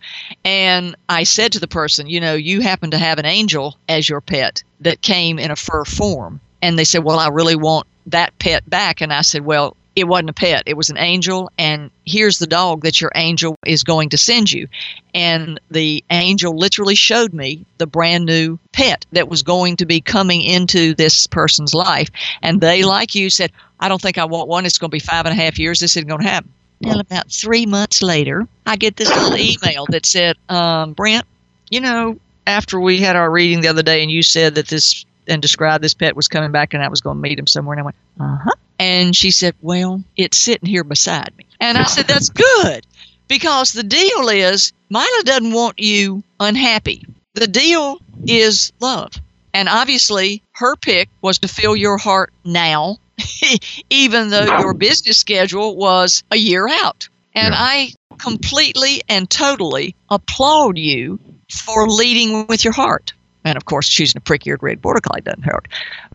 And 0.45 0.95
I 1.09 1.23
said 1.23 1.51
to 1.51 1.59
the 1.59 1.67
person, 1.67 2.07
you 2.07 2.21
know, 2.21 2.35
you 2.35 2.61
happen 2.61 2.91
to 2.91 2.97
have 2.97 3.19
an 3.19 3.25
angel 3.25 3.77
as 3.89 4.07
your 4.07 4.21
pet 4.21 4.63
that 4.79 5.01
came 5.01 5.37
in 5.37 5.51
a 5.51 5.57
fur 5.57 5.83
form. 5.83 6.39
And 6.61 6.79
they 6.79 6.85
said, 6.85 7.03
well, 7.03 7.19
I 7.19 7.27
really 7.27 7.57
want 7.57 7.87
that 8.05 8.39
pet 8.39 8.67
back. 8.69 9.01
And 9.01 9.11
I 9.11 9.21
said, 9.21 9.43
well, 9.43 9.75
it 9.95 10.05
wasn't 10.05 10.29
a 10.29 10.33
pet, 10.33 10.63
it 10.65 10.77
was 10.77 10.89
an 10.89 10.97
angel, 10.97 11.51
and 11.57 11.91
here's 12.05 12.39
the 12.39 12.47
dog 12.47 12.81
that 12.81 13.01
your 13.01 13.11
angel 13.15 13.55
is 13.65 13.83
going 13.83 14.09
to 14.09 14.17
send 14.17 14.51
you. 14.51 14.67
And 15.13 15.59
the 15.69 16.03
angel 16.09 16.57
literally 16.57 16.95
showed 16.95 17.33
me 17.33 17.65
the 17.77 17.87
brand 17.87 18.25
new 18.25 18.57
pet 18.71 19.05
that 19.11 19.27
was 19.27 19.43
going 19.43 19.75
to 19.77 19.85
be 19.85 19.99
coming 19.99 20.41
into 20.41 20.93
this 20.93 21.27
person's 21.27 21.73
life. 21.73 22.09
And 22.41 22.61
they, 22.61 22.83
like 22.83 23.15
you, 23.15 23.29
said, 23.29 23.51
I 23.79 23.89
don't 23.89 24.01
think 24.01 24.17
I 24.17 24.25
want 24.25 24.47
one. 24.47 24.65
It's 24.65 24.77
going 24.77 24.89
to 24.89 24.95
be 24.95 24.99
five 24.99 25.25
and 25.25 25.37
a 25.37 25.41
half 25.41 25.59
years. 25.59 25.79
This 25.79 25.97
isn't 25.97 26.07
going 26.07 26.21
to 26.21 26.27
happen. 26.27 26.51
Well, 26.81 26.99
about 26.99 27.31
three 27.31 27.65
months 27.65 28.01
later, 28.01 28.47
I 28.65 28.75
get 28.75 28.95
this 28.95 29.09
little 29.09 29.37
email 29.37 29.85
that 29.89 30.05
said, 30.05 30.35
um, 30.49 30.93
Brent, 30.93 31.25
you 31.69 31.79
know, 31.79 32.17
after 32.47 32.79
we 32.79 32.99
had 32.99 33.15
our 33.15 33.29
reading 33.29 33.61
the 33.61 33.67
other 33.67 33.83
day 33.83 34.01
and 34.01 34.09
you 34.09 34.23
said 34.23 34.55
that 34.55 34.67
this 34.67 35.05
and 35.27 35.41
described 35.41 35.83
this 35.83 35.93
pet 35.93 36.15
was 36.15 36.27
coming 36.27 36.51
back 36.51 36.73
and 36.73 36.81
I 36.83 36.87
was 36.87 37.01
going 37.01 37.17
to 37.17 37.21
meet 37.21 37.37
him 37.37 37.45
somewhere. 37.45 37.75
And 37.75 37.81
I 37.81 37.83
went, 37.83 37.95
uh 38.19 38.37
huh. 38.43 38.51
And 38.81 39.15
she 39.15 39.29
said, 39.29 39.53
well, 39.61 40.03
it's 40.17 40.39
sitting 40.39 40.67
here 40.67 40.83
beside 40.83 41.37
me. 41.37 41.45
And 41.59 41.77
I 41.77 41.83
said, 41.83 42.07
that's 42.07 42.29
good 42.29 42.87
because 43.27 43.73
the 43.73 43.83
deal 43.83 44.27
is 44.27 44.73
Mila 44.89 45.21
doesn't 45.23 45.53
want 45.53 45.79
you 45.79 46.23
unhappy. 46.39 47.05
The 47.35 47.47
deal 47.47 48.01
is 48.25 48.73
love. 48.79 49.11
And 49.53 49.69
obviously, 49.69 50.41
her 50.53 50.75
pick 50.75 51.09
was 51.21 51.37
to 51.39 51.47
fill 51.47 51.75
your 51.75 51.99
heart 51.99 52.33
now, 52.43 52.97
even 53.91 54.31
though 54.31 54.45
your 54.45 54.73
business 54.73 55.19
schedule 55.19 55.75
was 55.75 56.23
a 56.31 56.37
year 56.37 56.67
out. 56.67 57.07
And 57.35 57.53
I 57.55 57.91
completely 58.17 59.03
and 59.07 59.29
totally 59.29 59.95
applaud 60.09 60.79
you 60.79 61.19
for 61.51 61.87
leading 61.87 62.47
with 62.47 62.63
your 62.63 62.73
heart. 62.73 63.13
And 63.45 63.57
of 63.57 63.65
course, 63.65 63.87
choosing 63.87 64.17
a 64.17 64.21
prick 64.21 64.47
eared 64.47 64.63
red 64.63 64.81
border 64.81 65.01
collie 65.01 65.21
doesn't 65.21 65.43
hurt. 65.43 65.67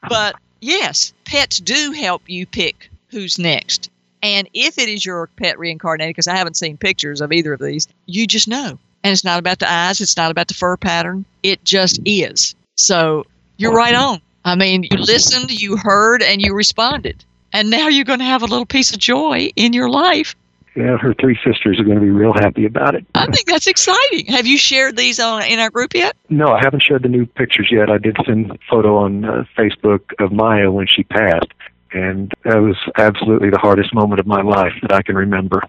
But 0.09 0.35
yes, 0.61 1.13
pets 1.25 1.59
do 1.59 1.93
help 1.93 2.23
you 2.27 2.47
pick 2.47 2.91
who's 3.11 3.39
next. 3.39 3.91
And 4.23 4.49
if 4.55 4.79
it 4.79 4.89
is 4.89 5.05
your 5.05 5.29
pet 5.37 5.59
reincarnated, 5.59 6.11
because 6.11 6.29
I 6.29 6.37
haven't 6.37 6.57
seen 6.57 6.77
pictures 6.77 7.21
of 7.21 7.33
either 7.33 7.53
of 7.53 7.61
these, 7.61 7.87
you 8.07 8.27
just 8.27 8.49
know. 8.49 8.79
And 9.05 9.13
it's 9.13 9.25
not 9.25 9.39
about 9.39 9.59
the 9.59 9.71
eyes, 9.71 10.01
it's 10.01 10.17
not 10.17 10.31
about 10.31 10.49
the 10.49 10.55
fur 10.55 10.77
pattern, 10.77 11.25
it 11.43 11.65
just 11.65 12.01
is. 12.05 12.55
So 12.75 13.27
you're 13.57 13.75
right 13.75 13.95
on. 13.95 14.21
I 14.45 14.55
mean, 14.55 14.85
you 14.85 14.99
listened, 14.99 15.51
you 15.51 15.77
heard, 15.77 16.23
and 16.23 16.41
you 16.41 16.55
responded. 16.55 17.25
And 17.53 17.71
now 17.71 17.89
you're 17.89 18.05
going 18.05 18.19
to 18.19 18.25
have 18.25 18.43
a 18.43 18.47
little 18.47 18.67
piece 18.67 18.93
of 18.93 18.99
joy 18.99 19.51
in 19.57 19.73
your 19.73 19.89
life. 19.89 20.35
Yeah, 20.77 20.99
her 20.99 21.15
three 21.15 21.39
sisters 21.43 21.81
are 21.81 21.85
going 21.85 21.97
to 21.97 22.03
be 22.03 22.11
real 22.11 22.35
happy 22.35 22.67
about 22.67 22.95
it. 22.95 23.07
I 23.15 23.27
think 23.27 23.49
that's 23.49 23.67
exciting. 23.67 24.27
Have 24.27 24.47
you 24.47 24.59
shared 24.59 24.95
these 24.95 25.19
on 25.19 25.43
in 25.45 25.59
our 25.59 25.71
group 25.71 25.95
yet? 25.95 26.15
No, 26.29 26.49
I 26.49 26.61
haven't 26.63 26.83
shared 26.83 27.03
the 27.03 27.09
new 27.09 27.25
pictures 27.25 27.69
yet. 27.73 27.89
I 27.89 27.97
did 27.97 28.15
send 28.27 28.51
a 28.51 28.59
photo 28.69 28.99
on 28.99 29.25
uh, 29.25 29.45
Facebook 29.57 30.03
of 30.19 30.33
Maya 30.33 30.71
when 30.71 30.87
she 30.87 31.03
passed, 31.05 31.51
and 31.93 32.31
that 32.45 32.59
was 32.59 32.77
absolutely 32.99 33.49
the 33.49 33.59
hardest 33.59 33.95
moment 33.95 34.21
of 34.21 34.27
my 34.27 34.43
life 34.43 34.75
that 34.83 34.93
I 34.93 35.01
can 35.01 35.17
remember. 35.17 35.63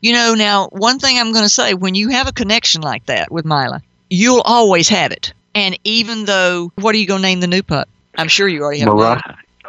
You 0.00 0.14
know, 0.14 0.34
now, 0.34 0.68
one 0.68 0.98
thing 0.98 1.18
I'm 1.18 1.32
going 1.32 1.44
to 1.44 1.50
say 1.50 1.74
when 1.74 1.94
you 1.94 2.08
have 2.08 2.26
a 2.26 2.32
connection 2.32 2.80
like 2.80 3.04
that 3.06 3.30
with 3.30 3.44
Mila, 3.44 3.82
you'll 4.08 4.42
always 4.42 4.88
have 4.88 5.12
it. 5.12 5.34
And 5.54 5.78
even 5.84 6.24
though, 6.24 6.72
what 6.76 6.94
are 6.94 6.98
you 6.98 7.06
going 7.06 7.20
to 7.20 7.28
name 7.28 7.40
the 7.40 7.46
new 7.46 7.62
pup? 7.62 7.88
I'm 8.16 8.28
sure 8.28 8.48
you 8.48 8.62
already 8.62 8.80
have 8.80 8.88
Mariah. 8.88 9.20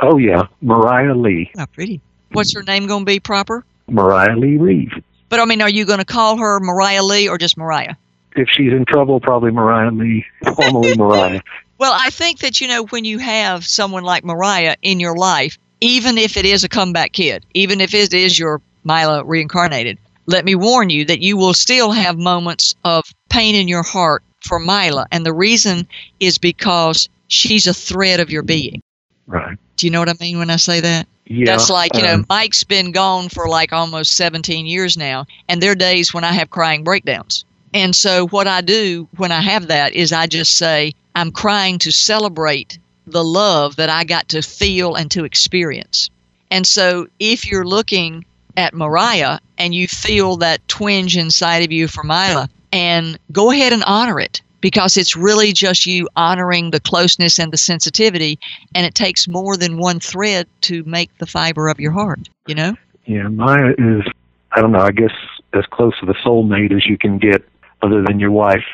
Oh 0.01 0.17
yeah, 0.17 0.43
Mariah 0.61 1.15
Lee. 1.15 1.51
How 1.57 1.65
pretty. 1.65 1.99
What's 2.31 2.53
her 2.53 2.63
name 2.63 2.87
going 2.87 3.01
to 3.01 3.05
be 3.05 3.19
proper? 3.19 3.65
Mariah 3.89 4.37
Lee 4.37 4.57
Reeve. 4.57 4.91
But 5.29 5.39
I 5.39 5.45
mean, 5.45 5.61
are 5.61 5.69
you 5.69 5.85
going 5.85 5.99
to 5.99 6.05
call 6.05 6.37
her 6.37 6.59
Mariah 6.59 7.03
Lee 7.03 7.27
or 7.27 7.37
just 7.37 7.57
Mariah? 7.57 7.95
If 8.35 8.49
she's 8.49 8.71
in 8.71 8.85
trouble, 8.85 9.19
probably 9.19 9.51
Mariah 9.51 9.91
Lee, 9.91 10.25
formerly 10.55 10.95
Mariah. 10.95 11.41
Well, 11.79 11.93
I 11.95 12.09
think 12.09 12.39
that, 12.39 12.59
you 12.61 12.67
know, 12.67 12.85
when 12.85 13.05
you 13.05 13.19
have 13.19 13.65
someone 13.65 14.03
like 14.03 14.23
Mariah 14.23 14.75
in 14.81 14.99
your 14.99 15.15
life, 15.15 15.57
even 15.81 16.17
if 16.17 16.37
it 16.37 16.45
is 16.45 16.63
a 16.63 16.69
comeback 16.69 17.13
kid, 17.13 17.45
even 17.53 17.81
if 17.81 17.93
it 17.93 18.13
is 18.13 18.37
your 18.37 18.61
Mila 18.83 19.23
reincarnated, 19.23 19.97
let 20.25 20.43
me 20.43 20.55
warn 20.55 20.89
you 20.89 21.05
that 21.05 21.21
you 21.21 21.37
will 21.37 21.53
still 21.53 21.91
have 21.91 22.17
moments 22.17 22.73
of 22.83 23.05
pain 23.29 23.55
in 23.55 23.67
your 23.67 23.83
heart 23.83 24.23
for 24.41 24.59
Mila. 24.59 25.05
And 25.11 25.25
the 25.25 25.33
reason 25.33 25.87
is 26.19 26.37
because 26.37 27.09
she's 27.27 27.67
a 27.67 27.73
thread 27.73 28.19
of 28.19 28.31
your 28.31 28.43
being. 28.43 28.81
Right. 29.27 29.57
Do 29.75 29.85
you 29.85 29.91
know 29.91 29.99
what 29.99 30.09
I 30.09 30.15
mean 30.19 30.39
when 30.39 30.49
I 30.49 30.55
say 30.55 30.79
that? 30.79 31.07
Yeah. 31.25 31.45
That's 31.45 31.69
like, 31.69 31.95
you 31.95 32.01
know, 32.01 32.15
um, 32.15 32.25
Mike's 32.29 32.63
been 32.63 32.91
gone 32.91 33.29
for 33.29 33.47
like 33.47 33.73
almost 33.73 34.15
17 34.15 34.65
years 34.65 34.97
now, 34.97 35.27
and 35.49 35.61
there 35.61 35.71
are 35.73 35.75
days 35.75 36.13
when 36.13 36.23
I 36.23 36.31
have 36.31 36.49
crying 36.49 36.83
breakdowns. 36.83 37.43
And 37.73 37.93
so, 37.93 38.27
what 38.29 38.47
I 38.47 38.61
do 38.61 39.07
when 39.17 39.31
I 39.31 39.41
have 39.41 39.67
that 39.67 39.93
is 39.93 40.13
I 40.13 40.25
just 40.25 40.57
say, 40.57 40.93
I'm 41.15 41.31
crying 41.31 41.79
to 41.79 41.91
celebrate 41.91 42.79
the 43.05 43.23
love 43.23 43.75
that 43.75 43.89
I 43.89 44.05
got 44.05 44.29
to 44.29 44.41
feel 44.41 44.95
and 44.95 45.11
to 45.11 45.25
experience. 45.25 46.09
And 46.49 46.65
so, 46.65 47.07
if 47.19 47.45
you're 47.45 47.67
looking 47.67 48.23
at 48.55 48.73
Mariah 48.73 49.39
and 49.57 49.75
you 49.75 49.87
feel 49.87 50.37
that 50.37 50.65
twinge 50.69 51.17
inside 51.17 51.63
of 51.63 51.71
you 51.73 51.89
for 51.89 52.03
Mila, 52.03 52.49
and 52.71 53.19
go 53.31 53.51
ahead 53.51 53.73
and 53.73 53.83
honor 53.85 54.19
it 54.19 54.41
because 54.61 54.97
it's 54.97 55.15
really 55.15 55.53
just 55.53 55.85
you 55.85 56.07
honoring 56.15 56.71
the 56.71 56.79
closeness 56.79 57.39
and 57.39 57.51
the 57.51 57.57
sensitivity, 57.57 58.39
and 58.75 58.85
it 58.85 58.95
takes 58.95 59.27
more 59.27 59.57
than 59.57 59.77
one 59.77 59.99
thread 59.99 60.47
to 60.61 60.83
make 60.83 61.15
the 61.17 61.25
fiber 61.25 61.67
of 61.67 61.79
your 61.79 61.91
heart, 61.91 62.29
you 62.47 62.55
know? 62.55 62.75
Yeah, 63.05 63.27
Maya 63.27 63.73
is, 63.77 64.03
I 64.51 64.61
don't 64.61 64.71
know, 64.71 64.79
I 64.79 64.91
guess 64.91 65.13
as 65.53 65.65
close 65.71 65.97
to 65.99 66.05
the 66.05 66.13
soulmate 66.13 66.75
as 66.75 66.85
you 66.85 66.97
can 66.97 67.17
get 67.17 67.47
other 67.81 68.03
than 68.03 68.19
your 68.19 68.31
wife. 68.31 68.65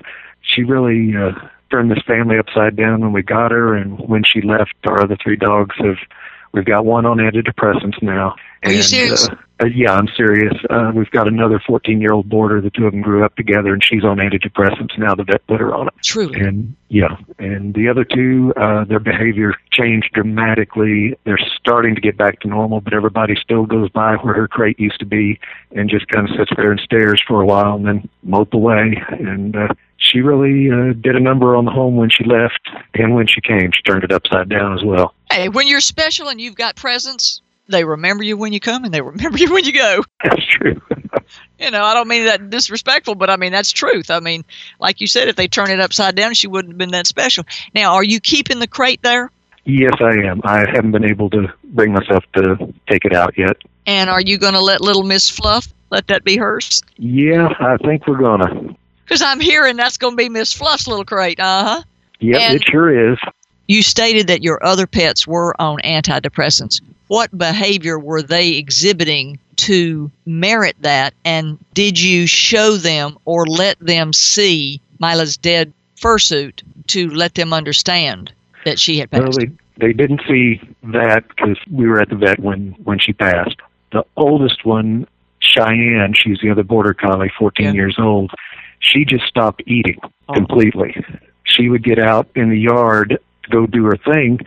She 0.41 0.63
really 0.63 1.15
uh, 1.15 1.31
turned 1.69 1.91
this 1.91 2.03
family 2.05 2.37
upside 2.37 2.75
down 2.75 3.01
when 3.01 3.13
we 3.13 3.21
got 3.21 3.51
her, 3.51 3.75
and 3.75 3.99
when 3.99 4.23
she 4.23 4.41
left, 4.41 4.73
our 4.85 5.01
other 5.01 5.17
three 5.21 5.35
dogs 5.35 5.75
have, 5.77 5.97
we've 6.51 6.65
got 6.65 6.85
one 6.85 7.05
on 7.05 7.17
antidepressants 7.17 8.01
now. 8.01 8.35
Are 8.63 8.71
you 8.71 8.77
and, 8.77 8.85
serious? 8.85 9.27
Uh, 9.27 9.35
uh, 9.63 9.67
yeah, 9.67 9.93
I'm 9.93 10.07
serious. 10.15 10.53
Uh, 10.69 10.91
we've 10.93 11.09
got 11.11 11.27
another 11.27 11.61
14 11.65 12.01
year 12.01 12.11
old 12.13 12.29
boarder. 12.29 12.59
The 12.59 12.69
two 12.69 12.85
of 12.85 12.91
them 12.91 13.01
grew 13.01 13.23
up 13.23 13.35
together, 13.35 13.73
and 13.73 13.83
she's 13.83 14.03
on 14.03 14.17
antidepressants 14.17 14.97
now. 14.97 15.15
The 15.15 15.23
vet 15.23 15.45
put 15.47 15.59
her 15.59 15.73
on 15.73 15.87
it. 15.87 15.93
Truly. 16.03 16.39
And 16.39 16.75
yeah, 16.89 17.17
and 17.39 17.73
the 17.73 17.89
other 17.89 18.03
two, 18.03 18.53
uh, 18.57 18.83
their 18.85 18.99
behavior 18.99 19.53
changed 19.71 20.11
dramatically. 20.13 21.17
They're 21.23 21.39
starting 21.57 21.95
to 21.95 22.01
get 22.01 22.17
back 22.17 22.41
to 22.41 22.47
normal, 22.47 22.81
but 22.81 22.93
everybody 22.93 23.35
still 23.41 23.65
goes 23.65 23.89
by 23.89 24.15
where 24.17 24.33
her 24.33 24.47
crate 24.47 24.79
used 24.79 24.99
to 24.99 25.05
be 25.05 25.39
and 25.71 25.89
just 25.89 26.07
kind 26.09 26.29
of 26.29 26.35
sits 26.35 26.51
there 26.57 26.71
and 26.71 26.79
stares 26.79 27.21
for 27.27 27.41
a 27.41 27.45
while 27.45 27.75
and 27.75 27.85
then 27.85 28.09
mope 28.21 28.53
away. 28.53 29.01
And 29.09 29.55
uh, 29.55 29.69
she 29.97 30.19
really 30.19 30.69
uh, 30.69 30.93
did 30.93 31.15
a 31.15 31.19
number 31.19 31.55
on 31.55 31.65
the 31.65 31.71
home 31.71 31.95
when 31.95 32.09
she 32.09 32.23
left 32.25 32.59
and 32.93 33.15
when 33.15 33.27
she 33.27 33.41
came. 33.41 33.71
She 33.71 33.81
turned 33.83 34.03
it 34.03 34.11
upside 34.11 34.49
down 34.49 34.77
as 34.77 34.83
well. 34.83 35.15
Hey, 35.31 35.49
when 35.49 35.67
you're 35.67 35.79
special 35.79 36.27
and 36.27 36.39
you've 36.39 36.55
got 36.55 36.75
presence, 36.75 37.41
they 37.67 37.83
remember 37.83 38.23
you 38.23 38.37
when 38.37 38.53
you 38.53 38.59
come 38.59 38.83
and 38.83 38.93
they 38.93 39.01
remember 39.01 39.37
you 39.39 39.53
when 39.53 39.63
you 39.65 39.73
go. 39.73 40.03
That's 40.23 40.45
true. 40.45 40.81
You 41.59 41.71
know, 41.71 41.83
I 41.83 41.93
don't 41.93 42.09
mean 42.09 42.25
that 42.25 42.49
disrespectful, 42.49 43.15
but 43.15 43.29
I 43.29 43.37
mean 43.37 43.53
that's 43.53 43.71
truth. 43.71 44.11
I 44.11 44.19
mean, 44.19 44.43
like 44.79 44.99
you 44.99 45.07
said, 45.07 45.29
if 45.29 45.37
they 45.37 45.47
turn 45.47 45.69
it 45.71 45.79
upside 45.79 46.15
down, 46.15 46.33
she 46.33 46.47
wouldn't 46.47 46.73
have 46.73 46.77
been 46.77 46.91
that 46.91 47.07
special. 47.07 47.45
Now, 47.73 47.93
are 47.93 48.03
you 48.03 48.19
keeping 48.19 48.59
the 48.59 48.67
crate 48.67 49.01
there? 49.01 49.31
Yes, 49.63 49.93
I 50.01 50.17
am. 50.25 50.41
I 50.43 50.59
haven't 50.69 50.91
been 50.91 51.05
able 51.05 51.29
to 51.29 51.47
bring 51.63 51.93
myself 51.93 52.25
to 52.35 52.73
take 52.89 53.05
it 53.05 53.13
out 53.13 53.37
yet. 53.37 53.55
And 53.85 54.09
are 54.09 54.19
you 54.19 54.37
going 54.37 54.53
to 54.53 54.59
let 54.61 54.81
little 54.81 55.03
Miss 55.03 55.29
Fluff 55.29 55.67
let 55.89 56.07
that 56.07 56.25
be 56.25 56.35
hers? 56.35 56.83
Yeah, 56.97 57.47
I 57.59 57.77
think 57.77 58.05
we're 58.07 58.21
gonna. 58.21 58.75
Because 59.05 59.21
I'm 59.21 59.39
hearing 59.39 59.77
that's 59.77 59.97
going 59.97 60.13
to 60.13 60.17
be 60.17 60.27
Miss 60.27 60.51
Fluff's 60.51 60.87
little 60.87 61.05
crate. 61.05 61.39
Uh 61.39 61.63
huh. 61.63 61.83
Yep, 62.19 62.41
And- 62.41 62.55
it 62.55 62.63
sure 62.69 63.11
is. 63.13 63.17
You 63.67 63.81
stated 63.81 64.27
that 64.27 64.43
your 64.43 64.63
other 64.65 64.87
pets 64.87 65.25
were 65.25 65.59
on 65.61 65.79
antidepressants. 65.79 66.81
What 67.07 67.35
behavior 67.37 67.97
were 67.97 68.21
they 68.21 68.49
exhibiting 68.51 69.39
to 69.57 70.11
merit 70.25 70.75
that? 70.81 71.13
And 71.23 71.57
did 71.73 71.99
you 71.99 72.27
show 72.27 72.77
them 72.77 73.17
or 73.25 73.45
let 73.45 73.79
them 73.79 74.13
see 74.13 74.81
Mila's 74.99 75.37
dead 75.37 75.71
fursuit 76.01 76.61
to 76.87 77.09
let 77.09 77.35
them 77.35 77.53
understand 77.53 78.31
that 78.65 78.79
she 78.79 78.97
had 78.97 79.09
Well, 79.11 79.23
passed? 79.23 79.39
they 79.39 79.49
they 79.77 79.93
didn't 79.93 80.21
see 80.27 80.61
that 80.83 81.27
because 81.29 81.57
we 81.71 81.87
were 81.87 81.99
at 81.99 82.09
the 82.09 82.15
vet 82.15 82.39
when 82.39 82.75
when 82.83 82.99
she 82.99 83.13
passed. 83.13 83.55
The 83.91 84.05
oldest 84.17 84.65
one, 84.65 85.07
Cheyenne, 85.39 86.13
she's 86.13 86.39
the 86.41 86.51
other 86.51 86.63
border 86.63 86.93
collie, 86.93 87.31
14 87.37 87.73
years 87.73 87.95
old. 87.99 88.31
She 88.79 89.05
just 89.05 89.25
stopped 89.25 89.63
eating 89.65 89.99
oh. 90.29 90.33
completely. 90.33 90.95
She 91.43 91.69
would 91.69 91.83
get 91.83 91.99
out 91.99 92.27
in 92.35 92.49
the 92.49 92.57
yard 92.59 93.19
to 93.43 93.49
go 93.49 93.65
do 93.65 93.85
her 93.85 93.97
thing, 93.97 94.39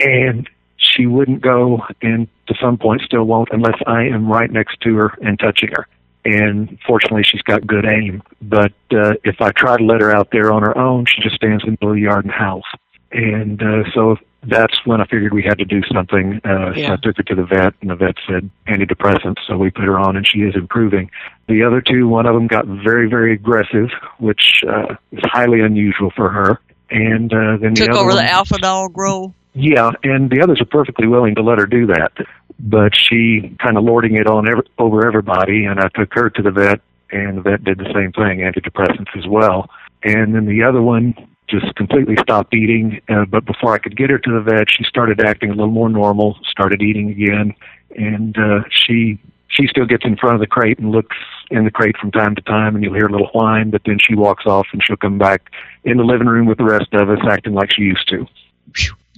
and 0.00 0.48
she 0.76 1.06
wouldn't 1.06 1.40
go, 1.40 1.82
and 2.02 2.28
to 2.46 2.54
some 2.60 2.78
point 2.78 3.02
still 3.02 3.24
won't, 3.24 3.48
unless 3.52 3.78
I 3.86 4.04
am 4.04 4.30
right 4.30 4.50
next 4.50 4.80
to 4.82 4.96
her 4.96 5.14
and 5.22 5.38
touching 5.38 5.70
her. 5.70 5.86
And 6.24 6.78
fortunately, 6.86 7.22
she's 7.22 7.42
got 7.42 7.66
good 7.66 7.86
aim. 7.86 8.22
But 8.42 8.72
uh, 8.90 9.14
if 9.24 9.40
I 9.40 9.52
try 9.52 9.76
to 9.76 9.84
let 9.84 10.00
her 10.00 10.10
out 10.10 10.30
there 10.32 10.52
on 10.52 10.62
her 10.62 10.76
own, 10.76 11.06
she 11.06 11.22
just 11.22 11.36
stands 11.36 11.62
in 11.64 11.70
the 11.70 11.72
middle 11.72 11.90
of 11.90 11.94
the 11.94 12.00
yard 12.00 12.24
and 12.24 12.34
howls. 12.34 12.64
And 13.12 13.62
uh, 13.62 13.84
so 13.94 14.16
that's 14.42 14.84
when 14.84 15.00
I 15.00 15.06
figured 15.06 15.32
we 15.32 15.42
had 15.42 15.58
to 15.58 15.64
do 15.64 15.82
something. 15.92 16.40
Uh, 16.44 16.74
so 16.74 16.92
I 16.92 16.96
took 16.96 17.16
her 17.16 17.22
to 17.22 17.34
the 17.34 17.44
vet, 17.44 17.74
and 17.80 17.90
the 17.90 17.94
vet 17.96 18.16
said 18.28 18.50
antidepressants. 18.66 19.38
So 19.46 19.56
we 19.56 19.70
put 19.70 19.84
her 19.84 19.98
on, 19.98 20.16
and 20.16 20.26
she 20.26 20.40
is 20.40 20.54
improving. 20.56 21.10
The 21.48 21.62
other 21.62 21.80
two, 21.80 22.08
one 22.08 22.26
of 22.26 22.34
them 22.34 22.48
got 22.48 22.66
very, 22.66 23.08
very 23.08 23.32
aggressive, 23.32 23.90
which 24.18 24.64
uh, 24.68 24.96
is 25.12 25.22
highly 25.24 25.60
unusual 25.60 26.10
for 26.10 26.28
her. 26.28 26.60
And 26.90 27.32
uh, 27.32 27.56
then 27.60 27.74
the 27.74 27.80
Took 27.80 27.90
other 27.90 27.98
over 28.00 28.08
one, 28.10 28.16
the 28.24 28.30
alpha 28.30 28.58
dog 28.58 28.96
role. 28.96 29.34
Yeah, 29.54 29.90
and 30.02 30.30
the 30.30 30.42
others 30.42 30.60
are 30.60 30.66
perfectly 30.66 31.06
willing 31.06 31.34
to 31.36 31.42
let 31.42 31.58
her 31.58 31.66
do 31.66 31.86
that, 31.86 32.12
but 32.60 32.94
she 32.94 33.56
kind 33.58 33.78
of 33.78 33.84
lording 33.84 34.16
it 34.16 34.26
on 34.26 34.48
every, 34.48 34.64
over 34.78 35.06
everybody. 35.06 35.64
And 35.64 35.80
I 35.80 35.88
took 35.94 36.12
her 36.14 36.28
to 36.30 36.42
the 36.42 36.50
vet, 36.50 36.80
and 37.10 37.38
the 37.38 37.42
vet 37.42 37.64
did 37.64 37.78
the 37.78 37.90
same 37.94 38.12
thing, 38.12 38.40
antidepressants 38.40 39.16
as 39.16 39.26
well. 39.26 39.70
And 40.04 40.34
then 40.34 40.44
the 40.44 40.62
other 40.62 40.82
one 40.82 41.14
just 41.48 41.74
completely 41.74 42.16
stopped 42.20 42.54
eating. 42.54 43.00
Uh, 43.08 43.24
but 43.24 43.44
before 43.44 43.72
I 43.72 43.78
could 43.78 43.96
get 43.96 44.10
her 44.10 44.18
to 44.18 44.30
the 44.30 44.40
vet, 44.40 44.70
she 44.70 44.84
started 44.84 45.20
acting 45.20 45.50
a 45.50 45.54
little 45.54 45.70
more 45.70 45.88
normal, 45.88 46.38
started 46.48 46.82
eating 46.82 47.10
again, 47.10 47.54
and 47.96 48.36
uh, 48.36 48.60
she 48.70 49.18
she 49.56 49.66
still 49.66 49.86
gets 49.86 50.04
in 50.04 50.16
front 50.16 50.34
of 50.34 50.40
the 50.40 50.46
crate 50.46 50.78
and 50.78 50.90
looks 50.90 51.16
in 51.50 51.64
the 51.64 51.70
crate 51.70 51.96
from 51.96 52.10
time 52.12 52.34
to 52.34 52.42
time, 52.42 52.74
and 52.74 52.84
you'll 52.84 52.94
hear 52.94 53.06
a 53.06 53.12
little 53.12 53.28
whine. 53.28 53.70
But 53.70 53.82
then 53.86 53.98
she 53.98 54.14
walks 54.14 54.46
off, 54.46 54.66
and 54.72 54.82
she'll 54.84 54.96
come 54.96 55.18
back 55.18 55.50
in 55.84 55.96
the 55.96 56.04
living 56.04 56.26
room 56.26 56.46
with 56.46 56.58
the 56.58 56.64
rest 56.64 56.92
of 56.92 57.08
us, 57.08 57.18
acting 57.28 57.54
like 57.54 57.72
she 57.72 57.82
used 57.82 58.08
to. 58.08 58.26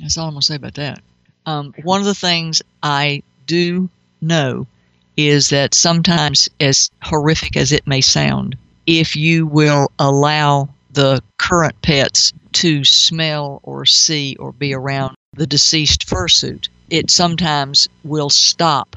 That's 0.00 0.16
all 0.16 0.28
I'm 0.28 0.34
gonna 0.34 0.42
say 0.42 0.56
about 0.56 0.74
that. 0.74 1.00
Um, 1.46 1.74
one 1.82 2.00
of 2.00 2.06
the 2.06 2.14
things 2.14 2.62
I 2.82 3.22
do 3.46 3.88
know 4.20 4.66
is 5.16 5.48
that 5.48 5.74
sometimes, 5.74 6.48
as 6.60 6.90
horrific 7.02 7.56
as 7.56 7.72
it 7.72 7.86
may 7.86 8.00
sound, 8.00 8.56
if 8.86 9.16
you 9.16 9.46
will 9.46 9.90
allow 9.98 10.68
the 10.92 11.22
current 11.38 11.80
pets 11.82 12.32
to 12.52 12.84
smell 12.84 13.60
or 13.62 13.84
see 13.84 14.36
or 14.38 14.52
be 14.52 14.74
around 14.74 15.14
the 15.34 15.46
deceased 15.46 16.06
fursuit, 16.06 16.68
it 16.90 17.10
sometimes 17.10 17.88
will 18.04 18.30
stop 18.30 18.96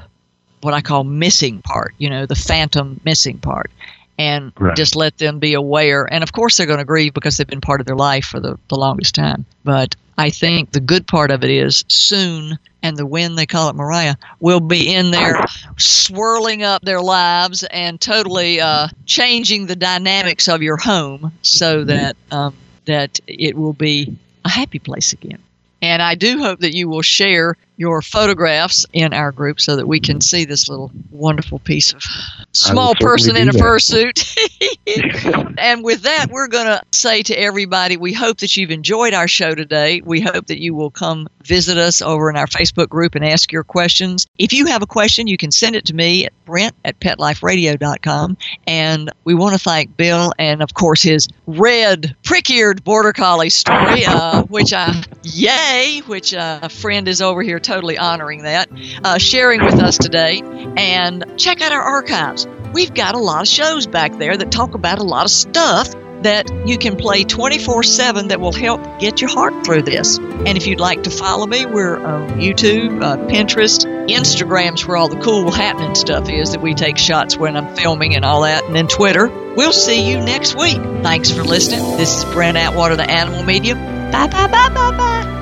what 0.62 0.74
I 0.74 0.80
call 0.80 1.04
missing 1.04 1.60
part, 1.62 1.94
you 1.98 2.08
know, 2.10 2.26
the 2.26 2.34
phantom 2.36 3.00
missing 3.04 3.38
part, 3.38 3.70
and 4.18 4.52
Right. 4.58 4.76
just 4.76 4.96
let 4.96 5.18
them 5.18 5.38
be 5.38 5.54
aware. 5.54 6.10
And 6.12 6.22
of 6.22 6.32
course, 6.32 6.56
they're 6.56 6.66
going 6.66 6.78
to 6.78 6.84
grieve 6.84 7.14
because 7.14 7.36
they've 7.36 7.46
been 7.46 7.60
part 7.60 7.80
of 7.80 7.86
their 7.86 7.96
life 7.96 8.24
for 8.26 8.40
the, 8.40 8.56
the 8.68 8.76
longest 8.76 9.14
time. 9.14 9.44
But 9.64 9.94
I 10.18 10.30
think 10.30 10.72
the 10.72 10.80
good 10.80 11.06
part 11.06 11.30
of 11.30 11.42
it 11.44 11.50
is 11.50 11.84
soon, 11.88 12.58
and 12.82 12.96
the 12.96 13.06
wind 13.06 13.38
they 13.38 13.46
call 13.46 13.68
it 13.70 13.76
Mariah 13.76 14.16
will 14.40 14.60
be 14.60 14.92
in 14.94 15.10
there 15.10 15.40
swirling 15.78 16.62
up 16.62 16.82
their 16.82 17.00
lives 17.00 17.64
and 17.70 18.00
totally 18.00 18.60
uh, 18.60 18.88
changing 19.06 19.66
the 19.66 19.76
dynamics 19.76 20.48
of 20.48 20.62
your 20.62 20.76
home 20.76 21.32
so 21.42 21.84
that 21.84 22.16
um, 22.30 22.54
that 22.86 23.18
it 23.26 23.56
will 23.56 23.72
be 23.72 24.16
a 24.44 24.48
happy 24.48 24.78
place 24.78 25.12
again. 25.12 25.38
And 25.80 26.02
I 26.02 26.14
do 26.14 26.38
hope 26.38 26.60
that 26.60 26.74
you 26.74 26.88
will 26.88 27.02
share 27.02 27.56
your 27.82 28.00
photographs 28.00 28.86
in 28.92 29.12
our 29.12 29.32
group 29.32 29.60
so 29.60 29.74
that 29.74 29.88
we 29.88 29.98
can 29.98 30.20
see 30.20 30.44
this 30.44 30.68
little 30.68 30.92
wonderful 31.10 31.58
piece 31.58 31.92
of 31.92 32.00
small 32.52 32.94
person 32.94 33.36
in 33.36 33.48
a 33.48 33.52
fursuit. 33.52 34.22
and 35.58 35.82
with 35.82 36.02
that, 36.02 36.28
we're 36.30 36.46
going 36.46 36.66
to 36.66 36.80
say 36.92 37.24
to 37.24 37.34
everybody, 37.34 37.96
we 37.96 38.12
hope 38.12 38.38
that 38.38 38.56
you've 38.56 38.70
enjoyed 38.70 39.14
our 39.14 39.26
show 39.26 39.56
today. 39.56 40.00
We 40.04 40.20
hope 40.20 40.46
that 40.46 40.60
you 40.60 40.76
will 40.76 40.92
come 40.92 41.26
visit 41.42 41.76
us 41.76 42.00
over 42.00 42.30
in 42.30 42.36
our 42.36 42.46
Facebook 42.46 42.88
group 42.88 43.16
and 43.16 43.24
ask 43.24 43.50
your 43.50 43.64
questions. 43.64 44.28
If 44.38 44.52
you 44.52 44.66
have 44.66 44.82
a 44.82 44.86
question, 44.86 45.26
you 45.26 45.36
can 45.36 45.50
send 45.50 45.74
it 45.74 45.84
to 45.86 45.94
me 45.94 46.26
at 46.26 46.44
brent 46.44 46.76
at 46.84 47.00
petliferadio.com. 47.00 48.36
And 48.68 49.10
we 49.24 49.34
want 49.34 49.54
to 49.54 49.58
thank 49.58 49.96
Bill 49.96 50.32
and, 50.38 50.62
of 50.62 50.74
course, 50.74 51.02
his 51.02 51.28
red, 51.46 52.14
prick-eared 52.22 52.84
border 52.84 53.12
collie 53.12 53.50
story, 53.50 54.04
uh, 54.06 54.44
which 54.44 54.72
I, 54.72 55.02
yay, 55.24 56.00
which 56.06 56.32
uh, 56.32 56.60
a 56.62 56.68
friend 56.68 57.08
is 57.08 57.20
over 57.20 57.42
here 57.42 57.58
totally 57.72 57.96
honoring 57.96 58.42
that, 58.42 58.68
uh, 59.02 59.18
sharing 59.18 59.64
with 59.64 59.80
us 59.80 59.96
today. 59.96 60.42
And 60.76 61.24
check 61.38 61.62
out 61.62 61.72
our 61.72 61.80
archives. 61.80 62.46
We've 62.74 62.92
got 62.92 63.14
a 63.14 63.18
lot 63.18 63.42
of 63.42 63.48
shows 63.48 63.86
back 63.86 64.18
there 64.18 64.36
that 64.36 64.50
talk 64.50 64.74
about 64.74 64.98
a 64.98 65.02
lot 65.02 65.24
of 65.24 65.30
stuff 65.30 65.94
that 66.22 66.68
you 66.68 66.78
can 66.78 66.96
play 66.96 67.24
24 67.24 67.82
7 67.82 68.28
that 68.28 68.40
will 68.40 68.52
help 68.52 69.00
get 69.00 69.20
your 69.20 69.30
heart 69.30 69.64
through 69.64 69.82
this. 69.82 70.18
And 70.18 70.56
if 70.56 70.66
you'd 70.66 70.80
like 70.80 71.04
to 71.04 71.10
follow 71.10 71.46
me, 71.46 71.66
we're 71.66 71.98
on 71.98 72.40
YouTube, 72.40 73.02
uh, 73.02 73.16
Pinterest, 73.26 73.84
Instagram's 74.08 74.86
where 74.86 74.96
all 74.96 75.08
the 75.08 75.20
cool 75.20 75.50
happening 75.50 75.94
stuff 75.94 76.28
is 76.28 76.52
that 76.52 76.60
we 76.60 76.74
take 76.74 76.98
shots 76.98 77.36
when 77.36 77.56
I'm 77.56 77.74
filming 77.74 78.14
and 78.14 78.24
all 78.24 78.42
that, 78.42 78.64
and 78.64 78.76
then 78.76 78.86
Twitter. 78.86 79.28
We'll 79.28 79.72
see 79.72 80.10
you 80.10 80.20
next 80.20 80.56
week. 80.56 80.76
Thanks 81.02 81.30
for 81.30 81.42
listening. 81.42 81.96
This 81.96 82.18
is 82.18 82.24
Brent 82.32 82.56
Atwater, 82.56 82.96
the 82.96 83.10
Animal 83.10 83.42
Medium. 83.42 83.78
Bye 84.12 84.28
bye 84.28 84.46
bye 84.46 84.68
bye 84.68 84.96
bye. 84.96 85.41